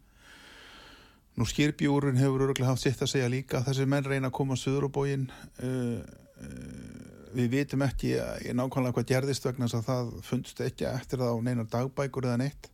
Nú 1.39 1.47
skýrbjúrin 1.47 2.19
hefur 2.19 2.49
öruglega 2.49 2.73
haft 2.73 2.83
sitt 2.83 3.03
að 3.05 3.13
segja 3.13 3.29
líka, 3.31 3.63
þessi 3.63 3.87
menn 3.87 4.07
reyna 4.07 4.33
að 4.33 4.39
koma 4.41 4.57
á 4.59 4.89
bógin, 4.91 5.29
uh, 5.63 6.01
uh, 6.43 7.29
við 7.37 7.53
vitum 7.53 7.85
ekki 7.87 8.17
nákvæmlega 8.57 8.97
hvað 8.97 9.11
gerðist 9.13 9.47
vegna 9.47 9.69
þess 9.69 9.79
að 9.79 9.87
það 9.87 10.11
fundst 10.27 10.61
ekki 10.65 10.89
eftir 10.91 11.23
það 11.23 11.39
á 11.39 11.45
neinar 11.47 11.71
dagbækur 11.71 12.27
eða 12.27 12.41
neitt. 12.43 12.71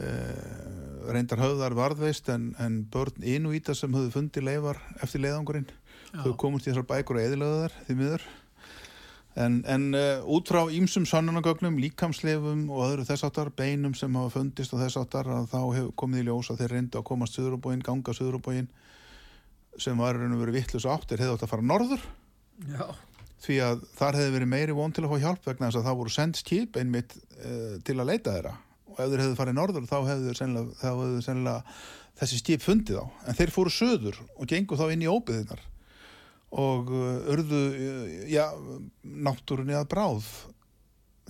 Uh, 0.00 1.06
reyndar 1.12 1.42
höfðar 1.42 1.76
varðveist 1.76 2.28
en, 2.32 2.50
en 2.58 2.82
börn 2.90 3.22
inúíta 3.22 3.76
sem 3.76 3.94
höfðu 3.94 4.14
fundið 4.14 4.46
leifar 4.48 4.78
eftir 5.04 5.22
leiðangurinn 5.22 5.68
þau 6.10 6.34
komast 6.40 6.66
í 6.66 6.72
þessar 6.72 6.88
bækur 6.88 7.18
og 7.20 7.26
eðilöðu 7.26 7.58
þar 7.64 7.74
því 7.86 7.96
miður 7.98 8.24
en, 9.38 9.60
en 9.70 9.84
uh, 9.94 10.22
út 10.26 10.48
frá 10.50 10.64
ímsum 10.74 11.06
sannunagögnum 11.06 11.78
líkamsleifum 11.82 12.64
og 12.72 12.86
öðru 12.88 13.06
þessáttar 13.06 13.52
beinum 13.56 13.94
sem 13.94 14.14
hafa 14.18 14.32
fundist 14.38 14.74
og 14.74 14.82
þessáttar 14.82 15.30
að 15.30 15.50
þá 15.52 15.60
hefur 15.60 15.92
komið 16.02 16.22
í 16.22 16.26
ljós 16.30 16.50
að 16.50 16.64
þeir 16.64 16.74
reyndu 16.74 16.98
að 17.00 17.06
komast 17.12 17.38
söðurubóin, 17.38 17.84
ganga 17.86 18.14
söðurubóin 18.16 18.66
sem 19.80 20.00
var 20.00 20.18
raun 20.18 20.34
og 20.34 20.42
verið 20.42 20.58
vittlust 20.58 20.90
áttir 20.90 21.22
hefði 21.22 21.36
átt 21.36 21.46
að 21.46 21.52
fara 21.52 21.66
norður. 21.66 22.02
Já. 22.68 22.88
því 23.40 23.54
að 23.64 23.84
þar 23.96 24.18
hefði 24.18 24.32
verið 24.34 24.50
meiri 24.52 24.74
von 24.76 24.92
til 24.92 25.06
að 25.06 25.14
fá 25.14 25.22
hjálp 25.22 25.46
vegna 25.46 25.70
þess 25.70 25.78
að 25.80 25.86
það 25.86 26.00
voru 26.02 26.10
sendt 26.12 26.40
skip 26.42 26.76
einmitt 26.76 27.14
uh, 27.16 27.78
til 27.86 27.96
að 27.96 28.10
leita 28.10 28.34
þeirra. 28.34 28.52
Og 28.90 28.98
ef 28.98 29.08
þeir 29.08 29.22
hefðu 29.24 29.38
farið 29.38 29.56
norður 29.56 29.86
þá 29.88 29.98
hefðu 30.10 30.34
sennilega, 30.36 31.06
sennilega 31.24 31.78
þessi 32.20 32.40
skip 32.42 32.64
fundið 32.64 33.00
á 33.00 33.06
en 33.30 33.38
þeir 33.38 33.52
fóru 33.54 33.72
söður 33.72 34.18
og 34.36 34.50
gengu 34.50 34.76
þá 34.76 34.90
inn 34.92 35.06
í 35.06 35.08
óbyðinar 35.08 35.62
og 36.50 36.90
uh, 36.90 37.30
urðu 37.30 37.60
uh, 37.70 38.16
já, 38.30 38.48
náttúrunni 39.02 39.76
að 39.78 39.88
bráð. 39.92 40.26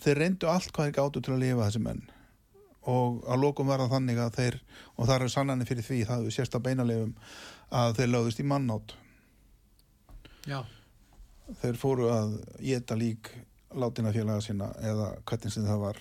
Þeir 0.00 0.22
reyndu 0.22 0.48
allt 0.48 0.72
hvað 0.72 0.88
þeir 0.88 0.96
gáttu 0.96 1.22
til 1.24 1.34
að 1.36 1.42
lifa 1.44 1.66
þessi 1.66 1.84
menn. 1.84 2.02
Og 2.88 3.20
að 3.28 3.42
lokum 3.42 3.68
var 3.68 3.82
það 3.82 3.94
þannig 3.96 4.20
að 4.22 4.36
þeir 4.38 4.58
og 4.96 5.08
það 5.10 5.16
er 5.16 5.32
sannanir 5.34 5.68
fyrir 5.68 5.84
því 5.84 5.98
það 6.08 6.22
hefur 6.22 6.36
sérst 6.38 6.56
að 6.56 6.64
beinaleifum 6.68 7.12
að 7.80 7.98
þeir 7.98 8.12
lögðust 8.14 8.40
í 8.40 8.46
mannátt 8.48 8.94
Já. 10.48 10.62
þeir 11.60 11.76
fóru 11.78 12.08
að 12.10 12.32
geta 12.64 12.96
lík 12.96 13.28
látina 13.76 14.14
félaga 14.14 14.40
sína 14.42 14.70
eða 14.80 15.10
hvernig 15.28 15.52
sem 15.52 15.68
það 15.68 15.84
var. 15.84 16.00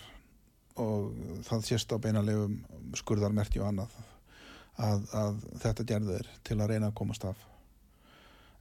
Og 0.79 1.11
það 1.43 1.67
sést 1.67 1.91
á 1.91 1.99
beinalefum 1.99 2.55
skurðarmerki 2.95 3.59
og 3.59 3.67
annað 3.73 3.99
að, 4.79 5.03
að 5.11 5.45
þetta 5.65 5.87
gerðu 5.91 6.15
þeir 6.15 6.33
til 6.47 6.59
að 6.59 6.71
reyna 6.71 6.89
að 6.93 6.99
komast 7.01 7.27
af 7.27 7.47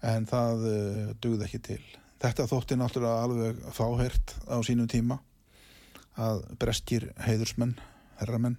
en 0.07 0.27
það 0.31 0.67
uh, 0.69 1.01
dugði 1.23 1.49
ekki 1.49 1.63
til. 1.73 1.83
Þetta 2.19 2.49
þótti 2.51 2.79
náttúrulega 2.79 3.27
alveg 3.27 3.61
fáhært 3.75 4.35
á 4.51 4.59
sínum 4.67 4.89
tíma 4.91 5.21
að 6.19 6.43
breskir 6.59 7.13
heiðursmenn 7.23 7.77
herramenn 8.19 8.59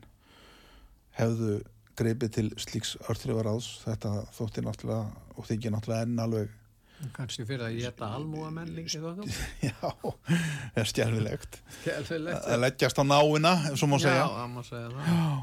hefðu 1.19 1.59
greipið 1.99 2.31
til 2.37 2.45
slíks 2.61 2.93
örþrifar 3.11 3.49
áðs 3.51 3.67
þetta 3.83 4.13
þótti 4.37 4.63
náttúrulega 4.63 5.35
og 5.35 5.47
þykja 5.49 5.73
náttúrulega 5.75 6.07
enn 6.07 6.23
alveg 6.23 6.55
kannski 7.15 7.45
fyrir 7.47 7.65
að 7.67 7.77
geta 7.79 8.09
almúa 8.15 8.49
menn 8.51 8.71
líka 8.75 8.99
þóttum 8.99 9.27
já, 9.67 9.91
er 10.79 10.87
stjálfilegt 10.87 11.59
Skelfilegt. 11.81 12.47
að 12.47 12.63
leggjast 12.65 12.99
á 12.99 13.03
náina 13.07 13.53
ef 13.71 13.79
svo 13.79 13.91
má 13.91 13.97
segja. 13.99 14.23
Já, 14.23 14.27
það 14.35 14.49
má 14.55 14.63
segja 14.67 14.89
það. 14.95 15.37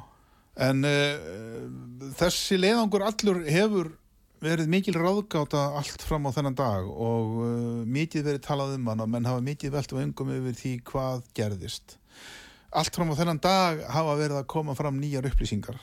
en 0.68 0.88
uh, 0.88 2.10
þessi 2.20 2.60
leiðangur 2.60 3.06
allur 3.08 3.42
hefur 3.44 3.92
verið 4.42 4.68
mikil 4.70 4.96
ráðgáta 4.98 5.62
allt 5.78 6.02
fram 6.04 6.28
á 6.28 6.34
þennan 6.36 6.58
dag 6.58 6.88
og 6.90 7.36
uh, 7.40 7.48
mikið 7.88 8.26
verið 8.30 8.44
talað 8.44 8.76
um 8.76 8.90
hann 8.90 9.04
og 9.04 9.10
menn 9.12 9.28
hafa 9.28 9.44
mikið 9.44 9.74
velt 9.76 9.94
og 9.96 10.02
engum 10.02 10.34
yfir 10.34 10.58
því 10.60 10.74
hvað 10.90 11.24
gerðist. 11.36 11.96
Allt 12.76 12.96
fram 12.96 13.12
á 13.12 13.18
þennan 13.18 13.42
dag 13.42 13.82
hafa 13.94 14.18
verið 14.18 14.42
að 14.42 14.50
koma 14.52 14.76
fram 14.76 15.00
nýjar 15.00 15.28
upplýsingar. 15.30 15.80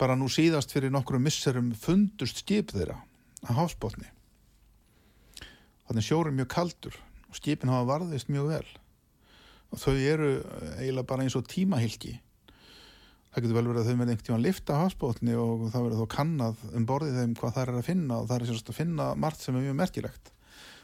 Bara 0.00 0.16
nú 0.16 0.30
síðast 0.32 0.72
fyrir 0.72 0.92
nokkru 0.94 1.20
misserum 1.20 1.70
fundust 1.78 2.42
skip 2.42 2.72
þeirra 2.72 2.96
á 3.44 3.50
hafsbótni 3.58 4.08
þannig 5.92 6.06
sjórum 6.06 6.38
mjög 6.38 6.48
kaldur 6.54 6.94
og 7.28 7.36
skipin 7.36 7.72
hafa 7.72 7.88
varðist 7.90 8.30
mjög 8.32 8.48
vel. 8.48 8.68
Og 9.72 9.80
þau 9.80 9.94
eru 9.96 10.30
eiginlega 10.78 11.08
bara 11.08 11.24
eins 11.24 11.36
og 11.36 11.48
tímahylki 11.48 12.14
það 13.32 13.44
getur 13.44 13.56
vel 13.56 13.68
verið 13.70 13.80
að 13.80 13.88
þau 13.88 13.96
með 13.96 14.12
einhvern 14.12 14.26
tíma 14.26 14.38
að 14.38 14.44
lifta 14.46 14.78
hafsbótni 14.82 15.34
og 15.40 15.64
það 15.72 15.86
verður 15.86 16.02
þó 16.02 16.08
kannað 16.12 16.62
um 16.76 16.86
borðið 16.88 17.18
þeim 17.20 17.34
hvað 17.40 17.54
það 17.56 17.62
er 17.62 17.78
að 17.78 17.86
finna 17.88 18.18
og 18.18 18.28
það 18.28 18.36
er 18.36 18.50
sérst 18.50 18.72
að 18.72 18.78
finna 18.78 19.06
margt 19.24 19.44
sem 19.44 19.56
er 19.56 19.64
mjög 19.66 19.78
merkilegt. 19.78 20.32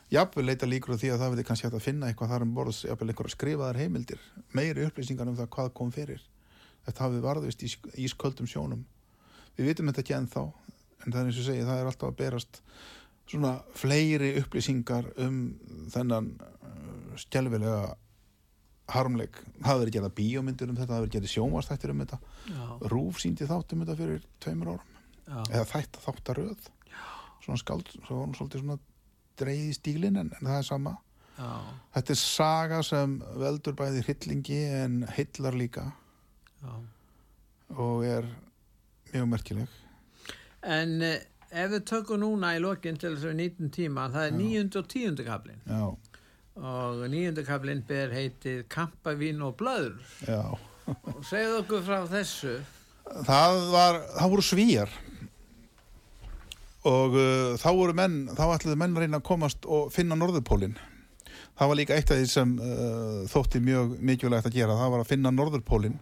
Jafnvel 0.09 0.47
leita 0.49 0.69
líkur 0.69 0.97
á 0.97 1.01
því 1.01 1.11
að 1.13 1.21
það 1.21 1.33
verður 1.35 1.49
kannski 1.51 1.69
að 1.69 1.85
finna 1.85 2.09
eitthvað 2.09 2.31
þar 2.33 2.45
um 2.47 2.55
borðs, 2.57 2.79
jafnvel 2.89 3.11
einhverja 3.13 3.35
skrifaðar 3.35 3.81
heimildir 3.83 4.23
meiri 4.57 4.87
upplýsingar 4.89 5.29
um 5.29 5.37
það 5.37 5.51
hvað 5.53 5.75
kom 5.77 5.91
fyrir. 5.93 6.23
Þetta 6.89 7.05
hafi 7.05 7.21
varðist 7.21 7.65
í 7.67 7.73
ísköldum 8.07 8.49
sjónum. 8.49 8.87
Við 9.59 9.69
vitum 9.69 9.91
þetta 9.91 10.05
ekki 10.07 10.17
ennþá 10.17 10.45
en 10.47 11.13
það 11.13 11.21
er 11.21 11.29
eins 11.29 11.43
og 11.43 11.49
segi, 11.51 11.67
það 11.69 11.83
er 11.83 11.91
alltaf 11.91 12.09
að 12.09 12.19
berast 12.23 12.63
svona 13.29 13.53
fleiri 13.77 14.31
upplýsingar 14.41 15.11
um 15.21 15.39
þennan 15.93 16.31
uh, 16.41 17.17
stjálfilega 17.21 17.93
harmleik, 18.89 19.39
það 19.65 19.81
verið 19.83 19.97
gerða 19.99 20.11
bíómyndir 20.17 20.71
um 20.73 20.77
þetta, 20.79 20.93
það 20.95 21.03
verið 21.05 21.15
gerði 21.17 21.31
sjónvastættir 21.35 21.93
um 21.93 22.03
þetta. 22.05 22.19
Já, 22.49 22.63
Rúf 22.93 23.21
síndi 23.23 23.49
þátt 23.49 23.75
um 23.75 23.83
þetta 23.85 23.97
fyrir 23.99 24.23
tveimur 24.45 24.71
árum. 24.75 24.95
Já, 25.29 25.39
eða 25.53 25.67
þætt 25.75 25.99
þáttaröð. 26.07 26.71
Svona 27.45 27.61
skáld, 27.61 27.91
svo 28.07 28.17
var 28.19 28.27
hún 28.27 28.37
svolítið 28.39 28.63
svona 28.65 28.79
dreið 29.39 29.67
í 29.69 29.77
stílinn 29.77 30.19
en, 30.23 30.33
en 30.39 30.49
það 30.51 30.59
er 30.63 30.67
sama. 30.69 30.95
Já, 31.39 31.51
þetta 31.95 32.15
er 32.15 32.21
saga 32.23 32.83
sem 32.83 33.17
veldur 33.39 33.77
bæði 33.79 34.05
hryllingi 34.09 34.61
en 34.83 35.01
hillar 35.17 35.55
líka. 35.61 35.85
Og 37.77 38.05
er 38.09 38.27
mjög 39.13 39.29
merkileg. 39.31 39.77
En 40.65 40.97
eh, 41.05 41.21
ef 41.53 41.71
við 41.73 41.85
tökum 41.89 42.21
núna 42.25 42.55
í 42.57 42.63
lokin 42.65 42.97
til 42.99 43.13
þess 43.15 43.29
að 43.29 43.35
við 43.35 43.39
nýtum 43.43 43.71
tíma, 43.77 44.09
það 44.13 44.25
er 44.27 44.33
Já. 44.33 44.39
níundu 44.41 44.81
og 44.83 44.89
tíundu 44.91 45.25
kaplinn 45.29 45.61
já, 45.69 45.83
og 46.59 47.05
níundu 47.13 47.45
kaplinn 47.47 47.85
ber 47.87 48.11
heitið 48.15 48.65
Kampavín 48.73 49.43
og 49.47 49.57
blöður 49.61 49.99
já. 50.27 50.43
Og 50.89 51.21
segðu 51.29 51.61
okkur 51.63 51.83
frá 51.85 51.99
þessu. 52.09 52.55
Það 53.29 53.59
var, 53.75 53.99
það 54.17 54.33
voru 54.33 54.45
svíjar 54.45 54.95
og 56.89 57.17
uh, 57.19 57.57
þá 57.61 57.69
voru 57.77 57.97
menn, 57.97 58.19
þá 58.33 58.45
ætluðu 58.55 58.79
menn 58.81 58.97
reyna 58.97 59.21
að 59.21 59.27
komast 59.29 59.67
og 59.69 59.91
finna 59.93 60.17
norðurpólinn. 60.17 60.77
Það 61.59 61.71
var 61.71 61.79
líka 61.81 61.97
eitt 61.99 62.13
af 62.15 62.21
því 62.21 62.29
sem 62.31 62.55
uh, 62.63 63.25
þótti 63.29 63.61
mjög 63.65 63.97
mikilvægt 63.99 64.49
að 64.49 64.59
gera, 64.61 64.79
það 64.79 64.95
var 64.95 65.05
að 65.05 65.11
finna 65.11 65.35
norðurpólinn 65.35 65.99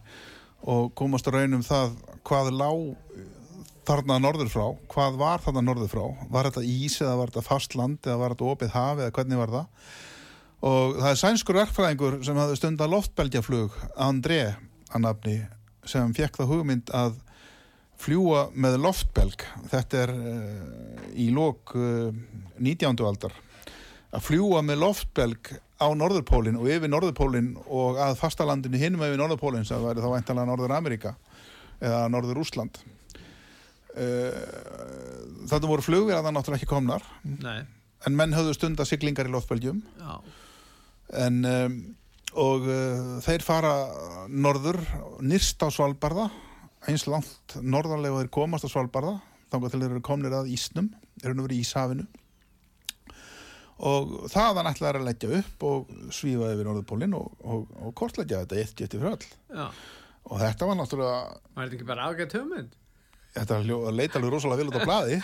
og 0.66 0.92
komast 0.98 1.26
að 1.28 1.40
raunum 1.40 1.64
það 1.66 1.96
hvað 2.26 2.52
lá 2.54 2.70
þarna 3.86 4.18
norður 4.18 4.50
frá, 4.50 4.66
hvað 4.90 5.18
var 5.20 5.42
þarna 5.44 5.62
norður 5.62 5.90
frá. 5.92 6.04
Var 6.32 6.50
þetta 6.50 6.66
ís 6.66 6.98
eða 7.00 7.16
var 7.20 7.32
þetta 7.32 7.46
fast 7.46 7.76
land 7.78 8.06
eða 8.06 8.20
var 8.22 8.34
þetta 8.34 8.52
opið 8.52 8.74
haf 8.74 9.00
eða 9.02 9.14
hvernig 9.18 9.42
var 9.42 9.54
það 9.54 9.90
og 10.64 10.96
það 10.96 11.10
er 11.10 11.20
sænskur 11.20 11.58
verkfræðingur 11.60 12.18
sem 12.24 12.38
hafði 12.40 12.58
stundar 12.60 12.90
loftbelgjaflug 12.92 13.76
André 14.00 14.40
að 14.92 15.02
nafni 15.04 15.36
sem 15.86 16.14
fekk 16.16 16.40
það 16.40 16.52
hugmynd 16.52 16.92
að 16.96 17.18
fljúa 18.00 18.46
með 18.52 18.78
loftbelg. 18.84 19.44
Þetta 19.72 20.00
er 20.04 20.12
uh, 20.12 21.04
í 21.16 21.28
lók 21.32 21.72
uh, 21.78 22.10
19. 22.58 22.96
aldar. 23.06 23.36
Að 24.16 24.26
fljúa 24.26 24.62
með 24.64 24.82
loftbelg 24.82 25.52
á 25.76 25.86
Norðurpólinn 25.92 26.58
og 26.60 26.68
yfir 26.72 26.92
Norðurpólinn 26.92 27.54
og 27.66 28.00
að 28.00 28.18
fastalandinu 28.20 28.80
hinum 28.80 29.04
yfir 29.04 29.20
Norðurpólinn 29.20 29.66
sem 29.68 29.82
væri 29.84 30.04
þá 30.04 30.10
væntalega 30.12 30.48
Norður 30.48 30.76
Amerika 30.76 31.16
eða 31.76 32.06
Norður 32.08 32.40
Úsland 32.40 32.78
uh, 33.96 34.44
þetta 35.48 35.68
voru 35.68 35.84
það 35.84 36.30
náttúrulega 36.30 36.60
ekki 36.60 36.70
komnar. 36.70 37.04
Nei, 37.24 37.64
en 38.06 38.18
menn 38.18 38.34
höfðu 38.36 38.56
stunda 38.56 38.86
siglingar 38.88 39.28
í 39.28 39.34
loftbelgjum. 39.34 39.82
Já, 40.00 40.20
en 41.14 41.38
um, 41.46 41.78
og 42.36 42.66
uh, 42.68 43.16
þeir 43.24 43.44
fara 43.46 43.72
norður 44.28 44.80
nýrst 45.24 45.62
á 45.62 45.68
Svalbarða 45.72 46.28
eins 46.90 47.06
langt 47.10 47.56
norðarlega 47.62 48.14
og 48.14 48.22
þeir 48.24 48.32
komast 48.36 48.66
á 48.66 48.70
Svalbarða 48.70 49.16
þannig 49.50 49.72
til 49.72 49.82
þeir 49.82 49.90
eru 49.94 50.04
komnir 50.04 50.36
að 50.36 50.50
Ísnum 50.52 50.90
þeir 51.20 51.30
eru 51.30 51.36
nú 51.38 51.46
verið 51.46 51.60
í 51.60 51.66
Ísafinu 51.66 52.06
og 53.86 54.16
þaðan 54.32 54.70
ætlaði 54.70 55.00
að 55.02 55.06
leggja 55.10 55.38
upp 55.42 55.66
og 55.68 55.94
svífa 56.14 56.48
yfir 56.54 56.68
Norðurpólinn 56.68 57.16
og, 57.16 57.28
og, 57.44 57.66
og 57.76 57.94
kortleggja 57.98 58.42
þetta 58.44 58.60
eitt 58.62 58.78
getið 58.78 59.04
öll. 59.10 59.26
Já. 59.52 59.66
Og 60.26 60.40
þetta 60.40 60.68
var 60.70 60.78
náttúrulega 60.78 61.18
Var 61.28 61.66
þetta 61.66 61.76
ekki 61.76 61.88
bara 61.90 62.06
ágætt 62.08 62.36
hugmynd? 62.38 62.72
þetta 63.36 63.58
leita 63.92 64.18
alveg 64.18 64.32
rosalega 64.32 64.62
vel 64.62 64.70
út 64.70 64.78
á 64.80 64.86
blaði 64.86 65.16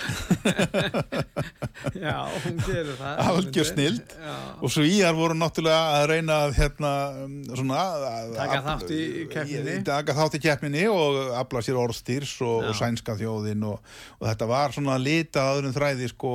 Já, 1.99 2.15
hún 2.45 2.59
gerir 2.67 2.93
það 2.99 3.21
Algjör 3.33 3.67
snilld. 3.69 4.13
Já, 4.19 4.35
og 4.63 4.71
svo 4.75 4.85
íjar 4.87 5.17
voru 5.19 5.35
náttúrulega 5.39 5.97
að 5.99 6.05
reyna 6.13 6.37
að 6.47 6.55
hérna 6.59 6.93
um, 7.25 7.33
svona 7.51 7.79
að- 7.83 8.35
Taka 8.37 8.59
að- 8.61 8.67
þátt 8.69 8.93
í 8.95 9.01
keppninni. 9.33 9.75
í- 9.81 9.85
taka 9.89 10.17
þátt 10.19 10.37
í 10.39 10.43
keppninni 10.47 10.85
og 10.93 11.19
afla 11.41 11.63
sér 11.67 11.81
orðstýrs 11.83 12.35
og, 12.47 12.69
og 12.71 12.79
sænska 12.79 13.17
þjóðin 13.21 13.67
og, 13.71 13.81
og 14.21 14.29
þetta 14.31 14.49
var 14.53 14.77
svona 14.77 14.99
lita 15.03 15.45
öðrum 15.57 15.75
þræði 15.77 16.11
sko 16.13 16.33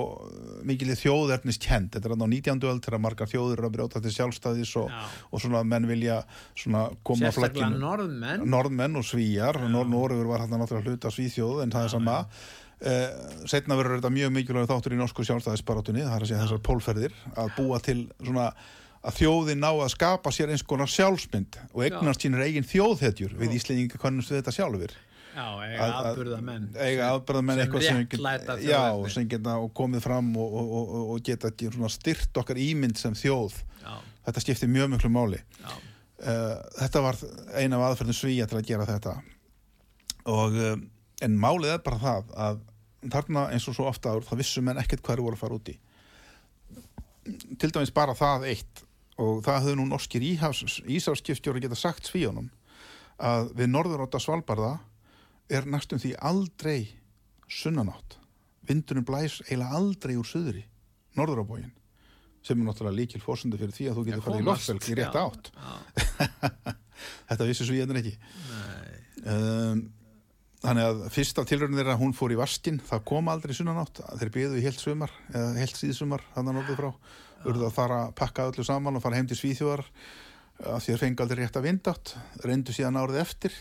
mikil 0.68 0.92
þjóðernis 1.00 1.62
kend 1.64 1.92
þetta 1.96 2.12
er 2.12 2.16
hann 2.18 2.28
á 2.28 2.30
19. 2.36 2.68
öld 2.74 2.84
þegar 2.88 3.04
margar 3.08 3.32
þjóður 3.32 3.58
eru 3.62 3.70
að 3.72 3.76
brjóta 3.78 4.04
til 4.04 4.14
sjálfstæðis 4.18 4.76
og, 4.84 4.92
og 5.32 5.42
svona 5.44 5.64
menn 5.64 5.88
vilja 5.90 6.22
svona 6.58 6.88
koma 7.08 7.28
á 7.28 7.32
sérstaklega 7.32 7.72
flagginu 7.72 7.82
norðmenn. 7.88 8.46
Norðmenn 8.52 9.00
og 9.00 9.08
svíjar 9.08 9.62
Norður 9.68 10.28
var 10.30 10.44
hann 10.44 10.56
náttúrulega 10.60 10.92
hluta 10.92 11.12
svíþjóð 11.14 11.64
en 11.64 11.72
það 11.74 11.86
er 11.88 11.92
sama 11.94 12.18
setna 13.50 13.78
verður 13.80 13.98
þetta 13.98 14.14
mjög 14.14 14.34
mikilvæg 14.36 14.68
þáttur 14.70 14.94
í 14.94 15.00
norsku 15.00 15.24
sjálfstæðisbarátunni 15.26 16.04
það 16.06 16.16
er 16.18 16.26
að 16.26 16.30
segja 16.30 16.44
þessar 16.44 16.62
pólferðir 16.68 17.16
að 17.34 17.56
búa 17.58 17.80
til 17.82 18.00
svona 18.22 18.52
að 19.08 19.18
þjóðin 19.22 19.62
ná 19.64 19.70
að 19.72 19.90
skapa 19.96 20.34
sér 20.36 20.54
eins 20.54 20.66
konar 20.68 20.90
sjálfsmynd 20.92 21.58
og 21.74 21.84
eignast 21.88 22.22
sínir 22.22 22.44
eigin 22.46 22.68
þjóðhetjur 22.68 23.34
við 23.40 23.56
Íslendinga 23.58 24.02
kannumst 24.02 24.34
við 24.34 24.42
þetta 24.44 24.56
sjálfur 24.60 24.94
Já, 25.38 25.46
eiga 25.62 25.78
Að- 25.78 25.92
að- 25.94 26.08
afburða 26.10 26.38
menn 26.42 26.64
eiga 26.82 27.10
afbyrðamenn 27.14 27.58
Sem 27.60 27.68
eitthvað 27.68 27.84
sem 27.86 28.00
get, 28.10 28.64
já, 28.66 29.10
sem 29.14 29.28
geta 29.30 29.58
komið 29.78 30.02
fram 30.02 30.32
og, 30.38 30.54
og, 30.62 30.72
og, 30.74 31.12
og 31.14 31.20
geta 31.28 31.52
styrt 31.94 32.40
okkar 32.42 32.58
ímynd 32.58 32.98
sem 32.98 33.14
þjóð. 33.14 33.54
Já, 33.84 33.94
þetta 34.26 34.42
skiptir 34.42 34.72
mjög 34.74 34.90
miklu 34.96 35.12
máli. 35.14 35.38
Já, 35.62 35.76
uh, 36.26 36.56
þetta 36.80 37.04
var 37.06 37.22
eina 37.54 37.78
af 37.78 37.86
aðferðin 37.92 38.18
svíja 38.18 38.48
til 38.50 38.58
að 38.58 38.66
gera 38.72 38.88
þetta. 38.90 39.14
Og 40.26 40.58
uh, 40.58 40.74
en 41.26 41.38
málið 41.42 41.76
er 41.76 41.84
bara 41.86 42.02
það 42.02 42.34
að 42.48 42.60
þarna 43.14 43.46
eins 43.54 43.68
og 43.70 43.78
svo 43.78 43.88
ofta 43.90 44.14
áður 44.14 44.28
það 44.28 44.42
vissu 44.44 44.64
menn 44.66 44.82
ekkert 44.82 45.04
hvað 45.06 45.18
eru 45.18 45.28
voru 45.28 45.38
að 45.38 45.44
fara 45.46 45.58
út 45.58 45.72
í 45.72 45.78
til 47.60 47.72
dæmis 47.74 47.94
bara 47.96 48.16
það 48.18 48.46
eitt 48.52 48.84
og 49.18 49.42
það 49.46 49.64
höfðu 49.64 49.78
nú 49.80 49.88
norskir 49.90 50.24
ísáskipstjóri 50.24 51.64
geta 51.64 51.78
sagt 51.78 52.08
svíjónum 52.10 52.50
að 53.18 53.50
við 53.58 53.72
norðuróta 53.74 54.22
Svalbarða 54.22 54.76
er 55.50 55.66
næstum 55.66 56.00
því 56.02 56.14
aldrei 56.28 56.92
sunnanátt. 57.48 58.18
Vindurinn 58.68 59.06
blæs 59.08 59.40
eiginlega 59.48 59.80
aldrei 59.80 60.18
úr 60.20 60.28
suðri 60.28 60.64
norðuróbógin 61.18 61.72
sem 62.46 62.60
er 62.60 62.68
náttúrulega 62.68 63.00
líkil 63.00 63.24
fórsundi 63.24 63.60
fyrir 63.60 63.74
því 63.76 63.88
að 63.90 63.98
þú 63.98 64.04
getur 64.08 64.26
farið 64.28 64.44
í 64.44 64.48
loftvelg 64.48 64.88
í 64.88 64.98
rétt 65.00 65.18
átt. 65.20 65.50
Þetta 67.30 67.48
vissi 67.50 67.68
svíjarnir 67.68 68.04
ekki. 68.04 68.16
Nei, 68.52 68.94
Um, 69.28 69.80
þannig 70.64 70.88
að 70.90 71.02
fyrsta 71.14 71.44
tilraunin 71.48 71.78
þeirra 71.80 71.98
hún 72.00 72.16
fór 72.18 72.34
í 72.34 72.40
vaskin, 72.40 72.80
það 72.84 73.04
kom 73.12 73.30
aldrei 73.32 73.54
sunnanátt. 73.58 74.02
Þeir 74.20 74.32
byggðu 74.36 74.60
í 74.60 74.64
heilt 74.66 74.82
sumar, 74.82 75.12
eða 75.34 75.54
heilt 75.60 75.78
síðsumar, 75.78 76.24
þannig 76.36 76.54
að 76.54 76.58
norðið 76.62 76.80
frá. 76.82 76.92
Urðu 77.48 77.68
að 77.68 77.76
fara 77.76 78.00
að 78.08 78.16
pakka 78.18 78.48
öllu 78.50 78.66
saman 78.66 78.98
og 78.98 79.04
fara 79.04 79.20
heim 79.20 79.28
til 79.30 79.38
Svíþjóðar 79.38 79.84
að 80.58 80.80
því 80.82 80.88
þeir 80.90 81.02
fengi 81.04 81.22
aldrei 81.24 81.40
rétt 81.44 81.60
að 81.60 81.68
vindátt, 81.68 82.14
reyndu 82.44 82.74
síðan 82.74 82.98
árið 82.98 83.20
eftir. 83.22 83.54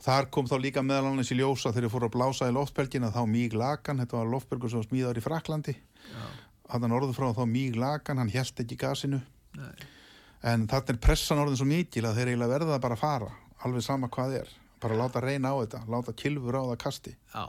Þar 0.00 0.26
kom 0.32 0.48
þá 0.48 0.56
líka 0.58 0.82
meðal 0.82 1.10
annars 1.12 1.30
í 1.30 1.36
ljósa 1.38 1.70
þegar 1.70 1.86
þeir 1.86 1.92
fóru 1.92 2.08
að 2.08 2.14
blása 2.16 2.48
í 2.48 2.54
loftbelgina 2.56 3.10
þá 3.14 3.20
Míg 3.28 3.54
Lagan, 3.54 4.00
þetta 4.00 4.16
var 4.16 4.30
loftbelgur 4.32 4.72
sem 4.72 4.80
var 4.80 4.88
smíðar 4.88 5.20
í 5.20 5.24
Fraklandi. 5.24 5.74
já, 5.76 6.24
Hann 6.72 6.86
norður 6.88 7.14
frá 7.14 7.28
þá 7.36 7.42
Míg 7.50 7.76
Lagan, 7.76 8.18
hann 8.18 8.32
hjælt 8.32 8.62
ekki 8.64 8.78
gasinu. 8.80 9.20
nei, 9.58 9.86
En 10.42 10.66
þarna 10.66 10.94
er 10.94 11.00
pressan 11.04 11.38
orðin 11.42 11.58
svo 11.60 11.66
mikil 11.68 12.06
að 12.08 12.16
þeir 12.16 12.30
eiginlega 12.32 12.54
verða 12.54 12.80
bara 12.80 12.96
að 12.96 13.02
fara, 13.04 13.30
alveg 13.62 13.84
sama 13.84 14.08
hvað 14.08 14.38
er. 14.40 14.48
Bara 14.80 14.98
láta 14.98 15.22
reyna 15.24 15.52
á 15.52 15.56
þetta, 15.60 15.82
láta 15.92 16.14
kilfur 16.16 16.56
á 16.56 16.62
það 16.70 16.78
kasti. 16.84 17.16
já, 17.34 17.44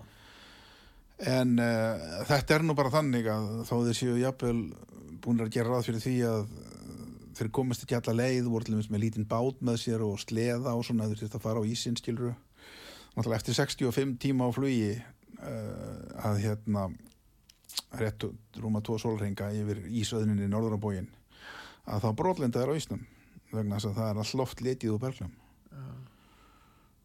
En 1.21 1.59
uh, 1.61 2.23
þetta 2.25 2.55
er 2.55 2.63
nú 2.65 2.73
bara 2.73 2.89
þannig 2.89 3.27
að 3.29 3.49
þó 3.69 3.75
þeir 3.85 3.97
séu 3.99 4.17
jafnvel 4.17 4.55
búin 5.21 5.43
að 5.43 5.51
gera 5.53 5.69
ráð 5.69 5.91
fyrir 5.91 6.01
því 6.01 6.15
að 6.25 6.39
uh, 6.41 7.11
þeir 7.37 7.51
komast 7.53 7.85
ekki 7.85 7.97
alla 7.99 8.15
leið, 8.17 8.49
voru 8.49 8.65
til 8.65 8.73
dæmis 8.73 8.89
með 8.89 9.03
lítinn 9.05 9.29
bát 9.29 9.61
með 9.61 9.77
sér 9.83 10.01
og 10.05 10.17
sleða 10.23 10.73
og 10.73 10.81
svona 10.87 11.05
þeir 11.11 11.21
þurft 11.21 11.37
að 11.37 11.45
fara 11.45 11.61
á 11.61 11.69
ísinn 11.69 11.99
skiluru. 11.99 12.33
Náttúrulega 13.13 13.37
eftir 13.37 13.59
65 13.59 14.17
tíma 14.23 14.49
á 14.49 14.55
flugi 14.55 14.91
uh, 14.97 16.25
að 16.25 16.41
hérna 16.47 16.89
rétt 17.99 18.25
rúma 18.59 18.81
tvo 18.83 18.97
sólringa 18.99 19.51
yfir 19.55 19.83
ísöðninni 19.87 20.49
norður 20.49 20.77
á 20.79 20.83
bóginn 20.83 21.09
að 21.89 22.05
þá 22.05 22.09
brotlenda 22.17 22.61
er 22.61 22.71
á 22.71 22.77
ísnum 22.77 23.05
vegna 23.51 23.77
þess 23.77 23.91
að 23.91 23.97
það 23.99 24.09
er 24.09 24.21
allt 24.23 24.37
loft 24.39 24.63
letið 24.63 24.95
úr 24.95 25.01
berglum 25.01 25.33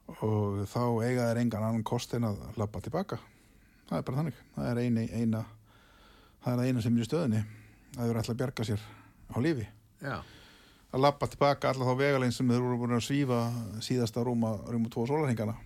og 0.06 0.62
þá 0.70 0.82
eiga 1.04 1.28
þeir 1.28 1.42
engan 1.42 1.66
annan 1.66 1.86
kost 1.86 2.14
en 2.16 2.28
að 2.28 2.40
lappa 2.60 2.82
tilbaka. 2.84 3.18
Það 3.88 3.98
er 3.98 4.06
bara 4.06 4.20
þannig. 4.20 4.40
Það 4.54 4.70
er 4.70 4.80
eina, 4.82 5.06
eina 5.10 5.42
það 6.42 6.52
er 6.52 6.60
það 6.60 6.70
eina 6.70 6.84
sem 6.84 6.96
er 6.96 7.02
í 7.04 7.08
stöðinni 7.08 7.42
að 7.96 8.02
þeir 8.04 8.20
ætla 8.22 8.34
að 8.34 8.40
bjarga 8.42 8.66
sér 8.68 8.86
á 9.34 9.36
lífi. 9.42 9.66
Já, 10.02 10.16
að 10.92 11.02
lappa 11.02 11.28
tilbaka 11.30 11.72
alla 11.72 11.88
þá 11.88 12.00
vegalegin 12.00 12.34
sem 12.36 12.50
þeir 12.50 12.64
voru 12.64 12.80
búin 12.82 12.96
að 12.96 13.06
svífa 13.06 13.40
síðasta 13.84 14.24
rúma, 14.26 14.54
rúma 14.70 14.90
tvo 14.92 15.06
sólarhengana 15.08 15.56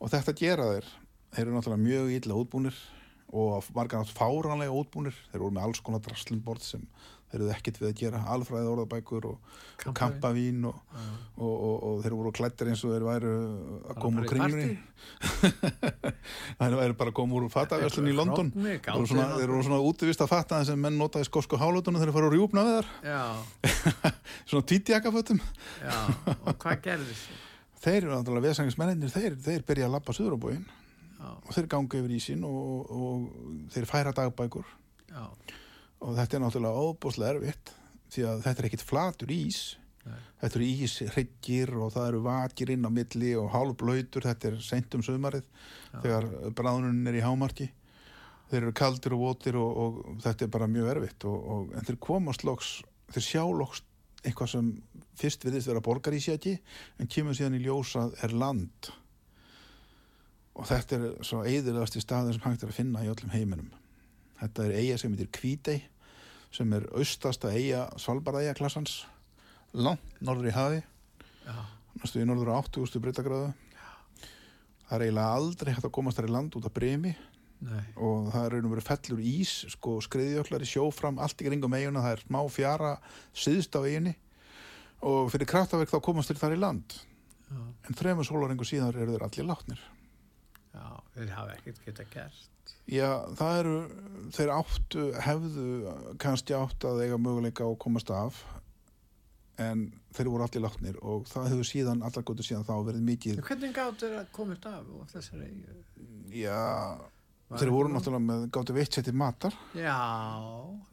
og 0.00 0.12
þetta 0.12 0.36
gera 0.36 0.68
þeir. 0.74 0.92
Þeir 1.36 1.44
eru 1.44 1.56
náttúrulega 1.56 1.84
mjög 1.84 2.12
illa 2.16 2.38
útbúnir 2.40 2.76
og 3.36 3.66
margar 3.76 4.00
nátt 4.00 4.14
fáranlega 4.16 4.72
útbúnir. 4.72 5.16
Þeir 5.32 5.42
voru 5.42 5.56
með 5.56 5.68
alls 5.68 5.82
konar 5.84 6.02
draslinbord 6.04 6.64
sem 6.64 6.84
þeir 7.30 7.40
eru 7.40 7.50
ekkert 7.54 7.80
við 7.80 7.88
að 7.88 7.96
gera 8.00 8.20
alfræði 8.34 8.68
orðabækur 8.72 9.26
og, 9.30 9.56
Kampavín. 9.96 10.62
og, 10.68 10.76
og, 11.36 11.50
og, 11.52 11.74
og 11.88 12.04
þeir 12.04 12.16
voru 12.18 12.32
klættir 12.36 12.70
eins 12.70 12.84
og 12.86 12.94
þeir 12.94 13.06
væru 13.06 13.32
að 13.90 14.00
koma 14.04 14.22
úr 14.22 14.30
kringlunni. 14.30 14.76
þeir 16.60 16.78
væru 16.80 16.98
bara 17.02 17.12
að 17.12 17.18
koma 17.18 17.38
úr 17.40 17.48
fataverslun 17.52 18.12
í 18.12 18.16
London. 18.16 18.52
þeir 18.54 18.88
voru 18.92 19.10
svona, 19.10 19.42
svona 19.68 19.82
útivist 19.90 20.24
að 20.24 20.32
fatta 20.32 20.62
sem 20.68 20.80
menn 20.80 20.98
notaði 21.00 21.28
skosku 21.30 21.60
hálótunum 21.60 22.00
þegar 22.00 22.12
þeir 22.12 22.18
fara 22.20 22.30
að 22.30 22.38
rjúpna 22.38 22.66
við 22.66 22.80
þar 22.80 22.88
svona 24.48 24.70
tvítjakafötum 24.72 25.42
já, 25.82 25.98
og 26.38 26.56
hvað 26.62 26.82
gerðist? 26.88 27.28
þeir 27.82 28.00
eru 28.00 28.16
náttúrulega 28.16 28.48
veðsangismennir 28.48 29.12
þeir, 29.12 29.38
þeir 29.46 29.66
byrja 29.68 29.90
að 29.90 29.96
lappa 29.98 30.16
suðurabóin 30.16 30.66
Já, 31.16 31.30
og 31.32 31.54
þeir 31.56 31.68
ganga 31.72 32.00
yfir 32.00 32.16
ísin 32.16 32.42
og, 32.44 32.90
og 32.92 33.70
þeir 33.72 33.88
færa 33.88 34.12
dagbækur. 34.16 34.66
Já, 35.08 35.22
og 36.04 36.14
þetta 36.18 36.36
er 36.36 36.44
náttúrulega 36.44 36.86
óbúslega 36.86 37.34
erfitt 37.36 37.72
því 38.12 38.28
að 38.30 38.44
þetta 38.46 38.62
er 38.62 38.68
ekkit 38.70 38.86
flatur 38.86 39.32
ís 39.34 39.60
Nei. 40.06 40.18
þetta 40.42 40.58
eru 40.58 40.68
íshryggir 40.86 41.72
og 41.80 41.90
það 41.94 42.08
eru 42.10 42.20
vakir 42.26 42.72
inn 42.74 42.86
á 42.86 42.90
milli 42.94 43.32
og 43.38 43.48
hálfblöytur 43.54 44.26
þetta 44.28 44.52
er 44.52 44.60
seint 44.62 44.94
um 44.94 45.02
sömarið 45.06 45.46
Já. 45.46 45.98
þegar 46.04 46.28
bráðunin 46.58 47.10
er 47.10 47.18
í 47.18 47.24
hámarki 47.24 47.70
þeir 48.50 48.60
eru 48.62 48.74
kaldir 48.78 49.16
og 49.16 49.24
votir 49.24 49.58
og, 49.58 49.80
og 49.82 50.20
þetta 50.22 50.46
er 50.46 50.52
bara 50.54 50.70
mjög 50.70 50.92
erfitt 50.94 51.26
og, 51.26 51.38
og, 51.54 51.72
en 51.74 51.88
þeir 51.88 51.98
komast 52.06 52.46
loks, 52.46 52.76
þeir 53.14 53.26
sjá 53.26 53.42
loks 53.50 53.82
eitthvað 54.26 54.52
sem 54.52 54.70
fyrst 55.18 55.46
virðist 55.46 55.70
vera 55.70 55.82
borgarísjaki 55.84 56.54
en 57.00 57.10
kemur 57.10 57.36
síðan 57.36 57.58
í 57.58 57.64
ljósa 57.64 58.08
er 58.22 58.34
land 58.36 58.92
og 60.56 60.68
þetta 60.70 60.98
er 60.98 61.08
svo 61.26 61.42
eðilegast 61.46 61.98
í 61.98 62.04
staðin 62.04 62.36
sem 62.36 62.46
hægt 62.46 62.64
er 62.64 62.72
að 62.72 62.78
finna 62.78 63.02
í 63.04 63.10
öllum 63.10 63.34
heiminum 63.34 63.74
þetta 64.40 64.66
er 64.66 64.78
eiga 64.80 64.98
sem 65.00 65.14
heitir 65.14 65.30
Kvítei 65.34 65.78
sem 66.54 66.72
er 66.76 66.88
austasta 66.96 67.52
eiga 67.52 67.86
Svalbardæja 68.00 68.56
klassans 68.56 69.04
langt 69.76 70.20
norður 70.24 70.50
í 70.50 70.56
hafi 70.56 70.82
næstu 72.00 72.20
í 72.22 72.28
norður 72.28 72.54
á 72.54 72.60
80.000 72.60 73.02
breytagráðu 73.04 73.54
það 74.86 74.98
er 74.98 75.06
eiginlega 75.06 75.38
aldrei 75.38 75.72
hægt 75.74 75.88
að 75.88 75.96
komast 75.96 76.20
þar 76.20 76.28
í 76.28 76.34
land 76.36 76.58
út 76.58 76.68
af 76.68 76.76
bremi 76.76 77.14
Nei. 77.66 77.82
og 77.96 78.28
það 78.34 78.42
er 78.42 78.52
raun 78.52 78.68
og 78.68 78.72
verið 78.74 78.88
fellur 78.90 79.20
ís 79.24 79.52
sko 79.72 79.96
skriðjöklar 80.04 80.64
í 80.64 80.68
sjó 80.68 80.86
fram 80.92 81.18
allt 81.22 81.40
í 81.40 81.46
kringum 81.48 81.72
eiguna, 81.72 82.02
það 82.04 82.16
er 82.18 82.24
smá 82.26 82.40
fjara 82.52 82.92
síðst 83.32 83.78
á 83.78 83.80
eiginni 83.80 84.12
og 85.06 85.30
fyrir 85.32 85.48
kraftaverk 85.48 85.92
þá 85.92 86.00
komast 86.04 86.32
þeir 86.32 86.40
þar 86.42 86.56
í 86.56 86.60
land. 86.60 86.96
Já. 87.46 87.60
en 87.62 87.94
þremur 87.94 88.26
sólaringu 88.26 88.66
síðan 88.66 88.90
eru 88.90 89.14
þeir 89.14 89.24
allir 89.28 89.46
látnir 89.46 89.82
Já, 90.76 90.84
þeir 91.16 91.32
hafa 91.32 91.56
ekkert 91.56 91.80
geta 91.86 92.06
gert. 92.12 92.74
Já, 92.90 93.08
það 93.38 93.60
eru, 93.60 93.74
þeir 94.36 94.52
áttu, 94.54 95.06
hefðu 95.24 95.96
kannski 96.22 96.54
átt 96.54 96.86
að 96.86 97.02
eiga 97.06 97.18
möguleika 97.18 97.66
að 97.66 97.78
komast 97.82 98.12
af 98.14 98.38
en 99.62 99.88
þeir 100.14 100.30
voru 100.30 100.44
allir 100.44 100.64
látnir 100.66 100.98
og 101.00 101.26
það 101.30 101.50
hefur 101.54 101.68
síðan, 101.70 102.04
allar 102.04 102.24
góttu 102.28 102.44
síðan 102.44 102.66
þá 102.68 102.74
verið 102.90 103.04
mikið, 103.08 103.42
hvernig 103.46 103.74
gáttu 103.76 104.06
þeir 104.10 104.18
að 104.20 104.32
komast 104.36 104.66
af 104.68 104.90
og 104.92 105.06
þessari 105.14 105.48
já, 106.36 106.60
Var 107.46 107.62
þeir 107.62 107.70
voru 107.70 107.90
náttúrulega 107.94 108.26
með 108.26 108.46
gáttu 108.54 108.74
veitt 108.74 108.96
til 109.06 109.12
matar. 109.14 109.54
Já, 109.78 109.98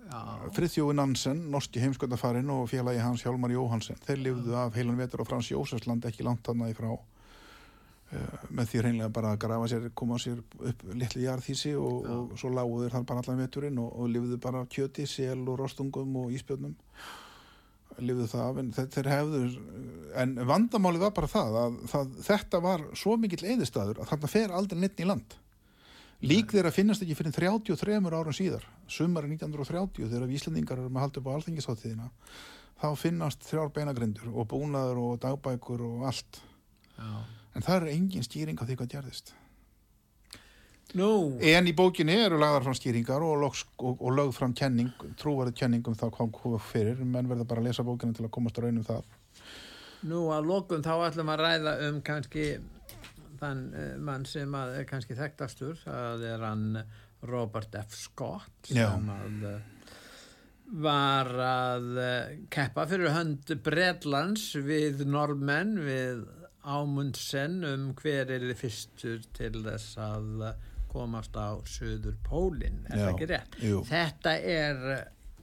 já. 0.05 0.19
Friðþjófi 0.53 0.93
Nansen, 0.99 1.39
norski 1.49 1.81
heimsköldafarinn 1.81 2.51
og 2.53 2.67
félagi 2.69 3.01
hans 3.01 3.23
Hjálmar 3.25 3.53
Jóhansen, 3.55 3.97
þeir 4.05 4.21
lifðu 4.27 4.53
af 4.61 4.77
heilan 4.77 4.99
vetur 5.01 5.25
á 5.25 5.29
Frans 5.29 5.49
Jósefsland 5.49 6.05
ekki 6.05 6.25
langt 6.27 6.45
þarna 6.45 6.69
í 6.69 6.77
frá 6.77 6.91
með 8.53 8.70
því 8.70 8.84
reynlega 8.86 9.14
bara 9.14 9.34
að 9.34 9.41
grafa 9.43 9.68
sér, 9.72 9.89
koma 9.97 10.20
sér 10.22 10.39
upp 10.41 10.86
litli 10.93 11.26
jarðhísi 11.26 11.74
og, 11.80 12.07
og 12.16 12.38
svo 12.39 12.51
lágu 12.53 12.82
þeir 12.84 12.95
þar 12.97 13.05
bara 13.09 13.24
allan 13.24 13.43
veturinn 13.43 13.82
og, 13.82 13.91
og 13.99 14.09
lifðu 14.14 14.39
bara 14.43 14.64
kjöti, 14.70 15.07
sel 15.09 15.41
og 15.41 15.59
rostungum 15.61 16.18
og 16.22 16.34
íspjörnum 16.36 16.76
lifðu 18.01 18.26
það 18.32 18.43
af 18.47 18.59
en 18.61 18.72
þeir, 18.74 19.09
hefðu 19.11 19.41
en 20.24 20.34
vandamálið 20.49 21.05
var 21.05 21.16
bara 21.18 21.30
það 21.30 21.57
að 21.61 21.76
það, 21.91 22.14
þetta 22.28 22.61
var 22.64 22.86
svo 22.97 23.16
mikill 23.22 23.43
eðistæður 23.53 24.01
að 24.01 24.11
þarna 24.14 24.32
fer 24.32 24.55
aldrei 24.57 24.80
neitt 24.82 25.03
í 25.03 25.07
land. 25.07 25.38
Lík 26.24 26.53
þeirra 26.55 26.72
finnast 26.72 27.03
ekki 27.03 27.18
fyrir 27.20 27.36
33 27.36 27.99
árum 27.99 28.36
síðar. 28.36 28.66
Sumari 28.88 29.30
1930 29.34 30.07
þegar 30.07 30.30
við 30.30 30.39
Íslandingar 30.39 30.80
erum 30.80 30.97
að 30.97 31.05
halda 31.05 31.22
upp 31.22 31.30
á 31.30 31.36
alþengisáttíðina 31.36 32.09
þá 32.80 32.89
finnast 32.99 33.45
þrjár 33.47 33.72
beinagrindur 33.76 34.32
og 34.32 34.47
búnaður 34.51 35.01
og 35.03 35.22
dagbækur 35.24 35.84
og 35.86 36.05
allt. 36.09 36.41
Já. 36.97 37.43
En 37.54 37.66
það 37.66 37.80
er 37.80 37.93
engin 37.93 38.26
stýring 38.26 38.60
á 38.60 38.66
því 38.66 38.78
hvað 38.80 38.93
gerðist. 38.97 39.34
Nú, 40.93 41.39
en 41.41 41.66
í 41.66 41.74
bókinni 41.74 42.14
eru 42.22 42.38
lagðar 42.38 42.68
fram 42.68 42.76
stýringar 42.78 43.24
og, 43.26 43.39
loks, 43.41 43.64
og, 43.82 43.97
og 43.97 44.14
lögð 44.14 44.36
fram 44.38 44.51
kenning 44.54 44.91
trúvarið 45.18 45.56
kenning 45.64 45.88
um 45.89 45.95
það 45.97 46.12
hvað 46.20 46.34
kom 46.38 46.58
fyrir. 46.62 46.99
Menn 47.01 47.30
verða 47.32 47.47
bara 47.49 47.64
að 47.64 47.72
lesa 47.72 47.86
bókina 47.88 48.14
til 48.14 48.28
að 48.28 48.34
komast 48.36 48.60
að 48.62 48.68
raunum 48.68 48.86
það. 48.86 49.08
Nú 50.12 50.28
að 50.36 50.49
lokum 50.51 50.84
þá 50.86 50.93
ætlum 51.08 51.32
að 51.34 51.41
ræða 51.41 51.74
um 51.88 51.99
kannski 52.06 52.45
þann 53.41 53.64
uh, 53.74 53.93
mann 54.06 54.28
sem 54.30 54.54
að 54.58 54.78
er 54.82 54.88
kannski 54.89 55.18
þekktastur, 55.18 55.80
það 55.82 56.28
er 56.30 56.45
hann 56.45 56.68
Robert 57.26 57.74
F. 57.80 57.97
Scott 57.97 58.70
Já. 58.70 58.91
sem 58.91 59.10
að 59.16 59.47
uh, 59.49 59.58
var 60.84 61.32
að 61.47 61.89
uh, 61.97 62.38
keppa 62.54 62.86
fyrir 62.91 63.16
hönd 63.16 63.56
Bredlands 63.66 64.51
við 64.62 65.06
normenn 65.10 65.78
við 65.82 66.24
Ámundsen 66.64 67.57
um 67.68 67.89
hver 67.99 68.30
er 68.32 68.45
þið 68.49 68.59
fyrstur 68.59 69.26
til 69.36 69.64
þess 69.66 69.97
að 69.99 70.45
komast 70.93 71.36
á 71.36 71.57
Suður 71.68 72.16
Pólinn, 72.24 72.84
er 72.88 72.99
Já, 72.99 73.03
það 73.03 73.11
ekki 73.16 73.28
rétt? 73.32 73.59
jú. 73.66 73.82
Þetta 73.89 74.34
er, 74.38 74.82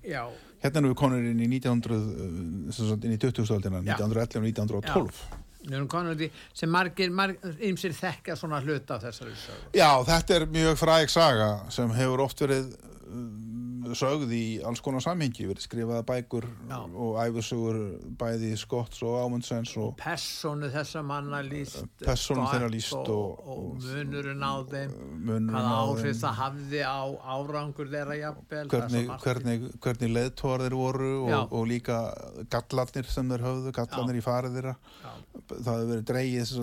já, 0.07 0.23
hérna 0.63 0.81
erum 0.81 0.93
við 0.93 0.99
konur 1.03 1.29
inn 1.33 1.43
í 1.43 1.49
1900 1.51 1.99
uh, 1.99 2.73
sem 2.73 2.91
sagt, 2.93 3.07
inn 3.07 3.17
í 3.17 3.21
2000-öldina, 3.21 3.83
Já. 3.85 3.97
1911 3.99 4.41
og 4.41 4.51
1912 4.51 5.23
Við 5.61 5.75
erum 5.77 5.89
konur 5.93 6.15
út 6.17 6.23
í 6.25 6.31
sem 6.57 6.71
margir, 6.73 7.11
margir 7.13 7.59
ymsir 7.69 7.93
þekka 7.93 8.33
svona 8.39 8.63
hluta 8.65 8.97
af 8.97 9.03
þessari 9.05 9.35
sögu. 9.37 9.67
Já, 9.77 9.91
þetta 10.09 10.39
er 10.39 10.47
mjög 10.55 10.79
fræg 10.81 11.13
saga 11.13 11.49
sem 11.75 11.93
hefur 11.99 12.23
oft 12.25 12.41
verið 12.41 12.71
sögð 13.97 14.31
í 14.37 14.43
alls 14.67 14.81
konar 14.85 15.01
samhengi, 15.03 15.47
verið 15.49 15.65
skrifaða 15.65 16.03
bækur 16.07 16.45
Já. 16.69 16.77
og 16.85 17.17
æfisugur 17.23 17.79
bæði 18.21 18.51
Skotts 18.61 19.01
og 19.03 19.17
Ámundsens 19.25 19.73
og 19.81 19.95
Persónu 19.99 20.69
þessa 20.71 21.01
manna 21.07 21.41
líst. 21.43 21.81
Þeirra 22.05 22.69
lýst 22.71 22.93
og, 22.95 23.09
og- 23.09 23.41
og, 23.41 23.65
og- 23.65 23.87
munurinn 23.89 24.45
á 24.45 24.55
þeim. 24.69 24.93
munurinn 25.25 25.51
Hvaða 25.57 25.81
áhrif 25.81 26.21
það 26.21 26.39
hafði 26.43 26.83
á 26.85 27.01
árangur 27.35 27.91
þeirra 27.91 28.19
jafnvel. 28.21 28.61
er 28.61 28.69
hvernig, 28.69 29.11
hvernig, 29.25 29.59
hvernig 29.81 30.13
leðtóar 30.15 30.61
þeir 30.67 30.77
voru 30.79 31.13
Já. 31.29 31.39
og, 31.41 31.53
og 31.53 31.67
líka 31.67 31.99
gallarnir 32.51 33.05
sem 33.11 33.29
þeir 33.33 33.47
höfðu, 33.49 33.73
gallarnir 33.73 34.21
í 34.21 34.25
farið 34.25 34.59
þeirra 34.61 34.77
Já, 34.77 35.13
það 35.51 35.75
hefur 35.75 35.93
verið 35.95 36.09
dreigið 36.13 36.57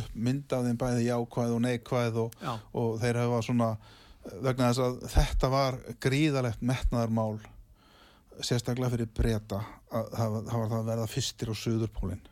upp 0.00 0.14
mynd 0.14 0.52
af 0.52 0.64
þeim 0.66 0.78
bæði 0.78 1.06
jákvæð 1.10 1.54
og 1.54 1.62
neikvæð 1.68 2.16
og, 2.26 2.32
já, 2.42 2.58
og 2.74 3.00
þeir 3.00 3.20
hafa 3.22 3.42
svona 3.42 3.76
vegna 4.22 4.70
þess 4.70 4.82
að 4.84 5.00
þetta 5.16 5.50
var 5.52 5.78
gríðalegt 6.02 6.62
metnaðarmál 6.64 7.40
sérstaklega 8.42 8.92
fyrir 8.94 9.10
breyta 9.12 9.62
að 9.92 10.12
það 10.16 10.36
var 10.36 10.52
það 10.52 10.76
að 10.78 10.92
verða 10.92 11.08
fyrstir 11.10 11.52
á 11.52 11.54
Suðurpólinn. 11.62 12.22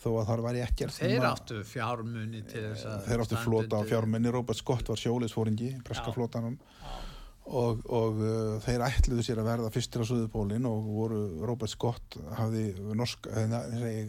Þó 0.00 0.08
að 0.14 0.30
það 0.30 0.42
var 0.46 0.58
ekkert 0.64 0.96
þeir 0.96 1.26
áttu 1.28 1.58
fjármunni 1.68 2.40
til 2.48 2.62
þess 2.70 2.86
að 2.88 3.02
þeir 3.04 3.22
áttu 3.24 3.40
flota 3.42 3.80
fjármenni 3.84 4.32
Robert 4.32 4.58
Scott 4.58 4.88
var 4.88 5.00
sjóliðsfóringi 5.00 5.74
breska 5.84 6.14
flotanum. 6.14 6.56
Og, 7.50 7.80
og 7.90 8.18
uh, 8.22 8.56
þeir 8.62 8.84
ætluðu 8.86 9.24
sér 9.26 9.40
að 9.42 9.48
verða 9.48 9.70
fyrstir 9.74 10.04
á 10.06 10.06
Suðurpólinn 10.06 10.68
og 10.70 10.86
voru 10.86 11.20
Robert 11.42 11.72
Scott 11.72 12.14
hafði 12.38 12.68
norsk, 12.94 13.26
segi, 13.26 14.04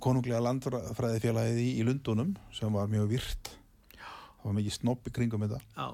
konunglega 0.00 0.40
landfræðifélagið 0.46 1.60
í, 1.60 1.68
í 1.82 1.84
Lundunum 1.84 2.32
sem 2.56 2.72
var 2.72 2.88
mjög 2.88 3.10
virt 3.12 3.52
var 4.48 4.56
mikið 4.58 4.76
snopp 4.78 5.08
í 5.08 5.14
kringum 5.14 5.44
þetta. 5.44 5.60
Já, 5.76 5.88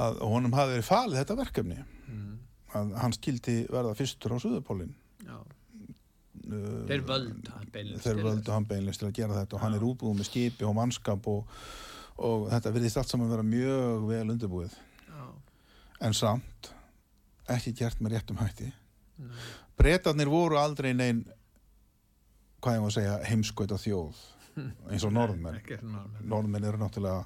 að 0.00 0.20
honum 0.30 0.54
hafi 0.54 0.76
verið 0.76 0.86
falið 0.86 1.20
þetta 1.20 1.36
verkefni. 1.40 1.78
Mm, 2.06 2.34
að 2.78 2.92
hann 3.02 3.16
skildi 3.16 3.56
verða 3.70 3.96
fyrstur 3.98 4.36
á 4.36 4.38
Suðurpólinn. 4.42 4.92
Já. 5.26 5.38
Uh, 6.50 6.84
Þeir 6.88 7.02
völdu 7.06 7.52
hann 7.52 7.66
beinlínis 7.70 8.04
þeir 8.04 8.20
völdu 8.24 8.52
hann 8.54 8.66
beinleins 8.66 8.98
til 8.98 9.08
að 9.10 9.16
gera 9.18 9.36
þetta 9.36 9.58
og 9.58 9.62
hann 9.64 9.74
Já. 9.74 9.78
er 9.78 9.86
útbúið 9.86 10.16
með 10.18 10.28
skipi 10.30 10.66
og 10.66 10.76
mannskap 10.78 11.26
og, 11.30 11.58
og 12.16 12.46
þetta 12.50 12.72
virðist 12.74 13.00
allt 13.02 13.12
saman 13.12 13.30
vera 13.30 13.44
mjög 13.46 14.06
vel 14.08 14.22
undirbúið. 14.32 14.76
Já, 15.10 15.26
en 16.06 16.16
samt 16.16 16.70
ekki 17.50 17.74
gert 17.82 18.00
með 18.00 18.16
réttum 18.16 18.40
hætti. 18.40 18.70
Nei, 19.20 19.44
breytarnir 19.78 20.30
voru 20.32 20.56
aldrei 20.58 20.94
neinn 20.96 21.26
hvað 22.60 22.76
ég 22.78 22.86
að 22.86 22.94
segja 22.96 23.16
heimskauta 23.28 23.78
þjóð 23.80 24.24
eins 24.90 25.04
og 25.06 25.12
norðmenn 25.14 25.60
ekki 25.60 25.80
norðmenn. 25.82 26.28
norðmenn 26.28 26.64
eru 26.70 26.78
náttúrulega 26.78 27.24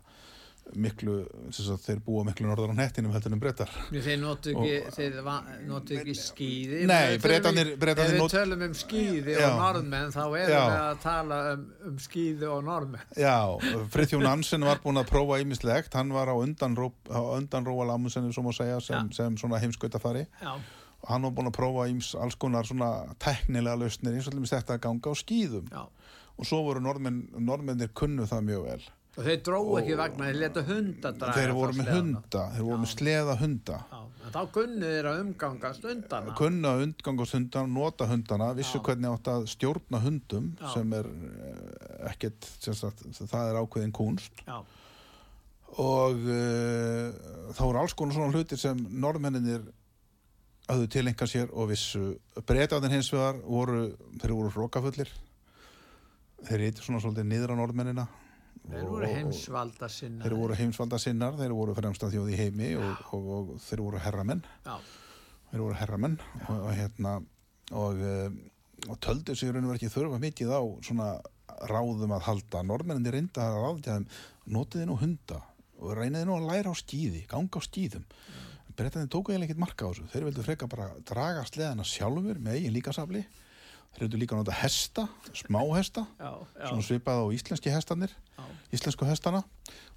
miklu, 0.80 1.14
sem 1.52 1.66
sagt, 1.66 1.82
þeir 1.84 1.98
búa 2.06 2.22
miklu 2.24 2.46
norðar 2.48 2.70
á 2.72 2.76
hettinum 2.80 3.12
heldur 3.12 3.34
en 3.36 3.40
breytar 3.42 3.68
Þeir 3.92 4.16
notu 4.22 4.54
ekki, 4.54 4.76
þeir 4.96 5.18
va- 5.26 5.42
notu 5.68 5.98
ekki 6.00 6.14
skíði. 6.16 6.78
Nei, 6.88 7.18
Bretarnir 7.20 7.74
Ef 7.74 7.82
við 8.00 8.16
not- 8.16 8.32
tölum 8.32 8.62
um 8.64 8.72
skíði 8.72 9.34
Já. 9.36 9.50
og 9.50 9.58
norðmenn 9.60 10.14
þá 10.14 10.22
erum 10.24 10.54
Já. 10.54 10.62
við 10.64 10.78
að 10.78 11.02
tala 11.02 11.40
um, 11.52 11.66
um 11.90 11.98
skíði 12.00 12.48
og 12.48 12.64
norðmenn. 12.64 13.04
Já, 13.20 13.36
Friðjón 13.92 14.24
Nansen 14.24 14.64
var 14.64 14.80
búin 14.80 14.96
að 15.02 15.10
prófa 15.12 15.36
ýmislegt, 15.44 15.92
hann 16.00 16.14
var 16.16 16.32
á 16.32 16.36
undan, 16.40 16.74
ró, 16.80 16.88
á 17.12 17.20
undan 17.36 17.64
Lamunsen 17.68 18.32
sem 18.32 18.44
að 18.48 18.56
segja 18.56 18.80
sem, 18.80 19.12
sem 19.12 19.36
svona 19.36 19.60
heimskautafari 19.60 20.24
Já, 20.40 20.54
og 21.04 21.08
hann 21.12 21.22
var 21.28 21.30
búin 21.36 21.52
að 21.52 21.58
prófa 21.60 21.90
íms 21.92 22.14
alls 22.16 22.34
konar 22.40 22.64
svona 22.64 23.14
teknilega 23.20 23.76
lausnir 23.84 24.16
eins 24.16 24.26
og 24.28 24.32
allir 24.32 24.48
þetta 24.48 24.78
að 24.78 24.84
ganga 24.88 25.12
á 25.12 25.14
skýðum 25.14 25.68
já. 25.68 25.84
Og 26.38 26.46
svo 26.48 26.62
voru 26.66 26.80
norðmenn, 26.84 27.22
norðmennir 27.38 27.92
kunnu 27.96 28.26
það 28.30 28.46
mjög 28.50 28.68
vel 28.68 28.84
Og 29.14 29.22
þeir 29.22 29.42
dróu 29.46 29.76
ekki 29.78 29.94
vagnar, 29.94 30.26
þeir 30.32 30.38
leta 30.40 30.62
hunda 30.66 31.10
draga. 31.14 31.34
þeir 31.38 31.52
voru 31.54 31.74
með 31.78 31.90
hunda, 31.94 32.40
þeir 32.56 32.64
voru 32.66 32.78
með 32.82 32.90
sleða 32.90 33.36
hunda 33.38 33.76
Já, 33.92 33.98
en 34.24 34.32
þá 34.34 34.40
kunnu 34.56 34.88
þeir 34.90 35.06
að 35.10 35.20
umgangast 35.22 35.84
undana. 35.92 36.34
kunna 36.40 36.72
að 36.74 36.82
undgangast 36.88 37.36
hundana, 37.36 37.70
nota 37.76 38.08
hundana 38.10 38.48
vissu 38.58 38.80
Já. 38.80 38.82
hvernig 38.88 39.12
átt 39.14 39.30
að 39.30 39.46
stjórna 39.52 40.00
hundum 40.02 40.48
Já. 40.58 40.66
sem 40.74 40.96
er 40.98 41.06
eh, 41.06 42.08
ekkert 42.10 42.48
sem 42.58 42.74
sagt, 42.74 43.04
það 43.20 43.52
er 43.52 43.60
ákveðin 43.62 43.94
kunst 43.94 44.42
Já, 44.48 44.58
og 45.78 46.26
uh, 46.30 47.14
þá 47.54 47.62
eru 47.68 47.78
alls 47.80 47.94
konar 47.98 48.14
svona 48.14 48.34
hlutir 48.34 48.58
sem 48.60 48.78
norðmenninir 48.94 49.62
höfðu 50.70 50.90
tilenga 50.90 51.26
sér 51.28 51.50
og 51.52 51.70
vissu 51.70 52.02
breytaðin 52.48 52.94
hins 52.98 53.10
vegar 53.14 53.38
voru 53.46 53.88
þeir 54.22 54.34
voru 54.38 54.52
hrókafullir 54.54 55.10
þeir 56.48 56.66
eitthvað 56.68 56.88
svona 56.88 57.02
svolítið 57.02 57.28
niður 57.30 57.54
á 57.54 57.60
norðmennina. 57.60 58.06
Þeir 58.64 58.88
voru 58.88 59.08
heimsvalda 59.10 59.88
sinna. 59.92 60.24
þeir 60.24 60.36
voru 60.38 60.56
heimsvalda 60.56 60.98
sinnar 61.02 61.36
þeir 61.36 61.52
voru 61.52 61.74
fremsta 61.76 62.08
þjóð 62.12 62.30
í 62.32 62.38
heimi 62.38 62.70
og, 62.80 63.02
og, 63.12 63.30
og 63.34 63.50
þeir 63.64 63.82
voru 63.84 64.00
herramenn. 64.00 64.42
Já, 64.64 64.76
þeir 65.50 65.64
voru 65.66 65.78
herramenn 65.80 66.16
og, 66.46 66.54
og 66.54 66.70
hérna 66.72 67.14
og, 67.76 68.04
og 68.88 69.00
töldu 69.04 69.36
sig 69.36 69.52
raun 69.52 69.66
og 69.66 69.74
verið 69.74 69.82
ekki 69.82 69.92
þurfa 69.92 70.22
mikið 70.22 70.54
á 70.56 70.62
svona 70.88 71.10
ráðum 71.68 72.16
að 72.16 72.26
halda. 72.30 72.64
Norðmenninni 72.64 73.12
reynda 73.12 73.50
að 73.50 73.60
ráðja 73.66 73.98
þeim 73.98 74.08
notiði 74.56 74.88
nú 74.88 74.98
hunda 75.02 75.42
og 75.84 75.96
reyniði 75.98 76.28
nú 76.28 76.38
að 76.38 76.48
læra 76.48 76.72
á 76.72 76.74
skíði 76.78 77.24
ganga 77.28 77.60
á 77.60 77.66
skíðum. 77.68 78.04
Breytaði 78.74 79.10
tóku 79.12 79.30
eiginlega 79.30 79.52
ekkert 79.52 79.62
marka 79.62 79.86
á 79.86 79.90
þessu. 79.92 80.08
Þeir 80.10 80.24
vildu 80.30 80.44
freka 80.46 80.68
bara 80.70 80.88
draga 81.06 81.44
sleðana 81.46 81.84
sjálfur 81.86 82.40
með 82.42 82.58
eigin 82.58 82.74
líkasafli 82.74 83.22
eru 84.02 84.18
líka 84.18 84.34
að 84.34 84.42
nota 84.42 84.54
hesta, 84.58 85.06
smáhesta 85.36 86.02
já, 86.18 86.30
já, 86.34 86.66
svona 86.66 86.86
svipað 86.86 87.20
á 87.22 87.26
íslenski 87.36 87.72
hestanir 87.72 88.14
já, 88.14 88.44
íslensku 88.74 89.06
hestana. 89.06 89.44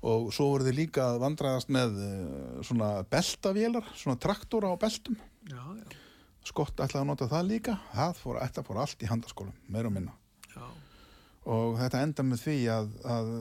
Og 0.05 0.29
svo 0.35 0.51
voru 0.51 0.67
þeir 0.67 0.77
líka 0.77 1.07
að 1.07 1.21
vandræðast 1.23 1.71
með 1.73 1.97
uh, 2.03 2.59
svona 2.67 2.91
beltavélar, 3.09 3.87
svona 3.97 4.19
traktora 4.21 4.69
á 4.69 4.75
beltum. 4.77 5.17
Já, 5.49 5.63
já, 5.79 5.97
skott 6.45 6.77
ætlaði 6.77 7.01
að 7.01 7.09
nota 7.09 7.29
það 7.31 7.49
líka. 7.49 7.77
Það 7.95 8.21
fór, 8.21 8.41
fór 8.69 8.81
allt 8.83 9.01
í 9.01 9.09
handaskólum, 9.09 9.57
meira 9.73 9.89
og 9.89 9.97
minna. 9.97 10.13
Já, 10.53 10.67
og 11.57 11.77
þetta 11.81 12.05
enda 12.05 12.27
með 12.27 12.45
því 12.45 12.57
að, 12.75 12.95
að 13.17 13.33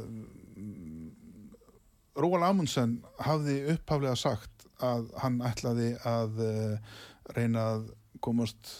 Róal 2.16 2.44
Amundsen 2.48 2.98
hafði 3.20 3.60
upphaflega 3.74 4.16
sagt 4.16 4.68
að 4.84 5.10
hann 5.20 5.42
ætlaði 5.44 5.94
að 6.08 6.40
uh, 6.40 6.94
reyna 7.36 7.70
að 7.74 7.90
komast 8.24 8.78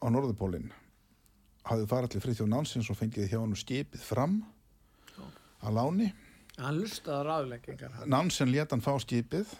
á 0.00 0.08
Norðupólinn 0.08 0.72
hafði 1.68 1.88
farið 1.90 2.14
til 2.14 2.22
Frithjóð 2.24 2.50
Nánsins 2.52 2.90
og 2.92 2.98
fengið 2.98 3.28
hjá 3.30 3.38
hann 3.40 3.56
skipið 3.58 4.06
fram 4.06 4.38
Já. 5.14 5.24
að 5.68 5.76
láni. 5.78 6.08
Hann 6.58 6.80
lustaði 6.82 7.28
ráðleggingar 7.28 7.94
hann, 7.98 8.10
Nansen 8.12 8.52
let 8.52 8.74
hann 8.74 8.84
fá 8.84 8.92
skipið. 9.00 9.52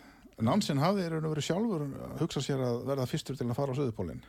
Nansen 0.42 0.80
hafði 0.82 1.08
raun 1.12 1.26
og 1.28 1.34
verið 1.36 1.48
sjálfur 1.48 1.86
hugsað 2.20 2.46
sér 2.48 2.62
að 2.66 2.84
verða 2.88 3.08
fyrstur 3.10 3.38
til 3.38 3.46
að 3.48 3.58
fara 3.58 3.74
á 3.74 3.78
Suðupólinn 3.78 4.22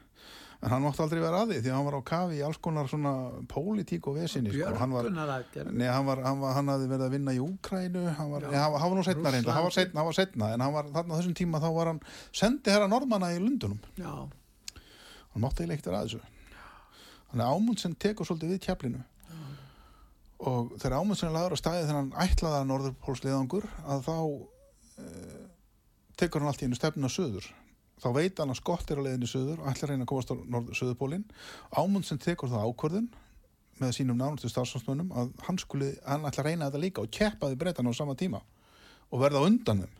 en 0.64 0.72
hann 0.72 0.84
mátti 0.84 1.02
aldrei 1.04 1.20
vera 1.20 1.42
að 1.44 1.52
því 1.58 1.72
að 1.72 1.76
hann 1.76 1.88
var 1.88 1.96
á 2.00 2.02
kafi 2.08 2.38
í 2.40 2.44
alls 2.46 2.60
konar 2.64 2.88
svona 2.88 3.12
pólitík 3.52 4.06
og 4.08 4.16
vesinni 4.16 4.54
sko. 4.54 4.70
hann 4.80 4.94
hann, 4.96 5.18
hann, 6.24 6.44
hann 6.56 6.72
hafði 6.72 6.88
verið 6.92 7.06
að 7.08 7.16
vinna 7.18 7.34
í 7.36 7.42
Úkrænu 7.44 8.04
hann 8.20 8.32
var, 8.32 8.46
Já. 8.48 8.62
hann 8.64 8.78
var, 8.78 8.96
nú 8.96 9.04
setna 9.04 9.34
reynda 9.34 9.56
hann 9.58 9.68
var 9.68 9.76
setna, 9.76 10.06
var 10.08 10.16
setna 10.16 10.52
en 10.54 10.64
hann 10.64 10.76
var 10.76 10.88
þarna 10.94 11.20
þessum 11.20 11.36
tíma 11.36 11.60
þá 11.64 11.68
var 11.76 11.92
hann 11.92 12.00
sendi 12.32 12.72
herra 12.72 12.88
Normanna 12.92 13.34
í 13.36 13.42
Lundunum 13.44 13.82
já, 14.00 14.14
hann 15.34 15.44
mátti 15.44 15.66
eiginlega 15.66 15.82
ekkert 15.82 15.92
vera 15.92 16.04
að 16.04 16.14
þessu 16.14 16.22
þannig 17.34 17.48
að 17.48 17.58
Ámundsen 17.58 17.98
tekur 17.98 18.30
svolítið 18.30 18.54
við 18.54 18.62
kjaflinu 18.68 19.02
og 20.44 20.74
þegar 20.78 20.98
Ámundsen 21.00 21.30
er 21.30 21.36
laður 21.36 21.56
á 21.56 21.62
staði 21.62 21.84
þegar 21.88 22.00
hann 22.00 22.14
ætlaði 22.24 22.60
að 22.60 22.70
Norðurpólsliðangur 22.70 23.68
að 23.90 24.06
þá 24.06 24.18
e, 25.02 25.10
tekur 26.20 26.44
hann 26.44 26.52
allt 26.52 26.64
í 26.64 26.70
einu 26.70 26.78
stefnuna 26.78 27.12
söður 27.12 27.50
þá 28.04 28.08
veit 28.18 28.40
hann 28.42 28.52
að 28.54 28.60
skott 28.60 28.92
er 28.92 29.02
á 29.02 29.06
leiðinni 29.08 29.30
söður 29.32 29.64
og 29.64 29.70
ætlar 29.72 29.90
að 29.90 29.94
reyna 29.94 30.06
að 30.06 30.12
komast 30.12 30.34
á 30.34 30.36
Suðurpólinn 30.78 31.26
Ámundsen 31.74 32.22
tekur 32.22 32.52
það 32.52 32.70
ákvörðun 32.70 33.10
með 33.82 33.96
sínum 33.98 34.20
nánustu 34.20 34.52
starfsfólksmönnum 34.52 35.12
að 35.18 35.32
hann 35.48 35.60
skuli, 35.62 35.94
hann 36.06 36.28
ætla 36.28 36.44
að 36.44 36.50
reyna 36.50 36.70
þetta 36.70 36.82
líka 36.84 37.04
og 37.04 37.12
keppaði 37.14 37.58
breytan 37.60 37.90
á 37.90 37.94
sama 37.96 38.16
tíma 38.20 38.44
og 39.10 39.22
verða 39.22 39.44
undan 39.48 39.84
þeim. 39.84 39.96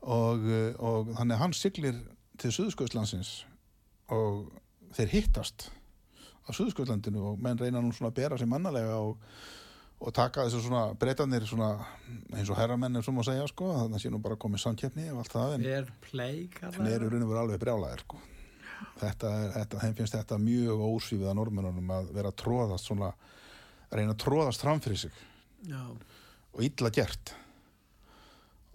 Og, 0.00 0.46
eh, 0.48 0.72
og 0.80 1.12
þannig 1.16 1.36
að 1.36 1.42
hann 1.42 1.56
siglir 1.56 2.00
til 2.40 2.52
Suðurskauðslandsins 2.56 3.32
og 4.08 4.48
þeir 4.96 5.14
hittast 5.14 5.70
á 6.46 6.50
Suðurskauðslandinu 6.50 7.22
og 7.32 7.42
menn 7.42 7.58
reyna 7.60 7.82
nú 7.82 7.92
svona 7.94 8.10
að 8.10 8.18
bera 8.18 8.38
sig 8.38 8.48
mannalega 8.50 8.96
og, 8.98 9.18
og 10.00 10.14
taka 10.16 10.46
þessu 10.46 10.64
svona 10.64 10.82
breytanir 10.98 11.46
svona 11.48 11.70
eins 12.34 12.50
og 12.50 12.58
herramenn 12.58 12.98
er 12.98 13.06
sem 13.06 13.20
að 13.20 13.28
segja 13.30 13.48
sko 13.50 13.70
þannig 13.76 13.98
að 13.98 14.04
sé 14.04 14.12
nú 14.12 14.22
bara 14.24 14.38
komið 14.40 14.64
samkeppni 14.64 15.08
og 15.12 15.22
allt 15.22 15.36
það 15.36 15.56
en, 15.56 15.66
kallaði 16.56 16.94
eru 16.96 17.10
raun 17.12 17.26
og 17.26 17.32
veru 17.32 17.42
alveg 17.44 17.62
brjálæðir 17.62 18.04
sko. 18.06 18.22
Þetta 19.00 19.34
er, 19.36 19.50
þetta, 19.58 19.82
þeim 19.84 19.98
finnst 19.98 20.16
þetta 20.16 20.40
mjög 20.40 20.82
ósvífið 20.86 21.28
að 21.28 21.36
normennunum 21.36 21.92
að 21.98 22.10
vera 22.16 22.32
að 22.32 22.40
tróðast 22.40 22.88
svona, 22.88 23.12
reyna 23.92 24.16
að 24.16 24.22
tróðast 24.24 24.64
fram 24.64 24.80
fyrir 24.80 25.02
sig. 25.02 25.22
Já, 25.68 25.82
og 26.50 26.64
illa 26.64 26.90
gert. 26.96 27.34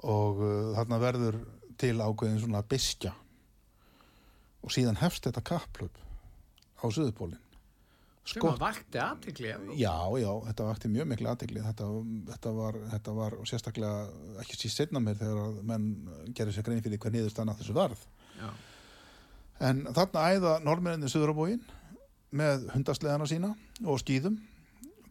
Og 0.06 0.42
uh, 0.46 0.72
þarna 0.78 1.02
verður 1.02 1.40
til 1.82 1.96
ákveðin 1.98 2.44
svona 2.44 2.62
biskja 2.70 3.16
og 4.66 4.74
síðan 4.74 5.02
hefst 5.02 5.26
þetta 5.26 5.44
kapplöp 5.46 6.05
á 6.86 6.90
Suðupólinn 6.94 7.42
sem 8.26 8.42
að 8.42 8.62
vakti 8.62 8.98
aðtikli 9.02 9.52
Já, 9.78 9.98
já, 10.18 10.30
þetta 10.48 10.70
vakti 10.70 10.90
mjög 10.90 11.10
miklu 11.12 11.30
aðtegli 11.30 11.62
þetta, 11.62 11.90
þetta, 12.32 12.54
var, 12.58 12.80
þetta 12.94 13.14
var 13.20 13.36
sérstaklega 13.46 14.40
ekki 14.42 14.58
síst 14.58 14.82
setna 14.82 15.02
mér 15.04 15.20
þegar 15.20 15.44
að 15.44 15.60
menn 15.70 15.92
gerir 16.38 16.56
sér 16.56 16.66
grein 16.66 16.82
fyrir 16.82 17.02
hver 17.04 17.14
niðurstanna 17.14 17.54
þessu 17.60 17.76
varð. 17.78 18.02
Já, 18.40 18.50
En 19.64 19.86
þarna 19.96 20.26
æða 20.34 20.54
normenninni 20.66 21.10
Suðurabóin 21.12 21.62
með 22.36 22.66
hundasleðana 22.74 23.28
sína 23.30 23.54
og 23.88 24.02
skýðum. 24.02 24.40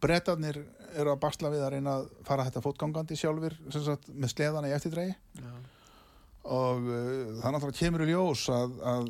Bretarnir 0.02 0.58
eru 0.94 1.14
að 1.14 1.22
basla 1.22 1.52
við 1.52 1.62
að 1.64 1.70
reyna 1.76 1.94
að 2.00 2.10
fara 2.26 2.44
þetta 2.48 2.62
fótgangandi 2.64 3.16
sjálfur 3.16 3.54
sagt, 3.72 4.10
með 4.12 4.34
sleðana 4.34 4.68
í 4.68 4.74
eftirdregi 4.76 5.14
og 6.44 6.82
uh, 6.84 7.38
það 7.40 7.54
náttúrulega 7.54 7.78
kemur 7.78 8.04
í 8.04 8.10
ljós 8.10 8.42
að, 8.52 8.74
að 8.84 9.06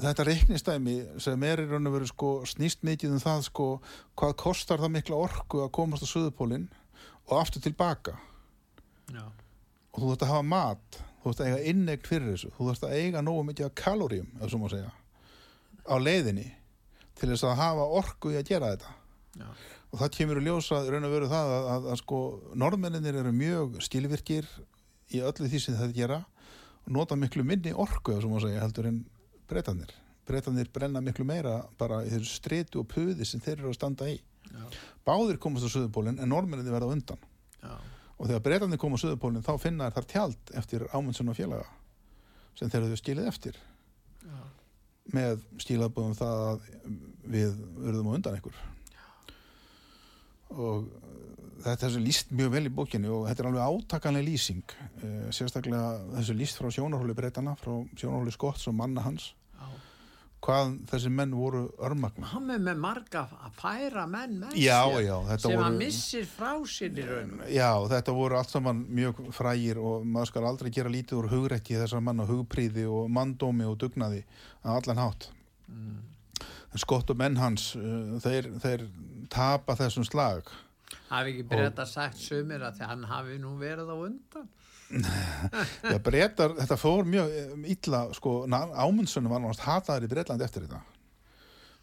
þetta 0.00 0.26
reiknistæmi 0.28 0.96
sem 1.22 1.44
er 1.48 1.62
í 1.62 1.68
raun 1.68 1.90
og 1.90 1.96
veru 1.96 2.08
sko, 2.08 2.32
snýst 2.48 2.84
mikið 2.86 3.16
um 3.16 3.22
það 3.22 3.44
sko, 3.48 3.68
hvað 4.18 4.34
kostar 4.42 4.82
það 4.82 4.94
mikla 4.96 5.20
orku 5.26 5.62
að 5.64 5.72
komast 5.78 6.06
á 6.06 6.08
Suðupólinn 6.10 6.68
og 7.28 7.36
aftur 7.40 7.64
tilbaka. 7.64 8.16
Já, 9.12 9.24
og 9.92 9.98
þú 9.98 10.08
þarft 10.08 10.26
að 10.26 10.32
hafa 10.32 10.48
mat 10.48 10.98
þú 11.22 11.28
þarft 11.28 11.42
að 11.42 11.50
eiga 11.50 11.70
innegn 11.72 12.06
fyrir 12.06 12.32
þessu 12.32 12.50
þú 12.56 12.68
þarft 12.70 12.88
að 12.88 12.96
eiga 12.98 13.22
nógu 13.22 13.46
mikið 13.50 13.68
af 13.68 14.72
segja 14.72 14.92
á 15.82 15.94
leiðinni 15.98 16.48
til 17.18 17.28
þess 17.28 17.44
að 17.46 17.58
hafa 17.58 17.86
orku 17.98 18.32
í 18.32 18.38
að 18.38 18.48
gera 18.48 18.72
þetta. 18.72 18.92
Já, 19.42 19.48
og 19.92 20.00
það 20.00 20.12
kemur 20.16 20.40
í 20.40 20.44
ljósa 20.46 20.80
raun 20.88 21.06
og 21.06 21.12
veru 21.12 21.30
það 21.30 21.54
að, 21.54 21.66
að, 21.72 21.88
að 21.92 21.98
sko 22.00 22.20
norðmenninir 22.58 23.18
eru 23.20 23.32
mjög 23.36 23.80
skilvirkir 23.84 24.48
í 25.12 25.20
öllu 25.20 25.48
því 25.48 25.60
sem 25.60 25.76
þetta 25.76 25.96
gera 25.96 26.20
og 26.82 26.94
nota 26.96 27.18
miklu 27.18 27.44
minni 27.46 27.74
orku 27.74 28.14
heldur 28.16 28.88
en 28.88 29.02
breytanir 29.52 29.92
breytanir 30.26 30.70
brenna 30.72 31.02
miklu 31.02 31.26
meira 31.26 31.56
bara 31.78 32.02
í 32.06 32.10
þessu 32.12 32.38
stretu 32.38 32.82
og 32.82 32.88
puði 32.90 33.26
sem 33.26 33.42
þeir 33.42 33.58
eru 33.58 33.72
að 33.72 33.78
standa 33.78 34.08
í. 34.10 34.18
Já, 34.52 34.64
báðir 35.06 35.38
komast 35.42 35.66
á 35.66 35.70
Suðupólinn 35.72 36.20
en 36.22 36.30
norðmenninir 36.30 36.74
verða 36.74 36.92
undan. 36.94 37.22
Já, 37.62 37.74
og 38.18 38.28
þegar 38.28 38.44
breytanir 38.46 38.80
koma 38.80 38.98
á 38.98 39.02
Suðupólinn 39.02 39.46
þá 39.46 39.54
finna 39.62 39.88
þær 39.90 39.96
þar 39.98 40.08
tjald 40.14 40.52
eftir 40.60 40.86
Ámundsson 40.92 41.32
og 41.32 41.38
félaga 41.38 41.66
sem 42.58 42.70
þeir 42.70 42.86
eru 42.86 43.00
skilið 43.00 43.30
eftir. 43.32 43.58
Já, 44.22 44.40
með 45.16 45.42
stílabóðum 45.64 46.18
það 46.18 46.44
að 46.46 46.68
við 47.32 47.58
verðum 47.80 48.12
á 48.12 48.16
undan 48.18 48.38
ykkur 48.38 48.60
og 50.52 50.84
uh, 50.84 51.20
þetta 51.64 51.88
er 51.88 52.02
líst 52.04 52.32
mjög 52.34 52.50
vel 52.52 52.66
í 52.68 52.72
bókinni 52.76 53.08
og 53.08 53.24
þetta 53.24 53.42
er 53.42 53.48
alveg 53.48 53.76
átakanlega 53.78 54.26
lýsing. 54.26 54.74
Uh, 55.00 55.30
sérstaklega 55.32 55.94
þessu 56.18 56.36
líst 56.36 56.60
frá 56.60 56.68
sjónarhóli 56.74 57.16
breytana 57.16 57.56
frá 57.56 57.72
sjónarhóli 57.96 58.34
Skotts 58.34 58.68
og 58.68 58.76
manna 58.76 59.04
hans. 59.06 59.30
Hvað 60.42 60.72
þessi 60.90 61.10
menn 61.14 61.34
voru 61.36 61.62
örmagna 61.82 62.30
hann 62.32 62.50
er 62.50 62.62
með 62.62 62.80
marga 62.82 63.24
að 63.46 63.58
færa 63.60 64.06
menn 64.10 64.38
með 64.42 64.56
sér 64.56 65.42
sem 65.42 65.54
voru 65.54 65.66
að 65.68 65.78
missir 65.78 66.26
frá 66.28 66.50
sér 66.66 66.98
í 66.98 67.06
raun 67.08 67.34
Já, 67.52 67.70
þetta 67.92 68.16
voru 68.16 68.38
allt 68.38 68.54
saman 68.54 68.82
mjög 68.90 69.22
frægir 69.36 69.80
og 69.82 70.06
maður 70.06 70.32
skal 70.32 70.48
aldrei 70.50 70.72
gera 70.74 70.92
lítið 70.92 71.20
úr 71.20 71.30
hugrekki 71.32 71.78
þessar 71.78 72.02
manna 72.04 72.26
hugpríði 72.28 72.88
og 72.90 73.10
manndómi 73.12 73.68
og 73.68 73.78
dugnaði 73.82 74.24
á 74.66 74.74
allan 74.74 75.02
hátt. 75.04 75.30
mm. 75.68 76.00
En 76.72 76.80
Skott 76.80 77.10
og 77.12 77.18
menn 77.20 77.36
hans, 77.36 77.74
uh, 77.76 78.16
þeir, 78.24 78.46
þeir 78.62 78.86
tapa 79.28 79.76
þessum 79.76 80.06
slag. 80.08 80.48
hafi 81.10 81.34
ekki 81.34 81.44
breyta 81.50 81.84
sagt 81.88 82.16
sumir 82.20 82.64
að 82.64 82.80
hann 82.88 83.04
hafi 83.04 83.36
nú 83.40 83.58
verið 83.60 83.92
á 83.92 83.96
undan 83.96 84.48
Já, 84.92 85.98
breytar, 86.04 86.56
þetta 86.60 86.78
fór 86.80 87.06
mjög 87.08 87.36
um, 87.42 87.66
illa, 87.74 88.02
sko, 88.16 88.32
Ámundsson 88.48 89.30
var 89.30 89.42
náttúrulega 89.42 89.68
hataður 89.68 90.08
í 90.08 90.10
Breitlandi 90.12 90.46
eftir 90.46 90.66
þetta. 90.66 90.82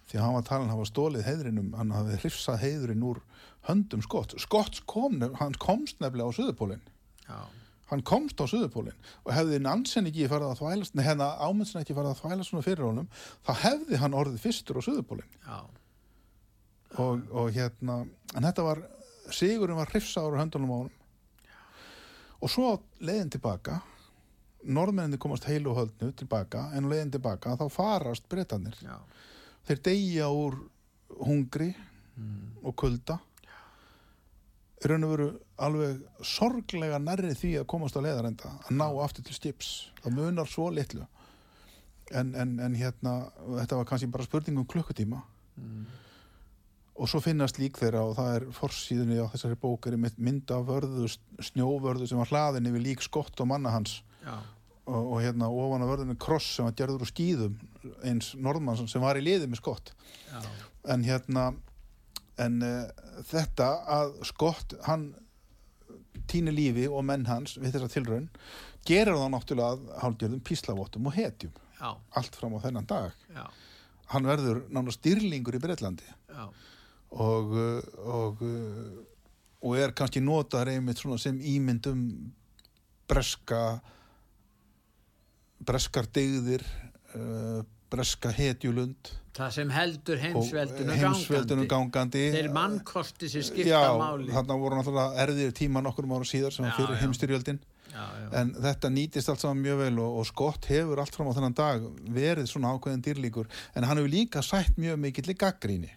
Því 0.10 0.18
að 0.20 0.26
hann 0.26 0.36
var 0.40 0.46
talin 0.48 0.70
að 0.70 0.76
hafa 0.76 0.90
stólið 0.90 1.26
heiðrinum, 1.30 1.72
hann 1.78 1.94
hafði 1.94 2.20
hrifsað 2.24 2.62
heiðrin 2.64 3.06
úr 3.06 3.22
höndum 3.70 4.02
Skott. 4.06 4.36
Skott 4.42 4.82
kom, 4.90 5.20
hann 5.42 5.58
komst 5.62 6.00
nefnilega 6.02 6.34
á 6.34 6.38
Suðupólinn. 6.38 6.86
hann 7.90 8.04
komst 8.06 8.38
á 8.42 8.46
Suðupólinn 8.50 8.98
og 9.26 9.34
hefði 9.34 9.60
Nansen 9.66 10.08
ekki 10.10 10.28
farið 10.30 10.52
að 10.52 10.60
þvælast 10.62 10.96
nei, 10.98 11.04
hérna 11.08 11.30
Ámundsen 11.42 11.82
ekki 11.82 11.96
farið 11.98 12.12
að 12.14 12.22
þvælast 12.22 12.52
svona 12.52 12.66
fyrir 12.66 12.86
honum 12.86 13.08
þá 13.48 13.52
hefði 13.64 14.00
hann 14.02 14.18
orðið 14.20 14.44
fyrstur 14.44 14.78
á 14.78 14.86
Suðupólinn 14.86 15.32
og, 17.02 17.24
og 17.34 17.50
hérna 17.56 17.96
en 18.36 18.46
þetta 18.46 18.66
var, 18.68 18.84
Sigurinn 19.34 19.80
var 19.80 19.90
hrifsaður 19.94 20.38
á 20.38 20.42
höndunum 20.44 20.74
á 20.74 20.78
honum 20.84 20.99
og 22.40 22.52
svo 22.52 22.74
leiðin 23.04 23.32
tilbaka 23.36 23.80
norðmenninni 24.64 25.20
komast 25.22 25.48
heilu 25.48 25.74
höldnu 25.76 26.12
tilbaka 26.20 26.70
en 26.76 26.90
leiðin 26.92 27.14
tilbaka 27.16 27.56
þá 27.60 27.66
farast 27.72 28.28
breytanir 28.32 28.76
þeir 29.68 29.82
deyja 29.86 30.30
úr 30.34 30.58
hungri 31.20 31.72
mm. 32.16 32.64
og 32.64 32.76
kulda. 32.80 33.20
Raun 34.86 35.04
og 35.04 35.14
veru 35.14 35.30
alveg 35.60 36.04
sorglega 36.24 37.00
nærri 37.04 37.34
því 37.36 37.58
að 37.60 37.70
komast 37.72 37.98
á 38.00 38.04
leiðarenda 38.04 38.52
að 38.64 38.78
ná 38.80 38.86
aftur 39.04 39.26
til 39.28 39.36
skips. 39.36 39.72
Það 40.04 40.16
munar 40.16 40.52
svo 40.52 40.70
litlu. 40.72 41.04
En, 42.16 42.32
en, 42.34 42.56
en 42.64 42.78
hérna 42.78 43.16
þetta 43.60 43.82
var 43.82 43.90
kannski 43.90 44.10
bara 44.10 44.26
spurning 44.26 44.62
um 44.62 44.70
klukkutíma. 44.70 45.20
Mm. 45.60 45.84
Og 47.00 47.08
svo 47.08 47.22
finnast 47.24 47.60
lík 47.62 47.80
þeirra 47.80 48.04
og 48.10 48.18
það 48.18 48.34
er 48.36 48.46
forsíðunni 48.56 49.20
á 49.24 49.32
þessari 49.32 49.58
bók 49.60 49.88
einmitt 49.88 50.18
mynd 50.20 50.52
af 50.52 50.66
vörðu, 50.68 51.08
snjóvörðu 51.50 52.10
sem 52.10 52.20
var 52.20 52.32
hlaðin 52.32 52.68
yfir 52.68 52.84
lík 52.84 53.04
skott 53.06 53.40
og 53.40 53.48
manna 53.52 53.72
hans. 53.72 54.02
Og, 54.90 54.98
og 54.98 55.18
hérna 55.22 55.48
ofan 55.54 55.86
að 55.86 55.92
vörðinu 55.94 56.18
kross 56.20 56.50
sem 56.56 56.66
var 56.66 56.76
gerður 56.76 57.06
úr 57.06 57.12
skýðum 57.12 57.56
eins 58.10 58.34
Norðmann 58.36 58.90
sem 58.90 59.04
var 59.04 59.20
í 59.20 59.24
liði 59.24 59.48
með 59.48 59.62
skott. 59.62 59.94
Já, 60.32 60.40
en 60.96 61.06
hérna 61.06 61.46
en 62.40 62.62
uh, 62.66 63.10
þetta 63.30 63.70
að 64.00 64.14
skott 64.28 64.76
hann 64.88 65.12
týni 66.30 66.54
lífi 66.56 66.88
og 66.90 67.06
menn 67.08 67.28
hans 67.30 67.58
við 67.60 67.76
þessa 67.76 67.92
tilraun 67.94 68.28
gerir 68.88 69.18
það 69.18 69.32
náttúrulega 69.34 69.76
að 69.76 70.04
hálfgjörðum 70.04 70.44
píslavottum 70.48 71.10
og 71.10 71.16
hetjum 71.16 71.54
já, 71.80 71.90
allt 71.90 72.38
fram 72.40 72.56
á 72.58 72.64
þennan 72.64 72.90
dag. 72.90 73.24
Já, 73.36 73.46
hann 74.16 74.30
verður 74.30 74.64
nána 74.74 74.94
styrlingur 74.96 75.58
í 75.58 75.62
Breitlandi 75.64 76.08
já, 76.08 76.44
og, 77.12 77.54
uh, 77.54 77.80
og, 78.06 78.42
uh, 78.42 79.64
og 79.66 79.80
er 79.80 79.96
kannski 79.98 80.22
notaður 80.24 80.76
einmitt 80.76 81.02
svona 81.02 81.20
sem 81.22 81.40
ímyndum 81.40 82.04
breska 83.10 83.80
breskar 85.66 86.08
degðir 86.16 86.64
uh, 87.18 87.66
breska 87.90 88.32
hetjulund. 88.34 89.10
Það 89.40 89.52
sem 89.56 89.72
heldur 89.72 90.20
heimsveldunum 90.22 90.94
gangandi. 90.94 91.68
gangandi. 91.72 92.24
Þeir 92.36 92.50
mannkosti 92.54 93.30
sem 93.32 93.44
skipta 93.46 93.72
Já, 93.72 93.98
máli. 93.98 94.30
þarna 94.34 94.58
voru 94.62 94.80
náttúrulega 94.80 95.26
erðir 95.26 95.54
tíma 95.58 95.84
nokkur 95.84 96.08
ára 96.12 96.28
síðar 96.28 96.56
sem 96.56 96.68
Já, 96.68 96.74
fyrir 96.78 97.00
heimstyrjöldin 97.02 97.62
en 98.38 98.52
þetta 98.54 98.92
nýtist 98.94 99.32
allt 99.32 99.42
saman 99.42 99.64
mjög 99.64 99.80
vel 99.82 100.02
og, 100.04 100.20
og 100.22 100.28
Skott 100.30 100.68
hefur 100.70 101.02
allt 101.02 101.16
fram 101.16 101.32
á 101.32 101.36
þennan 101.36 101.56
dag 101.58 101.88
verið 102.14 102.52
svona 102.52 102.74
ákveðin 102.76 103.02
dýrlíkur. 103.06 103.50
En 103.74 103.88
hann 103.88 103.98
hefur 103.98 104.14
líka 104.14 104.44
sætt 104.46 104.78
mjög 104.78 105.00
mikill 105.02 105.34
í 105.34 105.38
gaggríni 105.40 105.90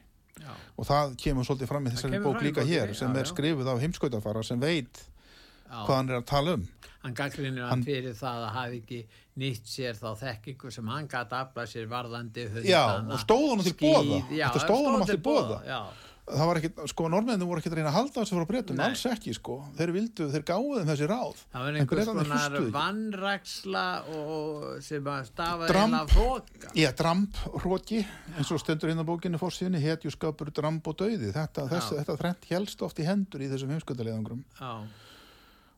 já, 0.43 0.53
og 0.77 0.87
það 0.91 1.17
kemur 1.23 1.49
svolítið 1.49 1.71
fram 1.73 1.87
í 1.89 1.95
þessari 1.95 2.21
bók 2.25 2.43
líka 2.43 2.61
bókinni, 2.61 2.77
hér 2.77 2.95
sem 2.99 3.15
já, 3.15 3.21
er 3.23 3.31
skrifuð 3.33 3.73
af 3.73 3.81
heimskautafara 3.87 4.43
sem 4.47 4.61
veit 4.63 5.03
hvað 5.73 5.97
hann 5.97 6.11
er 6.13 6.21
að 6.21 6.27
tala 6.29 6.55
um. 6.59 6.65
Hann 7.03 7.15
gaggrinir 7.19 7.65
hann 7.67 7.81
fyrir 7.83 8.15
það 8.15 8.43
að 8.47 8.53
hafi 8.55 8.77
ekki 8.83 8.99
nýtt 9.43 9.67
sér 9.73 9.97
þá 9.99 10.11
þekkingu 10.21 10.71
sem 10.71 10.87
hann 10.93 11.09
gæti 11.11 11.35
aflað 11.35 11.71
sér 11.73 11.89
varðandi 11.91 12.45
hundana 12.53 12.69
Já, 12.69 12.83
og 13.01 13.23
stóð 13.25 13.47
honum 13.49 13.65
til 13.67 13.75
boða. 13.81 14.19
já, 14.31 14.45
Þetta 14.53 14.65
stóð 14.67 14.83
honum 14.87 15.01
allt 15.03 15.11
til 15.11 15.23
boða. 15.25 15.57
já, 15.67 15.81
það 16.23 16.49
var 16.49 16.61
ekki, 16.61 16.71
sko, 16.93 17.09
normennin 17.11 17.49
voru 17.49 17.61
ekki 17.63 17.71
að 17.73 17.77
reyna 17.81 17.91
að 17.91 17.97
halda 17.97 18.15
þessu 18.21 18.37
frá 18.39 18.47
breytum, 18.49 18.79
Nei. 18.79 18.85
alls 18.87 19.03
ekki, 19.11 19.35
sko. 19.37 19.57
Þeir 19.79 19.93
vildu, 19.97 20.29
þeir 20.33 20.45
gáðu 20.49 20.79
þeim 20.79 20.91
þessi 20.93 21.09
ráð. 21.11 21.43
Það 21.53 21.67
var 21.67 21.79
einhvers 21.81 22.11
konar 22.13 22.69
vannræksla 22.77 23.85
og 24.17 24.67
sem 24.87 25.11
að 25.13 25.29
stafa 25.33 25.71
eða 25.73 26.03
fóka 26.13 26.73
Já, 26.79 26.91
dramb, 27.03 27.43
hróki, 27.65 28.03
eins 28.37 28.53
og 28.55 28.63
stendur 28.63 28.93
inn 28.93 29.03
á 29.03 29.07
bókinni 29.07 29.41
fórsíðinni, 29.41 29.83
hetjuskapur, 29.83 30.53
dramb 30.55 30.87
og 30.87 30.99
dauði. 31.03 31.33
Þetta, 31.35 31.67
þetta 31.69 32.19
þrennt 32.21 32.51
helst 32.53 32.87
oft 32.87 33.03
í 33.03 33.09
hendur 33.09 33.43
í 33.43 33.51
þessum 33.51 33.75
heimskautaleðangrum 33.75 34.45
já, 34.61 34.73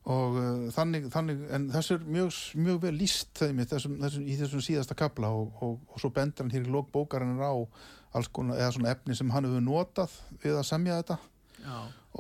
og 0.05 0.37
uh, 0.37 0.65
þannig, 0.75 1.09
þannig, 1.13 1.45
en 1.57 1.69
þessu 1.73 1.97
er 1.97 2.03
mjög, 2.05 2.39
mjög 2.61 2.81
vel 2.83 2.95
líst 2.99 3.31
þeim 3.41 3.63
í 3.63 3.69
þessum, 3.71 3.95
þessum, 4.03 4.25
í 4.29 4.39
þessum 4.41 4.65
síðasta 4.65 4.97
kapla 4.99 5.31
og, 5.33 5.55
og, 5.65 5.79
og 5.89 6.03
svo 6.03 6.11
bendur 6.13 6.45
hann 6.45 6.53
hér 6.53 6.67
í 6.67 6.73
lók 6.75 6.91
bókarinn 6.93 7.41
á 7.41 7.53
alls 8.15 8.29
konar, 8.29 8.61
eða 8.61 8.75
svona 8.77 8.93
efni 8.93 9.17
sem 9.17 9.33
hann 9.33 9.49
hefur 9.49 9.65
notað 9.65 10.19
við 10.43 10.59
að 10.59 10.67
semja 10.69 10.99
þetta. 11.01 11.19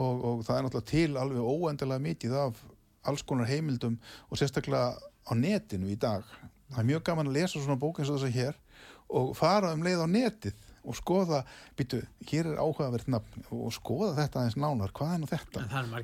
Og, 0.01 0.25
og 0.25 0.41
það 0.47 0.57
er 0.57 0.65
náttúrulega 0.67 0.91
til 0.91 1.19
alveg 1.21 1.51
óendalega 1.53 2.05
mikið 2.09 2.37
af 2.41 2.63
alls 3.05 3.23
konar 3.29 3.51
heimildum 3.51 3.99
og 4.31 4.41
sérstaklega 4.41 4.97
á 4.99 5.33
netinu 5.37 5.93
í 5.93 5.99
dag. 6.01 6.25
Það 6.73 6.81
er 6.81 6.89
mjög 6.89 7.05
gaman 7.07 7.31
að 7.31 7.37
lesa 7.37 7.61
svona 7.61 7.81
bók 7.81 8.01
eins 8.01 8.11
og 8.11 8.17
þess 8.17 8.31
að 8.31 8.39
hér 8.41 8.61
og 9.15 9.35
fara 9.37 9.75
um 9.77 9.85
leið 9.85 10.03
á 10.03 10.09
netið 10.09 10.64
og 10.85 10.97
skoða, 10.99 11.41
býtu, 11.79 12.03
hér 12.29 12.51
er 12.53 12.59
áhugavert 12.61 13.09
nafn 13.09 13.47
og 13.55 13.73
skoða 13.73 14.13
þetta 14.19 14.43
aðeins 14.43 14.57
nánar 14.61 14.93
hvað 14.97 15.15
er 15.15 15.23
nú 15.23 15.29
þetta? 15.31 15.63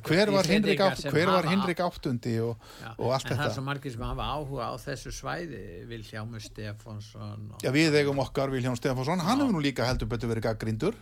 Hver 0.09 0.33
var 0.33 0.49
Hinrik, 0.49 0.83
átt, 0.87 1.05
hver 1.13 1.33
var 1.35 1.49
Hinrik 1.51 1.83
áttundi 1.85 2.35
og, 2.45 2.57
já. 2.81 2.89
og 2.97 3.13
allt 3.13 3.29
en 3.29 3.35
það 3.35 3.37
er 3.37 3.43
þetta? 3.43 3.57
svo 3.59 3.65
margir 3.67 3.95
sem 3.95 4.05
hafa 4.07 4.29
áhuga 4.33 4.71
á 4.73 4.75
þessu 4.81 5.13
svæði 5.15 5.63
Vilhjámu 5.91 6.41
Stefánsson 6.45 7.47
og... 7.53 7.61
Já, 7.65 7.71
við 7.77 8.01
eigum 8.01 8.25
okkar 8.25 8.53
Vilján 8.55 8.79
Stefánsson, 8.81 9.25
hann 9.27 9.45
hefur 9.45 9.57
nú 9.59 9.65
líka 9.65 9.89
heldur 9.89 10.09
betur 10.11 10.33
verið 10.33 10.49
gaggrindur 10.49 10.97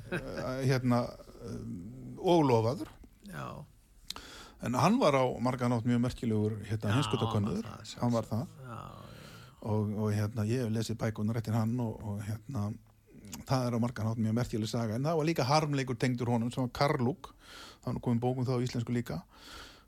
hérna 0.68 1.06
um, 1.48 1.76
og 2.20 2.44
lofaður 2.50 2.92
já, 3.32 3.48
en 4.68 4.80
hann 4.84 5.00
var 5.00 5.16
á 5.16 5.24
marganátt 5.40 5.88
mjög 5.88 6.04
merkilegur 6.10 6.58
hérna 6.68 6.92
Já, 6.92 6.98
hinskotakönnur, 7.00 7.68
hann 8.04 8.14
var 8.14 8.28
það, 8.28 8.48
það 8.60 8.68
já, 8.68 8.80
og, 9.64 9.94
og 9.96 10.12
hérna 10.12 10.44
ég 10.48 10.66
hef 10.66 10.74
lesið 10.76 11.00
bækunar 11.00 11.40
eftir 11.40 11.56
hann 11.56 11.78
og, 11.80 11.96
og 12.04 12.20
hérna 12.28 12.68
það 13.48 13.66
er 13.66 13.76
á 13.76 13.78
marganátt 13.82 14.22
mjög 14.22 14.38
merkileg 14.38 14.70
saga 14.70 14.96
en 14.96 15.06
það 15.08 15.20
var 15.20 15.28
líka 15.30 15.48
harmleikur 15.48 15.98
tengdur 16.00 16.32
honum 16.32 16.52
sem 16.54 16.64
var 16.64 16.72
Karlúk 16.78 17.32
nú 17.84 18.00
komið 18.00 18.22
bókum 18.22 18.46
þá 18.48 18.56
á 18.56 18.64
íslensku 18.64 18.94
líka 18.94 19.20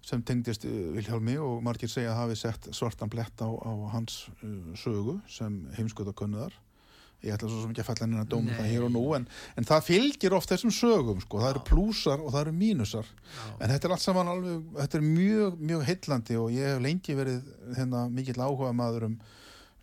sem 0.07 0.23
tengdist 0.23 0.67
uh, 0.69 0.75
Vilhjálmi 0.95 1.39
og 1.43 1.63
margir 1.67 1.91
segja 1.91 2.13
að 2.13 2.21
hafi 2.23 2.39
sett 2.39 2.69
svartan 2.77 3.11
blett 3.11 3.41
á, 3.43 3.49
á 3.49 3.73
hans 3.95 4.27
uh, 4.43 4.73
sögu 4.79 5.19
sem 5.31 5.65
heimskotakönnuðar 5.79 6.55
ég 7.25 7.33
ætla 7.33 7.49
svo 7.49 7.63
sem 7.63 7.73
ekki 7.73 7.83
að 7.83 7.89
falla 7.89 8.05
henni 8.05 8.21
að 8.21 8.29
dóma 8.35 8.51
Nei. 8.51 8.59
það 8.59 8.69
hér 8.71 8.85
og 8.87 8.93
nú 8.93 9.05
en, 9.17 9.25
en 9.57 9.67
það 9.67 9.87
fylgir 9.87 10.37
oft 10.37 10.53
þessum 10.53 10.75
sögum 10.75 11.23
sko. 11.25 11.41
það 11.43 11.55
eru 11.55 11.63
plúsar 11.71 12.23
og 12.23 12.35
það 12.35 12.43
eru 12.45 12.55
mínusar 12.59 13.09
já. 13.09 13.47
en 13.57 13.73
þetta 13.73 13.89
er 13.89 13.95
allt 13.97 14.05
saman 14.05 14.31
alveg 14.31 14.69
þetta 14.77 15.01
er 15.01 15.07
mjög, 15.07 15.57
mjög 15.73 15.87
heillandi 15.89 16.39
og 16.43 16.53
ég 16.55 16.75
hef 16.75 16.85
lengi 16.85 17.17
verið 17.19 17.51
hérna, 17.79 18.05
mikill 18.13 18.39
áhuga 18.45 18.75
maður 18.77 19.09
um 19.11 19.19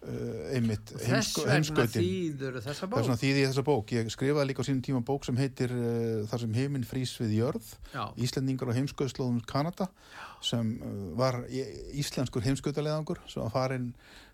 uh, 0.03 0.55
einmitt 0.55 0.91
þess 0.93 1.37
vegna 1.39 1.55
heimskautin. 1.57 2.03
bók. 2.91 3.05
svona 3.07 3.19
þýði 3.21 3.45
þessa 3.47 3.63
bók. 3.67 3.93
Ég 3.95 4.09
skrifaði 4.13 4.49
líka 4.49 4.63
á 4.63 4.67
sínum 4.67 4.83
tíma 4.85 5.01
bók 5.05 5.27
sem 5.27 5.39
heitir 5.39 5.73
uh, 5.75 6.23
þar 6.31 6.43
sem 6.43 6.57
heiminn 6.57 6.87
frýs 6.87 7.13
við 7.21 7.35
jörð 7.39 7.69
já, 7.93 8.03
Íslendingar 8.27 8.73
á 8.73 8.77
heimskauðslóðum 8.77 9.39
Kanada 9.49 9.89
sem 10.43 10.75
uh, 10.79 11.05
var 11.19 11.41
íslenskur 11.49 12.45
heimskautaleðangur 12.47 13.23
sem 13.31 13.45
var 13.45 13.53
farin 13.55 13.91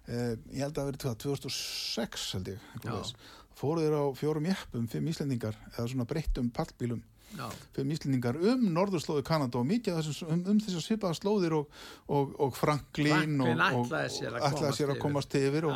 uh, 0.10 0.34
ég 0.50 0.64
held 0.66 0.82
að 0.82 0.92
verið 0.94 1.08
2006 1.28 2.28
held 2.38 2.54
ég 2.56 2.68
eitthvað 2.74 2.92
Já. 2.92 2.98
þess. 3.04 3.32
fóru 3.60 3.86
þeir 3.86 4.00
á 4.00 4.06
fjórum 4.18 4.50
jeppum, 4.50 4.90
fimm 4.92 5.14
Íslendingar 5.14 5.58
eða 5.76 5.88
svona 5.92 6.10
breyttum 6.10 6.52
pallbílum 6.56 7.04
já, 7.38 7.46
fimm 7.76 7.92
Íslendingar 7.94 8.40
um 8.40 8.64
norðurslóðu 8.76 9.24
Kanada 9.28 9.60
og 9.60 9.68
mikið 9.70 10.00
um, 10.28 10.44
um 10.54 10.62
þessar 10.64 10.86
svipaða 10.86 11.18
slóðir 11.20 11.56
og, 11.60 11.82
og, 12.08 12.32
og 12.46 12.56
Franklin, 12.58 13.12
Franklin 13.12 13.44
og, 13.44 13.64
og, 13.82 13.84
ætlaði 13.86 14.14
sér 14.16 14.38
að 14.38 14.48
ætlaði 14.50 14.78
sér 14.80 14.94
að 14.94 15.02
komast 15.04 15.38
yfir 15.40 15.70
og, 15.70 15.76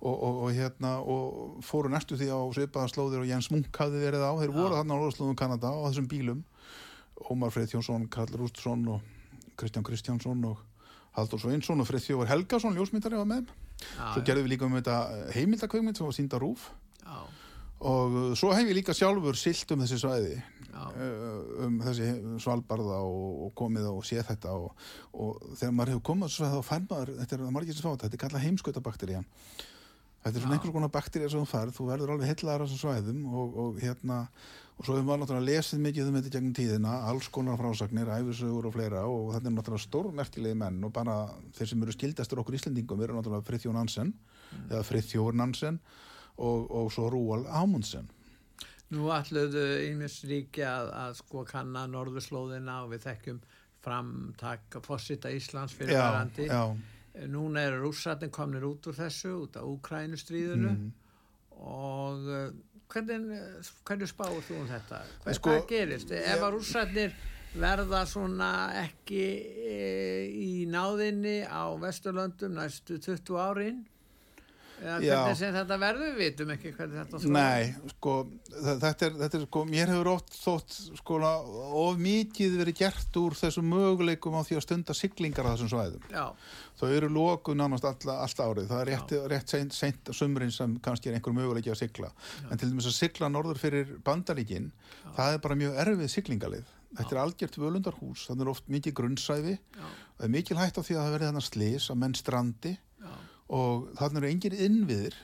og, 0.00 0.14
og, 0.14 0.40
og, 0.46 0.54
hérna, 0.56 0.94
og 1.02 1.60
fóru 1.66 1.92
næstu 1.92 2.20
því 2.20 2.30
á 2.32 2.40
svipaða 2.58 2.92
slóðir 2.94 3.24
og 3.24 3.30
Jens 3.30 3.50
Munk 3.54 3.82
hafði 3.82 4.02
verið 4.06 4.24
á. 4.24 4.32
Þeir 4.40 4.52
Já. 4.52 4.56
voru 4.60 4.78
þarna 4.78 4.86
á 4.86 4.92
norðurslóðum 4.96 5.38
Kanada 5.42 5.74
á 5.74 5.78
þessum 5.88 6.08
bílum. 6.10 6.42
Ómar 7.32 7.52
Freyþjónsson, 7.54 8.10
Karl 8.12 8.34
Rústsson 8.36 8.88
og 8.92 9.54
Kristján 9.56 9.86
Kristjánsson 9.86 10.42
og 10.48 10.58
Haldur 11.16 11.40
Sveinsson 11.40 11.80
og 11.80 11.88
Freyþjófur 11.88 12.28
Helgason 12.28 12.76
ljósmyndari 12.76 13.16
var 13.16 13.30
með. 13.30 13.54
Já, 13.76 14.12
svo 14.14 14.22
gerðum 14.24 14.46
við 14.46 14.54
líka 14.54 14.66
um 14.66 14.76
þetta 14.78 14.96
heimildakveikmynd 15.36 15.98
sem 15.98 16.08
var 16.08 16.16
sínda 16.16 16.40
rúf 16.40 16.70
já, 17.02 17.16
og 17.84 18.14
uh, 18.16 18.28
svo 18.38 18.52
hef 18.56 18.70
ég 18.70 18.78
líka 18.78 18.94
sjálfur 18.96 19.36
silt 19.36 19.72
um 19.74 19.82
þessi 19.84 19.98
svæði 20.00 20.36
um 21.66 21.78
þessi 21.84 22.10
svalbarða 22.42 22.98
og, 23.06 23.46
komið 23.58 23.88
og 23.92 24.02
séð 24.08 24.26
þetta 24.32 24.56
og, 24.56 24.90
og 25.12 25.40
þegar 25.54 25.78
maður 25.78 25.94
hefur 25.94 26.04
komið 26.10 26.28
þessu 26.28 26.42
svæði 26.42 26.58
þá 26.58 26.68
fær 26.70 26.84
maður, 26.90 27.14
þetta 27.22 27.38
er 27.38 27.56
margir 27.56 27.78
sem 27.78 27.86
fá 27.86 27.90
þetta, 27.92 28.04
þetta 28.06 28.18
er 28.18 28.24
kallað 28.26 28.46
heimskautabakterían 28.46 29.26
þetta 30.26 30.40
er 30.40 30.42
svona 30.42 30.56
einhvers 30.56 30.74
konar 30.74 30.92
bakteríja 30.94 31.32
sem 31.32 31.42
þú 31.42 31.50
færð, 31.50 31.74
þú 31.76 31.88
verður 31.90 32.12
alveg 32.14 32.30
hellaðar 32.32 32.62
á 32.62 32.66
þessum 32.66 32.80
svæðum 32.82 33.20
og, 33.30 33.58
og 33.62 33.76
hérna 33.82 34.16
og 34.76 34.84
svo 34.84 34.96
hefur 34.96 35.06
maður 35.06 35.22
náttúrulega 35.22 35.46
lesið 35.46 35.84
mikið 35.86 36.08
um 36.10 36.16
þetta 36.18 36.32
gegnum 36.34 36.56
tíðina 36.56 36.96
alls 37.08 37.28
konar 37.32 37.60
frásagnir, 37.60 38.10
æfisögur 38.12 38.66
og 38.68 38.74
fleira 38.74 39.04
og 39.08 39.30
þetta 39.32 39.48
er 39.48 39.54
náttúrulega 39.56 39.84
stórmerkilegi 39.86 40.58
menn 40.60 40.82
og 40.84 40.92
bara 40.96 41.14
þeir 41.56 41.70
sem 41.70 41.86
eru 41.86 41.94
skildastur 41.94 42.42
okkur 42.42 42.58
Íslendingum 42.58 43.04
eru 43.06 43.16
náttúrulega 43.16 43.46
Frithjón 43.46 43.78
Nansen 43.78 44.12
eða 44.66 44.82
Frithjór 44.84 45.38
Nansen 45.38 45.78
og, 46.36 46.66
og 46.68 46.92
svo 46.92 47.08
Rúal 47.12 47.46
Ámundsen 47.48 48.10
Nú 48.94 49.08
ætluðu 49.10 49.62
Ímis 49.88 50.20
ríki 50.30 50.62
að, 50.62 50.92
að 50.94 51.14
sko 51.18 51.42
kanna 51.48 51.86
norðurslóðina 51.90 52.76
og 52.84 52.92
við 52.94 53.06
þekkjum 53.08 53.40
framtak 53.82 54.76
fórsita 54.86 55.30
Íslands 55.34 55.74
fyrir 55.74 55.98
verandi. 55.98 56.46
Núna 57.32 57.62
eru 57.66 57.80
rússatinn 57.86 58.30
komnir 58.30 58.62
út 58.68 58.86
úr 58.90 58.94
þessu, 58.98 59.32
út 59.46 59.56
af 59.56 59.64
Úkrænustríðinu 59.64 60.70
Mhm. 60.70 60.92
og 61.56 62.26
uh, 62.28 62.50
hvernig, 62.92 63.40
hvernig 63.88 64.08
spáur 64.10 64.42
þú 64.44 64.58
um 64.60 64.68
þetta? 64.68 65.00
Hvað, 65.24 65.34
Sko, 65.38 65.50
hvað 65.50 65.66
gerist? 65.70 66.10
Ef 66.12 66.42
að 66.44 66.52
rússatnir 66.58 67.14
verða 67.56 68.02
svona 68.06 68.50
ekki 68.82 69.22
e, 69.64 69.76
í 70.28 70.66
náðinni 70.68 71.38
á 71.48 71.72
Vesturlöndum 71.80 72.52
næstu 72.58 72.98
20 73.00 73.38
árin? 73.40 73.78
Eða 74.76 74.96
Já. 75.00 75.14
hvernig 75.16 75.38
sem 75.40 75.54
þetta 75.56 75.76
verður, 75.80 76.10
við 76.12 76.18
vitum 76.20 76.50
ekki 76.52 76.72
hvernig 76.76 76.98
þetta 77.00 77.20
þróast. 77.22 77.32
Nei, 77.32 77.90
sko, 77.94 78.14
þetta 78.52 78.90
er, 79.06 79.14
þetta 79.22 79.38
er 79.38 79.44
sko, 79.46 79.62
mér 79.70 79.92
hefur 79.94 80.10
oft 80.12 80.36
þótt, 80.36 80.76
sko, 81.00 81.20
of 81.86 82.02
mikið 82.04 82.58
verið 82.60 82.78
gert 82.82 83.18
úr 83.22 83.38
þessum 83.40 83.70
möguleikum 83.72 84.36
á 84.36 84.42
því 84.44 84.58
að 84.58 84.66
stunda 84.66 84.96
siglingar 84.96 85.48
á 85.48 85.52
þessum 85.54 85.72
svæðum. 85.72 86.06
Já, 86.12 86.26
Þau 86.76 86.88
eru 86.92 87.08
loku 87.08 87.54
nánast 87.56 87.86
allt 87.88 88.04
árið. 88.04 88.66
Það 88.68 88.80
er 88.82 88.88
rétt, 88.90 89.12
rétt 89.32 89.48
seint, 89.48 89.72
seint 89.72 90.10
sumrin 90.12 90.52
sem 90.52 90.74
kannski 90.84 91.08
er 91.08 91.16
einhver 91.16 91.32
möguleiki 91.32 91.72
að 91.72 91.78
sigla. 91.80 92.10
En 92.50 92.60
til 92.60 92.68
dæmis 92.68 92.90
að 92.90 92.98
sigla 92.98 93.30
norður 93.32 93.56
fyrir 93.62 93.94
bandaríkin, 94.04 94.68
það 95.16 95.38
er 95.38 95.40
bara 95.46 95.56
mjög 95.56 95.78
erfið 95.86 96.12
siglingalið. 96.18 96.72
þetta 96.96 97.12
er 97.12 97.20
algjört 97.20 97.56
völundarhús, 97.60 98.26
þannig 98.28 98.46
er 98.46 98.50
oft 98.52 98.68
mikið 98.72 98.94
grunnsæfi 98.96 99.54
já, 99.56 99.86
það 100.16 100.26
er 100.26 100.32
mikil 100.32 100.56
hætt 100.56 100.78
á 100.80 100.82
því 100.86 100.94
að 100.96 101.02
það 101.02 101.14
verði 101.16 101.26
þannig 101.28 101.46
slis 101.46 101.88
að 101.92 101.98
menn 102.02 102.14
strandi 102.16 102.72
já, 102.72 102.95
og 103.52 103.88
þannig 103.98 104.22
eru 104.22 104.30
engin 104.32 104.60
innviðir 104.66 105.16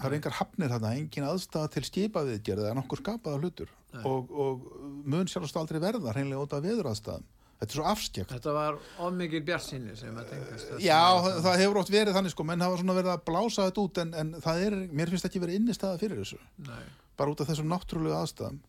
það 0.00 0.06
eru 0.06 0.18
engar 0.18 0.38
hafnir 0.38 0.72
þarna, 0.72 0.94
engin 0.96 1.28
aðstæða 1.28 1.72
til 1.74 1.84
skipaviðgerð 1.88 2.64
eða 2.66 2.78
nokkur 2.78 3.02
skapaða 3.02 3.40
hlutur. 3.40 3.74
Og, 4.06 4.30
og 4.30 4.64
mun 5.10 5.28
sjálfst 5.28 5.56
aldrei 5.58 5.80
verða 5.82 6.14
hreinlega 6.14 6.44
út 6.44 6.56
af 6.56 6.64
veðuraðstæðum 6.64 7.28
þetta 7.60 7.74
er 7.74 7.76
svo 7.76 7.86
afskjækt 7.90 8.32
þetta 8.32 8.52
var 8.56 8.76
of 9.04 9.16
mikið 9.18 9.42
bjarsinni 9.50 9.96
sem 9.98 10.16
að 10.16 10.30
tengast. 10.32 10.70
Já, 10.80 11.00
það, 11.20 11.40
það 11.44 11.58
hefur 11.60 11.80
oft 11.82 11.92
verið 11.92 12.16
þannig 12.16 12.32
sko, 12.32 12.46
menn 12.48 12.64
hafa 12.64 12.78
svona 12.80 12.96
verið 12.96 13.12
að 13.12 13.24
blása 13.28 13.66
þetta 13.66 13.82
út 13.84 14.00
en, 14.00 14.14
en 14.22 14.30
það 14.46 14.62
er, 14.64 14.76
mér 14.96 15.12
finnst 15.12 15.28
ekki 15.28 15.42
verið 15.42 15.58
innistæða 15.60 16.00
fyrir 16.00 16.22
þessu, 16.22 16.40
Nei, 16.64 16.86
bara 17.20 17.34
út 17.34 17.42
af 17.44 17.50
þessum 17.50 17.68
náttúrulega 17.68 18.22
aðstæðum. 18.24 18.62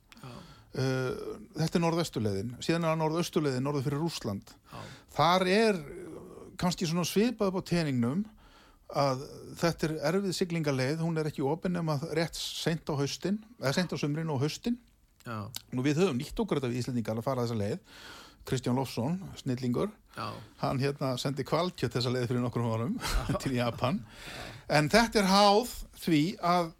Uh, 0.71 1.39
þetta 1.59 1.79
er 1.79 1.83
norðvestuleiðin, 1.83 2.51
síðan 2.63 2.85
er 2.85 2.93
það 2.93 2.99
norðaustuleiðin, 3.01 3.65
norður 3.65 3.87
fyrir 3.87 3.99
Rússland. 3.99 4.53
já, 4.71 4.77
Þar 5.15 5.47
er 5.51 5.79
kannski 6.59 6.87
svona 6.87 7.03
svipað 7.07 7.51
upp 7.51 7.59
á 7.59 7.69
teningnum 7.71 8.21
að 8.97 9.21
þetta 9.61 9.87
er 9.87 9.93
erfið 10.11 10.33
siglingaleið, 10.37 11.03
hún 11.05 11.19
er 11.21 11.29
ekki 11.31 11.43
opinn 11.47 11.75
nema 11.77 11.97
rétt 12.17 12.35
seint 12.39 12.89
á 12.89 12.93
haustin, 12.99 13.37
eða 13.61 13.73
seint 13.77 13.93
á 13.93 13.97
sumrin 14.01 14.31
og 14.33 14.41
haustin. 14.43 14.77
já, 15.25 15.37
Nú 15.71 15.85
við 15.85 16.01
höfum 16.03 16.17
nýtt 16.19 16.39
okkur 16.39 16.59
þetta 16.59 16.71
við 16.73 16.81
Íslandingar 16.81 17.21
að 17.21 17.27
fara 17.29 17.45
þessa 17.45 17.59
leið. 17.61 17.79
Kristján 18.41 18.73
Lofsson, 18.75 19.19
snillingur, 19.37 19.91
já, 20.17 20.27
hann 20.63 20.79
hérna 20.81 21.11
sendi 21.21 21.43
kvalkjöt 21.45 21.93
þessa 21.93 22.09
leið 22.09 22.23
fyrir 22.31 22.41
nokkrum 22.41 22.71
árum 22.73 22.95
til 23.43 23.51
Japan. 23.53 23.99
En 24.67 24.89
þetta 24.89 25.21
er 25.21 25.27
háð 25.29 25.75
því 26.01 26.21
að 26.41 26.71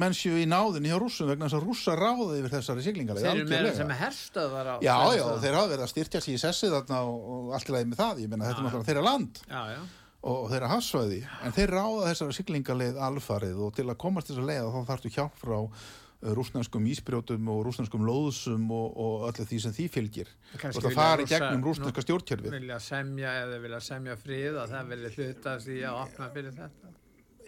menn 0.00 0.14
séu 0.16 0.36
í 0.40 0.44
náðinni 0.48 0.88
hjá 0.92 0.98
rússum 1.00 1.28
vegna 1.28 1.48
þess 1.48 1.56
að 1.58 1.64
rússa 1.66 1.94
ráði 1.98 2.36
yfir 2.42 2.52
þessari 2.54 2.84
siglingarleið 2.84 3.24
þeir 3.26 3.40
eru 3.40 3.48
meira 3.50 3.72
sem 3.76 3.90
herstöðvar 4.00 4.68
á 4.68 4.74
Já, 4.84 4.94
já, 5.16 5.24
þeir 5.42 5.56
hafa 5.58 5.70
verið 5.72 5.84
að 5.86 5.90
styrkja 5.94 6.20
sér 6.24 6.36
í 6.36 6.40
sessi 6.44 6.70
þarna 6.72 7.00
og, 7.08 7.50
allt 7.56 7.68
í 7.72 7.74
lagi 7.74 7.88
með 7.90 8.00
það, 8.00 8.20
ég 8.22 8.30
meina 8.32 8.46
þetta 8.48 8.60
er 8.62 8.66
náttúrulega 8.68 8.88
þeirra 8.92 9.02
land. 9.08 9.40
Já, 9.50 9.60
já, 9.74 9.80
og, 10.20 10.44
þeirra 10.52 10.68
hafsvæði, 10.74 11.22
en 11.44 11.56
þeir 11.56 11.74
ráða 11.76 12.10
þessari 12.10 12.36
siglingarleið 12.36 13.00
alfarið 13.08 13.64
og 13.66 13.74
til 13.76 13.88
að 13.88 13.98
komast 14.02 14.30
þessa 14.30 14.46
leið 14.50 14.70
þá 14.74 14.80
þarftu 14.90 15.12
hjálp 15.16 15.40
frá 15.40 15.56
uh, 15.60 16.30
rússneskum 16.36 16.88
ísbrjótum 16.92 17.50
og 17.54 17.62
rússneskum 17.66 18.04
lóðsum 18.04 18.66
og, 18.76 18.96
og 19.00 19.26
öllu 19.30 19.48
því 19.48 19.60
sem 19.64 19.76
því 19.76 19.88
fylgir. 19.96 20.32
Kannski 20.54 20.82
og 20.82 20.88
það 20.88 20.96
fari 21.00 21.28
gegnum 21.30 21.66
rússneska 21.68 22.04
stjórnkerfið. 22.04 22.56
vilja 22.58 22.80
semja 22.84 23.34
eða 23.46 23.60
vilja 23.64 23.82
semja 23.88 24.16
frið 24.20 24.62
að 24.62 24.74
það 24.76 24.94
vilja 24.94 25.12
hlutast 25.16 25.70
í 25.72 25.82
að 25.82 26.00
opna 26.04 26.32
fyrir 26.36 26.56
þetta? 26.58 26.96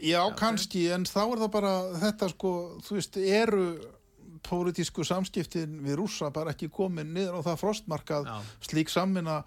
Já, 0.02 0.22
kannski, 0.34 0.86
en 0.90 1.04
þá 1.06 1.20
er 1.22 1.40
það 1.44 1.50
bara 1.54 1.72
þetta 2.02 2.28
sko, 2.32 2.52
þú 2.82 2.96
veist, 2.96 3.18
eru 3.22 3.66
pólitísku 4.42 5.04
samskiptin 5.06 5.76
við 5.84 6.00
rússa 6.00 6.30
bara 6.34 6.50
ekki 6.54 6.70
komin 6.72 7.12
niður 7.14 7.38
á 7.38 7.46
það 7.52 7.60
frostmarkað 7.60 8.26
Já. 8.26 8.36
slík 8.66 8.90
samvinna 8.90 9.42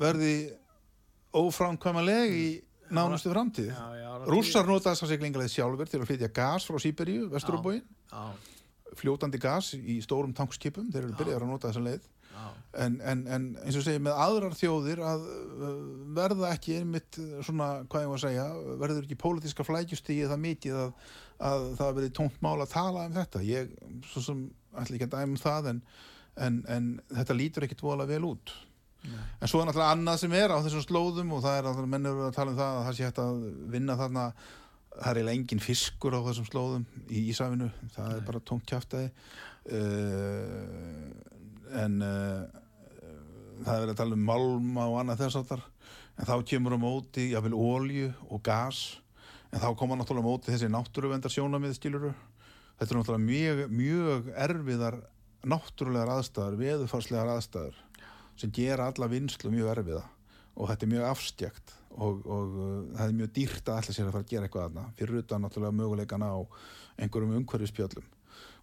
verði 0.00 0.34
óframkvæmaleg 1.34 2.34
í 2.38 2.48
nánustu 2.94 3.32
framtíð. 3.32 3.70
Rússar 4.30 4.66
nota 4.68 4.92
þessa 4.92 5.10
siglingarleið 5.10 5.54
sjálfur 5.54 5.90
til 5.90 6.00
að 6.00 6.08
flytja 6.10 6.32
gas 6.34 6.66
frá 6.68 6.80
Sýberíu, 6.80 7.28
vesturubóin, 7.32 7.82
já, 8.10 8.24
fljótandi 9.00 9.40
gas 9.42 9.72
í 9.74 9.98
stórum 10.04 10.34
tankskipum, 10.36 10.90
þeir 10.92 11.06
eru 11.08 11.16
byrjar 11.18 11.44
að 11.44 11.50
nota 11.50 11.70
þessa 11.70 11.86
leið. 11.88 12.10
En, 12.74 12.96
en, 13.06 13.20
en 13.30 13.44
eins 13.62 13.76
og 13.78 13.84
segja 13.86 14.02
með 14.02 14.16
aðrar 14.18 14.56
þjóðir 14.58 15.00
að 15.06 15.26
uh, 15.30 15.68
verða 16.16 16.50
ekki 16.56 16.80
einmitt 16.80 17.18
svona, 17.46 17.68
hvað 17.90 18.02
ég 18.02 18.10
var 18.10 18.18
að 18.18 18.24
segja, 18.24 18.46
verður 18.80 19.06
ekki 19.06 19.18
pólitíska 19.20 19.66
flækjustíði 19.66 20.26
það 20.32 20.42
mikið 20.42 20.80
að, 20.82 20.90
að 21.50 21.66
það 21.78 21.92
verði 22.00 22.12
tónt 22.18 22.40
mál 22.42 22.56
að 22.56 22.72
tala 22.74 23.06
um 23.06 23.14
þetta. 23.14 23.44
Ég, 23.46 23.70
svo 24.10 24.24
sem, 24.26 24.42
ætla 24.74 24.98
ekki 24.98 25.06
að 25.06 25.14
dæma 25.14 25.30
um 25.30 25.38
það 25.44 25.70
en, 25.70 25.80
en, 26.48 26.60
en 26.74 26.90
þetta 27.12 27.38
lítur 27.38 27.68
ekkit 27.68 27.86
voðalega 27.86 28.16
vel 28.16 28.30
út. 28.32 28.56
Nei. 29.04 29.22
En 29.40 29.50
svo 29.50 29.60
er 29.60 29.68
náttúrulega 29.68 29.94
annað 29.96 30.20
sem 30.22 30.34
er 30.38 30.54
á 30.54 30.58
þessum 30.64 30.84
slóðum 30.84 31.32
og 31.36 31.42
það 31.44 31.58
er 31.58 31.68
að 31.70 31.80
menn 31.92 32.08
eru 32.10 32.26
að 32.26 32.36
tala 32.38 32.54
um 32.54 32.58
það 32.58 32.78
að 32.78 32.86
það 32.86 32.96
sé 32.96 33.06
hægt 33.08 33.22
að 33.24 33.40
vinna 33.74 33.98
þarna. 34.00 34.24
Það 34.94 35.08
er 35.10 35.18
eiginlega 35.18 35.38
engin 35.40 35.64
fiskur 35.64 36.16
á 36.16 36.20
þessum 36.28 36.48
slóðum 36.48 36.84
í 37.10 37.22
Ísafinu, 37.32 37.70
það 37.96 38.10
er 38.14 38.26
bara 38.28 38.42
tómt 38.46 38.66
kjáftæði 38.70 39.08
uh, 39.74 41.08
en 41.82 41.96
uh, 42.06 42.44
það 43.66 43.80
er 43.80 43.90
að 43.90 43.98
tala 43.98 44.14
um 44.14 44.28
málma 44.28 44.86
og 44.92 45.00
annað 45.00 45.24
þess 45.24 45.40
áttar 45.42 45.64
en 46.14 46.28
þá 46.28 46.36
kemur 46.46 46.76
á 46.78 46.84
móti 46.84 47.32
jáfnvel 47.32 47.58
ólju 47.58 48.12
og 48.30 48.44
gas. 48.46 48.84
En 49.50 49.62
þá 49.62 49.72
koma 49.78 49.98
náttúrulega 49.98 50.26
á 50.26 50.30
móti 50.30 50.54
þessi 50.54 50.70
náttúruvendar 50.70 51.34
sjónamið 51.34 51.74
skiluru 51.80 52.14
þetta 52.78 52.90
er 52.90 52.98
náttúrulega 52.98 53.24
mjög, 53.24 53.64
mjög 53.70 54.30
erfiðar 54.46 55.00
náttúrulegar 55.44 56.14
aðstæður, 56.16 56.56
veðufarslegar 56.62 57.34
aðstæður 57.34 57.83
sem 58.40 58.52
gera 58.54 58.88
alla 58.90 59.08
vinslu 59.10 59.52
mjög 59.52 59.70
erfiða 59.76 60.04
og 60.54 60.70
þetta 60.70 60.86
er 60.86 60.92
mjög 60.92 61.06
afstjækt 61.10 61.74
og, 61.94 62.24
og 62.26 62.56
uh, 62.58 62.72
það 62.96 63.06
er 63.06 63.16
mjög 63.20 63.32
dýrt 63.38 63.68
að 63.70 63.80
allir 63.80 63.96
sér 63.96 64.08
að 64.08 64.16
fara 64.16 64.26
að 64.26 64.32
gera 64.32 64.48
eitthvað 64.48 64.68
aðna 64.68 64.84
fyrir 64.98 65.22
utan 65.22 65.44
náttúrulega 65.44 65.78
möguleikana 65.80 66.30
á 66.34 66.38
einhverjum 66.98 67.36
umhverfispjöllum 67.40 68.08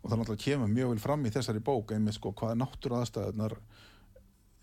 og 0.01 0.09
það 0.09 0.17
náttúrulega 0.21 0.45
kemur 0.45 0.71
mjög 0.71 0.93
vel 0.93 1.03
fram 1.03 1.25
í 1.25 1.33
þessari 1.33 1.63
bók 1.63 1.93
einmitt 1.95 2.17
sko 2.17 2.33
hvaða 2.33 2.57
náttúru 2.63 2.97
aðstæðunar 2.99 3.57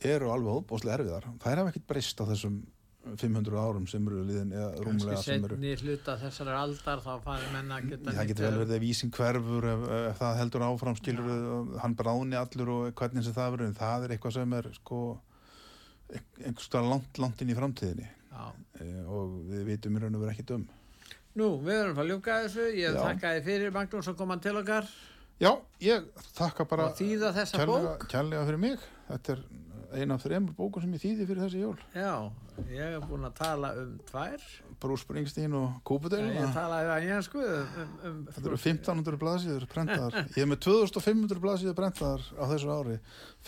eru 0.09 0.31
alveg 0.31 0.61
óbúslega 0.61 0.99
erfiðar. 0.99 1.27
Það 1.43 1.53
er 1.53 1.71
ekkit 1.71 1.87
breyst 1.89 2.21
á 2.23 2.25
þessum 2.29 2.59
500 3.17 3.61
árum 3.63 3.87
sem 3.91 4.11
eru 4.11 4.25
liðin 4.29 4.53
eða 4.53 4.69
rúmlega 4.85 5.23
sem 5.23 5.45
eru. 5.47 5.57
setni 5.57 5.75
hluta 5.83 6.17
þessari 6.21 6.57
aldar 6.59 7.05
þá 7.05 7.13
farið 7.25 7.55
menna 7.55 7.79
að 7.79 7.89
geta 7.93 8.15
það 8.19 8.31
getur 8.33 8.49
vel 8.49 8.59
verið 8.63 8.75
að 8.77 8.85
vísin 8.85 9.15
hverfur 9.19 9.69
ef, 9.73 9.87
ef 9.99 10.21
það 10.23 10.41
heldur 10.43 10.67
áfram 10.69 10.99
skilur 10.99 11.79
hann 11.83 11.97
bráðni 11.99 12.41
allur 12.41 12.75
og 12.75 12.91
hvernig 12.99 13.27
sem 13.27 13.37
það 13.37 13.55
verður 13.57 13.71
en 13.71 13.79
það 13.79 14.07
er 14.09 14.17
eitthvað 14.17 14.37
sem 14.39 14.57
er 14.61 14.71
sko 14.79 15.03
einhvers 16.09 16.69
staðar 16.71 16.93
langt, 16.95 17.21
langt 17.21 17.45
inn 17.45 17.53
í 17.53 17.57
framtíðinni. 17.59 18.11
E, 18.81 18.85
og 19.11 19.41
við 19.49 19.65
vitum 19.73 19.97
í 19.97 20.01
raun 20.01 20.15
og 20.15 20.23
verið 20.23 20.37
ekki 20.37 20.51
dum 20.53 20.69
nú, 21.39 21.53
við 21.63 21.83
erum 21.83 22.03
að 22.03 22.11
ljúka 22.13 22.41
þessu. 22.45 22.67
Ég 22.79 22.99
þakka 22.99 23.33
þið 23.37 23.49
fyrir 23.49 23.75
Magnús 23.75 24.11
að 24.11 24.19
koma 24.19 24.39
til 24.43 24.57
okkar. 24.59 24.91
Já, 25.39 25.53
ég 25.85 26.07
þakka 26.35 26.67
bara 26.67 26.89
kærlega, 26.99 27.67
bók. 27.69 28.07
kærlega 28.11 28.47
fyrir 28.49 28.63
mig. 28.63 28.87
Þetta 29.09 29.35
er 29.37 29.43
eina 29.95 30.16
af 30.16 30.24
þreymur 30.24 30.57
bókum 30.57 30.82
sem 30.84 30.95
ég 30.97 31.03
þýði 31.03 31.26
fyrir 31.28 31.45
þessi 31.45 31.62
jól. 31.62 31.76
Já, 31.97 32.12
ég 32.72 32.95
hef 32.97 33.07
búin 33.09 33.28
að 33.28 33.36
tala 33.39 33.70
um 33.80 33.95
tvær. 34.09 34.45
Bruce 34.78 35.05
Springsteen 35.05 35.55
og 35.59 35.68
Já, 35.68 35.80
Kúpudel 35.91 36.20
ég 36.30 36.53
talaði 36.55 36.93
að 36.95 37.07
ég 37.09 37.24
sko 37.26 37.41
um, 37.43 37.95
um, 38.07 38.18
Þetta 38.34 38.45
eru 38.47 38.59
1500 38.62 39.18
blaðsíður 39.22 39.64
prentaðar 39.72 40.18
Ég 40.36 40.43
er 40.45 40.51
með 40.53 40.61
2500 40.68 41.43
blaðsíður 41.43 41.78
prentaðar 41.80 42.28
á 42.39 42.45
þessu 42.53 42.74
ári. 42.74 42.99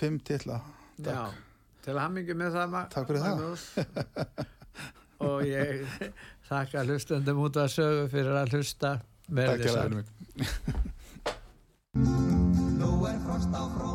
Fimm 0.01 0.17
titla. 0.27 0.59
Já, 0.97 1.05
Takk. 1.11 1.45
til 1.87 1.99
hamingi 2.01 2.39
með 2.39 2.59
það 2.59 2.81
Takk 2.97 3.13
fyrir 3.13 3.23
það. 3.29 3.39
Og 5.31 5.45
ég 5.45 5.85
þakka 6.49 6.87
hlustendum 6.89 7.43
út 7.45 7.61
að 7.61 7.75
sögu 7.77 8.07
fyrir 8.11 8.41
að 8.41 8.57
hlusta. 8.57 8.97
Takk 9.29 9.67
fyrir 9.69 10.01
mig. 10.01 10.07
Nú 12.81 12.91
er 13.07 13.19
frost 13.27 13.51
á 13.51 13.63
fróni, 13.75 13.90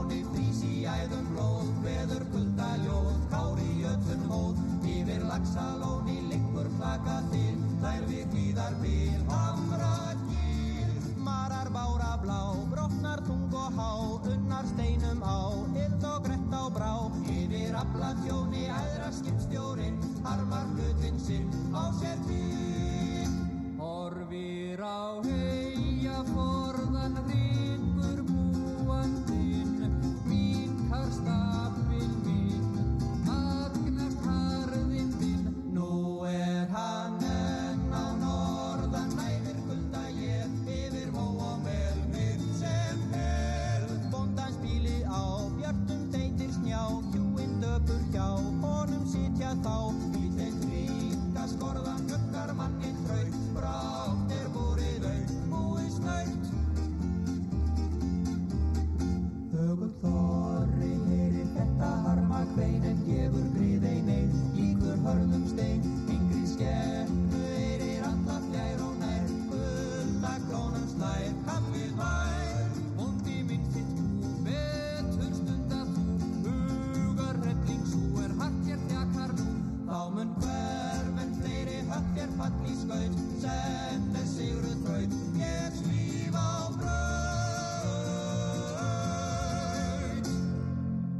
yfir 17.75 17.81
afla 17.81 18.09
þjóni, 18.23 18.61
æðra 18.71 19.09
skipstjórin, 19.11 19.99
harmar 20.23 20.67
hlutin 20.75 21.19
sinn, 21.19 21.51
á 21.75 21.91
sér 21.99 22.19
bíl. 22.27 22.54